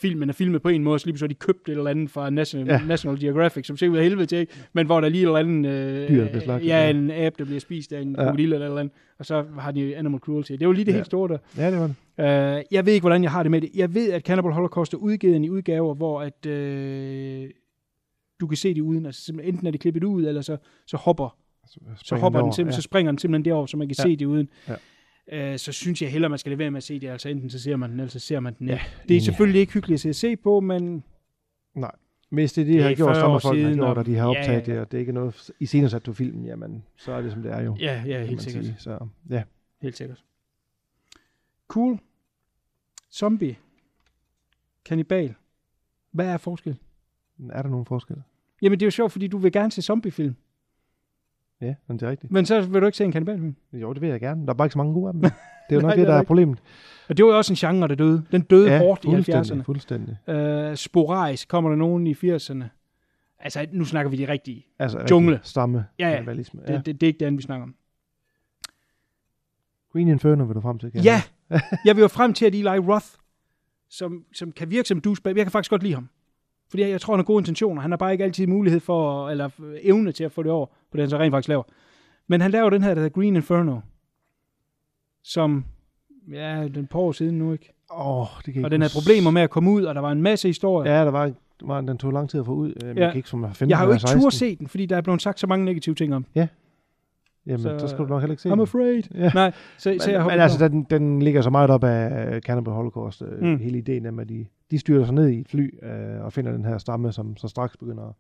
[0.02, 2.30] filmen er filmet på en måde, så lige så de købt et eller andet fra
[2.30, 2.82] National, ja.
[2.88, 5.70] National Geographic, som ser ud af helvede til, men hvor der lige et eller andet,
[5.72, 8.24] øh, Dyr, slagtet, ja, en abe, der bliver spist af en Ja.
[8.24, 10.52] krokodil eller et eller andet, og så har de Animal Cruelty.
[10.52, 10.96] Det var lige det Ja.
[10.96, 11.38] helt store der.
[11.58, 11.96] Ja, det var det.
[12.18, 13.70] Uh, jeg ved ikke, hvordan jeg har det med det.
[13.76, 17.50] Jeg ved, at Cannibal Holocaust er udgivet i udgaver, hvor at, øh,
[18.40, 19.06] du kan se det uden.
[19.06, 21.38] Altså, enten er det klippet ud, eller så, så hopper,
[21.68, 22.82] så, springer hopper den over, simpelthen, ja.
[22.82, 24.04] så springer den simpelthen derover, så man kan Ja.
[24.04, 24.50] se det uden.
[24.68, 24.74] Ja.
[25.34, 27.08] Uh, så synes jeg hellere, man skal lade være med at se det.
[27.10, 28.68] Altså enten så ser man den, eller så ser man den.
[28.68, 31.04] Ja, Det er selvfølgelig ikke hyggeligt at se på, men
[31.76, 31.92] Nej.
[32.30, 34.16] Hvis det er de Det er har gjort, 40 som folk har gjort, og- de
[34.16, 34.60] har optaget ja, ja.
[34.74, 37.32] det, og det er ikke noget i scenen sat på filmen, jamen, så er det
[37.32, 37.78] som det er jo.
[37.80, 38.66] ja, ja helt sikkert.
[38.66, 38.76] sige.
[38.80, 39.44] Så, ja.
[39.82, 40.24] Helt sikkert.
[41.68, 42.00] Cool.
[43.14, 43.56] Zombie.
[44.86, 45.34] Kannibal.
[46.12, 46.78] Hvad er forskel?
[47.52, 48.16] Er der nogen forskel?
[48.62, 50.36] Jamen, det er jo sjovt, fordi du vil gerne se zombiefilm.
[51.64, 52.32] Ja, men det er rigtigt.
[52.32, 53.56] Men så vil du ikke se en kannibalfilm.
[53.74, 54.46] Jo, det vil jeg gerne.
[54.46, 55.22] Der er bare ikke så mange gode af dem.
[55.70, 56.28] Det er jo nok Nej, det, det er der er rigtigt.
[56.28, 56.60] problemet.
[57.10, 58.24] Og det var jo også en genre, der døde.
[58.32, 59.62] Den døde ja, hårdt i fuldstændig, 70'erne.
[59.64, 60.18] fuldstændig.
[60.28, 62.64] Uh, sporadisk kommer der nogen i 80'erne.
[63.40, 64.66] Altså, nu snakker vi de rigtige.
[64.80, 65.34] Altså, Jungle.
[65.36, 65.86] rigtig Stamme.
[66.00, 66.14] Ja, ja.
[66.14, 66.62] kannibalisme.
[66.62, 66.78] Det, Ja.
[66.78, 67.76] det, det er ikke den, vi snakker om.
[69.94, 72.56] Green Inferno vil du frem til, kan Ja, jeg jeg vil jo frem til, at
[72.56, 73.06] Eli Roth,
[73.90, 76.10] som, som kan virke som douchebag, jeg kan faktisk godt lide ham.
[76.70, 77.82] Fordi jeg, jeg tror, han har gode intentioner.
[77.82, 80.68] Han har bare ikke altid mulighed for, eller øh, evne til at få det over
[80.94, 81.64] på det, han så rent faktisk laver.
[82.28, 83.80] Men han laver den her, der hedder Green Inferno,
[85.24, 85.66] som,
[86.32, 87.74] ja, den par år siden nu, ikke?
[87.92, 90.12] Åh, oh, det kan Og den havde problemer med at komme ud, og der var
[90.12, 90.94] en masse historier.
[90.94, 92.74] Ja, der var, der var, den tog lang tid at få ud.
[92.84, 93.04] Øh, Ja.
[93.04, 93.10] ja.
[93.10, 94.22] kan ikke som 15 jeg har jo ikke 16.
[94.22, 96.26] tur se den, fordi der er blevet sagt så mange negative ting om.
[97.46, 98.60] Jamen, så- så, skal du nok heller ikke se I'm den.
[98.62, 99.04] afraid.
[99.16, 99.32] Ja.
[99.34, 100.68] Nej, så, Men, så jeg men altså, på.
[100.68, 103.22] den, den ligger så meget op af øh, Cannibal Holocaust.
[103.22, 103.58] Øh, Mm.
[103.60, 106.52] Hele ideen om, at de, de styrer sig ned i et fly øh, og finder
[106.52, 108.14] den her stamme, som så straks begynder at,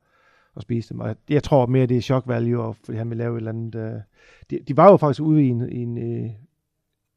[0.56, 0.99] at spise dem.
[0.99, 3.51] Og jeg, tror mere, det er shock value, og fordi han vil lave et eller
[3.51, 3.76] andet...
[3.76, 3.91] Øh,
[4.49, 6.30] de, de var jo faktisk ude i en, i en, øh,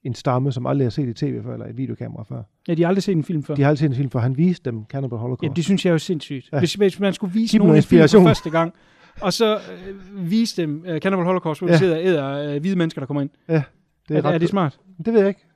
[0.03, 2.43] en stamme, som aldrig har set i tv før, eller et videokamera før.
[2.69, 3.55] Ja, de har aldrig set en film før.
[3.55, 5.51] De har aldrig set en film, for han viste dem Cannibal Holocaust.
[5.51, 6.49] Ja, det synes jeg er jo sindssygt.
[6.53, 6.57] Ja.
[6.57, 6.61] Ja.
[6.61, 8.73] Hvis, hvis man skulle vise nogen en film for første gang,
[9.21, 11.73] og så øh, vise dem uh, Cannibal Holocaust, hvor ja.
[11.73, 11.75] Ja.
[11.75, 13.31] de sidder og æder øh, hvide mennesker, der kommer ind.
[13.49, 13.63] det Er,
[14.11, 14.79] er, ret- er det smart?
[15.05, 15.47] det ved jeg ikke.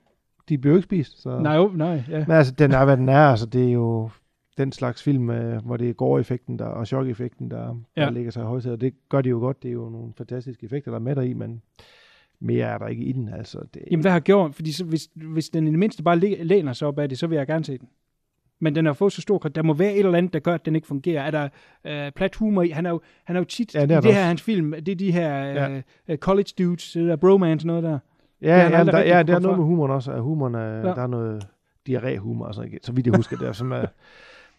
[0.49, 1.21] De bliver jo ikke spist.
[1.21, 1.31] Så.
[1.31, 1.39] Ja.
[1.39, 2.23] Nej, jo, nej, ja.
[2.27, 3.27] Men altså, den er, hvad den er.
[3.29, 4.09] Altså, det er jo
[4.57, 8.01] den slags film, øh, hvor det er gore-effekten der, og chok-effekten, der, Ja.
[8.01, 8.81] der ligger sig i højsædet.
[8.81, 9.63] Det gør de jo godt.
[9.63, 11.61] Det er jo nogle fantastiske effekter, der er med der i, men
[12.39, 13.29] mere er der ikke i den.
[13.29, 14.55] Altså, det, Jamen, hvad har gjort?
[14.55, 17.17] Fordi så, hvis, hvis den i det mindste bare læ- læner sig op af det,
[17.19, 17.87] så vil jeg gerne se den.
[18.63, 19.37] Men den har fået så stor.
[19.39, 21.23] Der må være et eller andet, der gør, at den ikke fungerer.
[21.23, 21.49] Er der
[21.85, 22.69] øh, plat humor i?
[22.69, 24.15] Han er jo, han er jo tit, Ja, ja, det det er i der det
[24.17, 25.81] her hans film, det er de her Ja.
[26.07, 27.99] øh, college dudes, det der bromance noget der.
[28.41, 29.55] ja, det ja, aldrig der, ja, det er noget fra.
[29.57, 30.11] med humoren også.
[30.11, 30.75] At humoren er, Ja.
[30.87, 30.93] ja.
[30.93, 31.47] der er noget
[31.89, 33.85] diarré-humor, altså, så vidt jeg husker det, som er,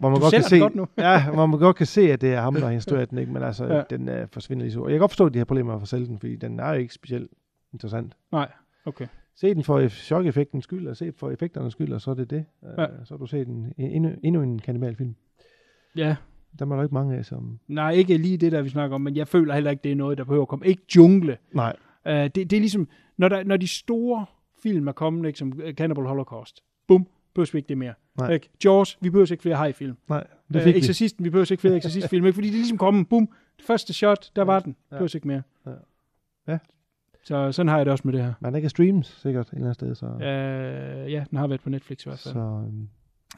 [0.03, 0.87] hvor man Du godt kan se, godt nu.
[0.99, 3.33] ja, hvor man godt kan se, at det er ham, der har instrueret den, ikke?
[3.33, 3.83] men altså, Ja.
[3.91, 4.81] den uh, forsvinder lige så.
[4.81, 6.61] Og jeg kan godt forstå, at de har problemer med at sælge den, fordi den
[6.61, 7.31] er jo ikke specielt
[7.73, 8.13] interessant.
[8.33, 8.49] Nej,
[8.87, 9.07] okay.
[9.37, 12.45] Se den for chok-effektens skyld, og se for effekternes skyld, og så er det det.
[12.63, 12.83] Ja.
[12.83, 12.87] Ja.
[13.05, 15.15] Så har du set en, endnu, endnu en kannibalfilm.
[15.97, 16.17] Ja,
[16.59, 17.59] Der er der ikke mange af, som...
[17.69, 19.97] nej, ikke lige det der, vi snakker om, men jeg føler heller ikke, det er
[19.97, 20.67] noget, der behøver at komme.
[20.67, 21.39] Ikke jungle.
[21.55, 21.77] Nej.
[22.07, 24.27] Uh, det, det er ligesom, når, der, når de store
[24.63, 27.95] film er kommet, ikke, som øh, Cannibal Holocaust, bum, behøver vi ikke det mere.
[28.19, 28.31] Nej.
[28.33, 28.49] Ikke?
[28.65, 29.97] Jaws, vi behøver ikke flere hajfilm.
[30.09, 30.79] Nej, det Øh, fik vi.
[30.79, 32.35] Exorcisten, vi behøver ikke flere Exorcist-film, ikke?
[32.35, 34.77] fordi det er ligesom kommet, bum, det første shot, der var den.
[34.91, 34.97] Ja.
[34.97, 35.43] Behøver ikke mere.
[35.67, 35.73] Ja.
[36.49, 36.59] Ja.
[37.25, 38.33] Så sådan har jeg det også med det her.
[38.41, 41.61] Men den kan streames sikkert et eller andet sted, så, Øh, ja, den har været
[41.61, 42.35] på Netflix i hvert fald.
[42.35, 42.89] så Så, øhm,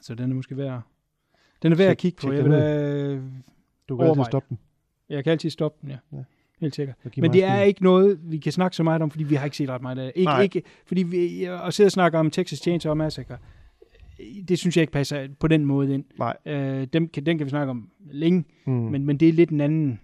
[0.03, 0.82] så den er måske værd.
[1.62, 2.32] Den er værd at kigge på.
[2.32, 3.20] Jeg, vil, da,
[3.88, 4.59] du kan altid stoppe den.
[5.09, 5.97] jeg kan altid stoppe den, ja.
[6.12, 6.22] Ja.
[6.61, 6.97] Helt sikkert.
[7.05, 9.45] og Men det er ikke noget, vi kan snakke så meget om, fordi vi har
[9.45, 10.12] ikke set ret meget af det.
[10.20, 10.42] Ikke, Nej.
[10.42, 13.38] ikke, fordi vi, at sidde og snakke om Texas Chainsaw Massacre,
[14.48, 16.04] det synes jeg ikke passer på den måde ind.
[16.18, 16.36] Nej.
[16.46, 18.72] Øh, dem kan, den kan vi snakke om længe, Mm.
[18.72, 20.00] men, men det er lidt en anden.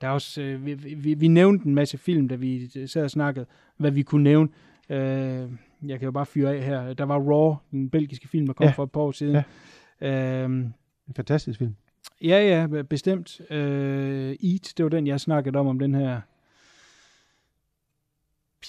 [0.00, 3.10] Der er også, øh, vi, vi, vi nævnte en masse film, da vi sad og
[3.10, 3.46] snakkede,
[3.76, 4.48] hvad vi kunne nævne.
[4.90, 5.48] Øh,
[5.86, 6.92] jeg kan jo bare fyre af her.
[6.94, 8.70] Der var Raw, den belgiske film, der kom Ja.
[8.72, 9.42] for et par år siden.
[10.00, 10.44] Ja.
[10.44, 10.50] Øh,
[11.08, 11.74] En fantastisk film.
[12.22, 13.40] Ja, ja, bestemt.
[13.50, 16.20] Øh, Eat, det var den, jeg snakkede om, om den her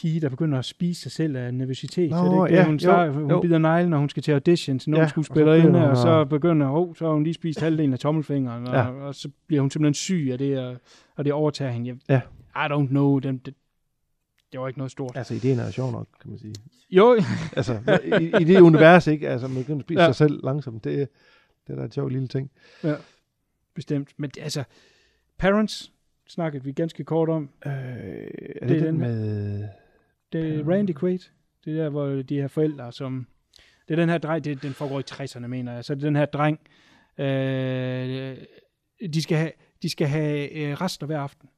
[0.02, 2.10] pige, der begynder at spise sig selv af nervøsitet.
[2.10, 3.42] Nå, så det ja, hun, jo, starter, hun jo.
[3.42, 5.96] bider neglen, når hun skal til audition til Ja, og så skuespillerinde, begynder og, hun
[5.96, 8.90] så begynder, oh, så har hun lige spist halvdelen af tommelfingeren, og, Ja.
[8.90, 10.78] og så bliver hun simpelthen syg af det, og,
[11.16, 11.88] og det overtager hende.
[12.10, 12.22] Jeg,
[12.56, 12.66] Ja.
[12.66, 13.54] I don't know, den, det,
[14.52, 15.12] det var ikke noget stort.
[15.18, 16.54] Altså, ideen er jo sjov nok, kan man sige.
[16.92, 17.18] Jo,
[17.58, 17.74] Altså,
[18.22, 19.30] i, i det univers, ikke?
[19.30, 20.06] Altså, man begynder at spise Ja.
[20.06, 20.12] ja.
[20.12, 20.84] sig selv langsomt.
[20.84, 21.10] Det,
[21.68, 22.52] det er da et sjov lille ting.
[23.76, 24.10] bestemt.
[24.18, 24.64] Men det- altså,
[25.38, 25.92] Parents
[26.28, 27.50] snakkede vi ganske kort om.
[27.66, 27.76] Øh, er
[28.62, 29.68] Det det, er den den med...
[30.34, 31.20] Det er Randy Quaid.
[31.66, 33.28] Det er der, hvor de her forældre, som...
[33.88, 35.86] Det er den her dreng, det, den foregår i 60'erne, mener jeg.
[35.86, 36.60] Så det er den her dreng,
[37.18, 38.38] øh,
[39.14, 39.52] de skal have,
[39.82, 41.50] de skal have øh, rester hver aften.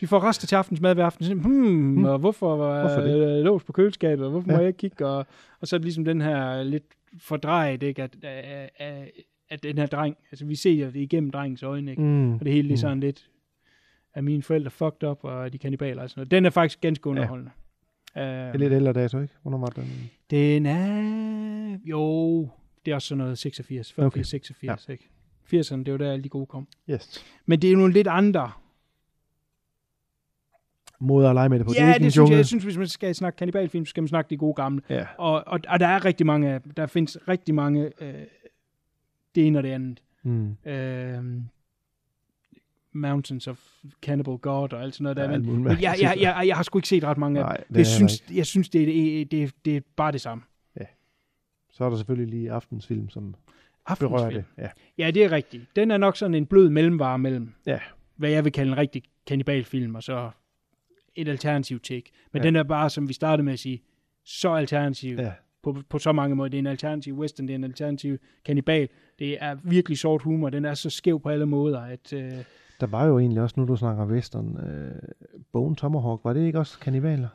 [0.00, 1.24] De får rester til aftensmad hver aften.
[1.24, 4.56] Så, hmm, og hvorfor var Hvorfor hvorfor lås på køleskabet, og hvorfor ja.
[4.56, 5.06] må jeg ikke kigge?
[5.06, 5.26] Og,
[5.60, 6.84] og så er det ligesom den her lidt
[7.20, 8.02] fordrejet, ikke?
[8.02, 9.10] At, at, at,
[9.48, 12.02] at den her dreng, altså vi ser det igennem drengens øjne, ikke?
[12.02, 12.80] Mm, Og det hele det er mm.
[12.80, 13.28] sådan lidt,
[14.16, 16.30] at mine forældre fucked up, og de kannibaler og sådan noget.
[16.30, 17.50] Den er faktisk ganske underholdende.
[18.16, 18.20] Ja.
[18.22, 19.34] Det er Uh, lidt ældre dato, ikke?
[19.42, 20.10] Hvornår var den?
[20.30, 21.78] den er...
[21.84, 22.40] Jo,
[22.84, 24.20] det er også sådan noget 86, 85, okay.
[24.20, 24.24] Okay.
[24.24, 24.92] 86, ja.
[24.92, 25.08] ikke?
[25.54, 26.68] 80'erne, det var der alle de gode kom.
[26.90, 27.24] Yes.
[27.46, 28.50] Men det er jo nogle lidt andre.
[31.00, 31.72] Måder at lege med det på.
[31.72, 32.36] det er ja, ikke det synes jeg, jungle.
[32.36, 34.82] jeg synes, hvis man skal snakke kannibalfilm, så skal man snakke de gode gamle.
[34.90, 35.06] Ja.
[35.18, 38.14] Og, og, og der er rigtig mange, af- der findes rigtig mange, øh,
[39.34, 40.02] det ene og det andet.
[40.22, 40.56] Mm.
[40.66, 41.35] Øh,
[42.96, 43.60] Mountains of
[44.02, 45.22] Cannibal God og alt sådan noget der.
[45.22, 46.22] Ja, men, men jeg, jeg, mærkeligt.
[46.22, 47.64] jeg, jeg har sgu ikke set ret mange af Nej, dem.
[47.68, 50.44] det Det er synes, jeg synes, det er, det, det, er bare det samme.
[51.70, 53.34] Så er der selvfølgelig lige aftensfilm, som
[53.98, 54.44] berører Aftensfilm.
[54.56, 54.62] det.
[54.62, 54.68] Ja.
[55.04, 55.62] Ja, det er rigtigt.
[55.76, 57.78] Den er nok sådan en blød mellemvare mellem, Ja.
[58.16, 60.30] hvad jeg vil kalde en rigtig kannibalfilm, og så
[61.14, 62.10] et alternativ take.
[62.32, 62.46] Men Ja.
[62.46, 63.82] den er bare, som vi startede med at sige,
[64.24, 65.32] så alternativ ja.
[65.62, 66.48] på, på så mange måder.
[66.48, 68.88] Det er en alternativ western, det er en alternativ kannibal.
[69.18, 70.50] Det er virkelig sort humor.
[70.50, 72.12] Den er så skæv på alle måder, at...
[72.12, 72.32] Øh,
[72.80, 75.02] Der var jo egentlig også, nu du snakker western, øh,
[75.52, 77.28] Bone Tomahawk, var det ikke også kannibaler?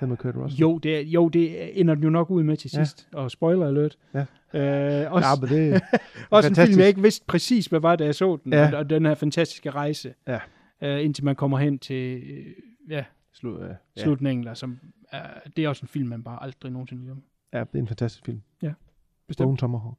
[0.00, 0.60] Den med Kurt Russell?
[0.60, 2.84] jo, det, er- jo, det ender den jo nok ud med til Ja.
[2.84, 3.08] sidst.
[3.12, 3.98] Og spoiler alert.
[4.14, 4.20] Ja.
[4.54, 5.82] Øh, også, Ja, men det
[6.30, 6.78] også en film, fantastisk.
[6.78, 8.52] jeg ikke vidste præcis, hvad var, da jeg så den.
[8.52, 8.72] Ja.
[8.72, 10.14] Og, og den her fantastiske rejse.
[10.26, 10.40] Ja.
[10.82, 12.46] Øh, indtil man kommer hen til øh,
[12.90, 13.66] ja, Slut, ja.
[13.66, 14.02] ja.
[14.02, 14.78] slutningen, der, som
[15.12, 15.26] er,
[15.56, 17.22] det er også en film, man bare aldrig nogensinde glemmer.
[17.52, 18.42] ja, det er en fantastisk film.
[19.28, 19.46] Bestemt.
[19.46, 19.98] Bone Tomahawk.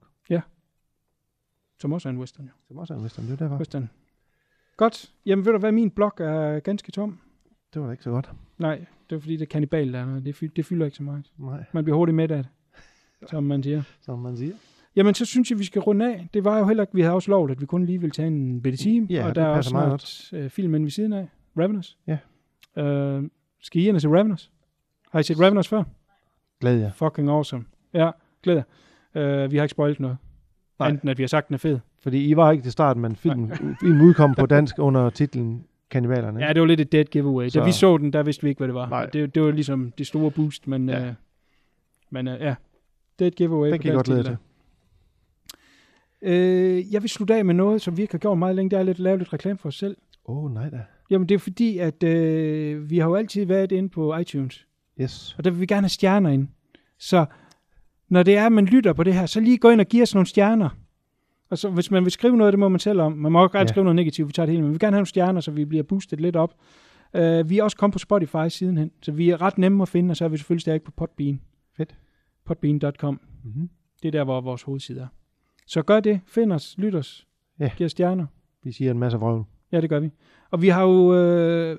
[1.81, 2.51] Som også er en western, jo.
[2.67, 3.57] Som også er en western, det er derfor.
[3.57, 3.89] Western.
[4.77, 5.13] Godt.
[5.25, 7.19] Jamen ved du hvad, min blog er ganske tom.
[7.73, 8.31] Det var da ikke så godt.
[8.57, 10.19] Nej, det er fordi, det er kannibal, der er.
[10.19, 11.31] Det, fy- det fylder ikke så meget.
[11.37, 12.47] Nej, Man bliver hurtigt med af det,
[13.29, 13.83] som man siger.
[14.05, 14.53] som man siger.
[14.95, 16.27] Jamen, så synes jeg, vi skal runde af.
[16.33, 18.27] Det var jo heller ikke, vi havde også lovet, at vi kun lige ville tage
[18.27, 19.07] en bitte time.
[19.09, 21.27] Ja, og der er også snart øh, filmen ved siden af.
[21.57, 21.97] Ravenous.
[22.07, 22.17] Ja.
[22.83, 23.23] Øh,
[23.61, 24.51] skal I ind og se Ravenous?
[25.11, 25.83] Har I set Ravenous før?
[26.59, 26.91] Glæd jer.
[26.91, 27.65] Fucking awesome.
[27.93, 28.11] Ja,
[28.43, 28.63] glæder.
[29.15, 30.17] Øh, vi har ikke spoilet noget.
[30.81, 30.89] Nej.
[30.89, 31.79] Enten at vi har sagt, den er fed.
[31.99, 36.45] Fordi I var ikke til starten, men filmen, filmen udkom på dansk under titlen Kannibalerne.
[36.45, 37.49] Ja, det var lidt et dead giveaway.
[37.49, 37.59] Så.
[37.59, 38.89] Da vi så den, der vidste vi ikke, hvad det var.
[38.89, 39.05] Nej.
[39.05, 41.05] Det, det var ligesom det store boost, men, Ja.
[41.07, 41.13] øh,
[42.09, 42.55] men øh, ja,
[43.19, 43.71] dead giveaway.
[43.71, 44.23] Den kan I godt titel.
[44.23, 44.37] til.
[46.21, 48.69] Øh, jeg vil slutte af med noget, som vi ikke har gjort meget længe.
[48.69, 49.97] Det er lidt at lave lidt reklame for os selv.
[50.25, 50.79] Åh, oh, nej da.
[51.09, 54.65] Jamen, det er fordi, at øh, vi har jo altid været inde på iTunes,
[55.01, 55.35] Yes.
[55.37, 56.47] og der vil vi gerne have stjerner ind.
[56.99, 57.25] Så
[58.11, 60.03] når det er, at man lytter på det her, så lige gå ind og give
[60.03, 60.69] os nogle stjerner.
[61.49, 63.11] Og så hvis man vil skrive noget, det må man selv om.
[63.11, 63.67] Man må også gerne Ja.
[63.67, 65.51] skrive noget negativt, vi tager det hele, men vi vil gerne have nogle stjerner, så
[65.51, 66.53] vi bliver boostet lidt op.
[67.13, 70.11] Uh, vi er også kommet på Spotify sidenhen, så vi er ret nemme at finde,
[70.11, 71.41] og så er vi selvfølgelig stadig på Podbean.
[71.77, 71.95] Fedt.
[72.45, 73.19] Podbean.com.
[73.43, 73.69] Mm-hmm.
[74.01, 75.07] Det er der, hvor vores hovedside er.
[75.67, 76.19] Så gør det.
[76.27, 76.75] Find os.
[76.77, 77.27] Lyt os.
[77.59, 77.71] Ja.
[77.77, 78.25] Giv os stjerner.
[78.63, 79.43] Vi siger en masse vrøvl.
[79.71, 80.09] Ja, det gør vi.
[80.51, 81.15] Og vi har jo...
[81.15, 81.77] Øh,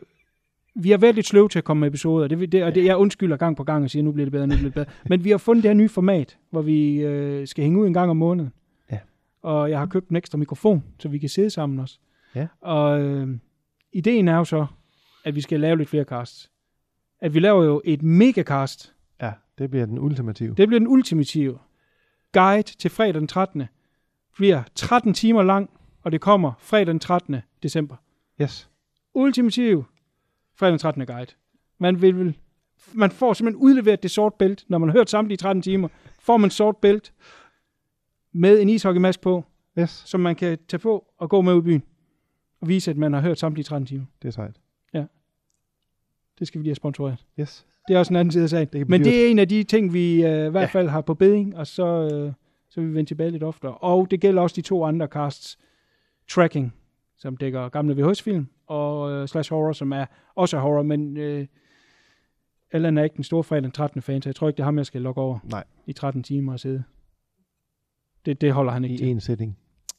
[0.74, 2.96] vi har været lidt sløve til at komme med episoder, det, det, og det, jeg
[2.96, 4.86] undskylder gang på gang og siger, nu bliver det bedre, nu bliver det bedre.
[5.08, 7.94] Men vi har fundet det her nye format, hvor vi øh, skal hænge ud en
[7.94, 8.52] gang om måneden.
[8.92, 8.98] Ja.
[9.42, 11.98] Og jeg har købt en ekstra mikrofon, så vi kan sidde sammen også.
[12.34, 12.46] Ja.
[12.60, 13.28] Og øh,
[13.92, 14.66] ideen er jo så,
[15.24, 16.50] at vi skal lave lidt flere casts.
[17.20, 20.54] At vi laver jo et megacast Ja, det bliver den ultimative.
[20.54, 21.58] Det bliver den ultimative
[22.32, 23.62] guide til fredag den 13.
[24.36, 25.70] Bliver 13 timer lang,
[26.02, 27.36] og det kommer fredag den 13.
[27.62, 27.96] december.
[28.42, 28.70] Yes.
[29.14, 29.84] Ultimativ
[30.54, 31.06] fredag den 13.
[31.06, 31.32] guide.
[31.78, 32.38] Man vil, vil
[32.94, 35.88] man får simpelthen udleveret det sort bælt, når man har hørt samtlige 13 timer,
[36.20, 37.12] får man sort bælt
[38.32, 39.44] med en ishockeymask på,
[39.78, 41.82] Yes, som man kan tage på og gå med ud i byen.
[42.60, 44.04] Og vise, at man har hørt samtlige 13 timer.
[44.22, 44.56] det er sejt.
[46.38, 47.24] Det skal vi lige have sponsoreret.
[47.40, 47.66] Yes.
[47.88, 48.68] Det er også en anden side af sagen.
[48.72, 50.64] Det Men det er en af de ting, vi øh, i hvert Ja.
[50.66, 52.32] fald har på beding, og så, øh,
[52.70, 53.74] så vil vi vende tilbage lidt oftere.
[53.74, 55.58] Og det gælder også de to andre casts,
[56.28, 56.74] Tracking,
[57.22, 61.46] som dækker gamle VHS-film, og øh, Slash Horror, som er også er horror, men øh,
[62.72, 64.02] Allan er ikke den store fredag den 13.
[64.02, 66.22] fan, så jeg tror ikke, det er ham, jeg skal logge over Nej, i 13
[66.22, 66.82] timer og sidde.
[68.26, 69.08] Det, det holder han ikke i til.
[69.08, 69.58] en setting.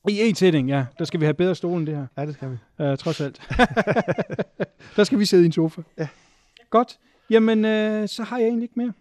[0.10, 0.86] I en setting, ja.
[1.00, 2.08] Der skal vi have bedre stole end det her.
[2.18, 2.58] Ja, det skal vi.
[2.84, 3.42] Uh, trods alt.
[4.96, 5.82] der skal vi sidde i en sofa.
[5.98, 6.08] Ja.
[6.70, 7.00] Godt.
[7.30, 8.94] Jamen, øh, så har jeg egentlig ikke mere.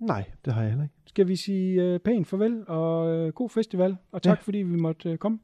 [0.00, 0.94] Nej, det har jeg heller ikke.
[1.06, 4.42] Skal vi sige øh, pænt farvel og øh, god festival, og tak Ja.
[4.42, 5.38] fordi vi måtte øh, komme.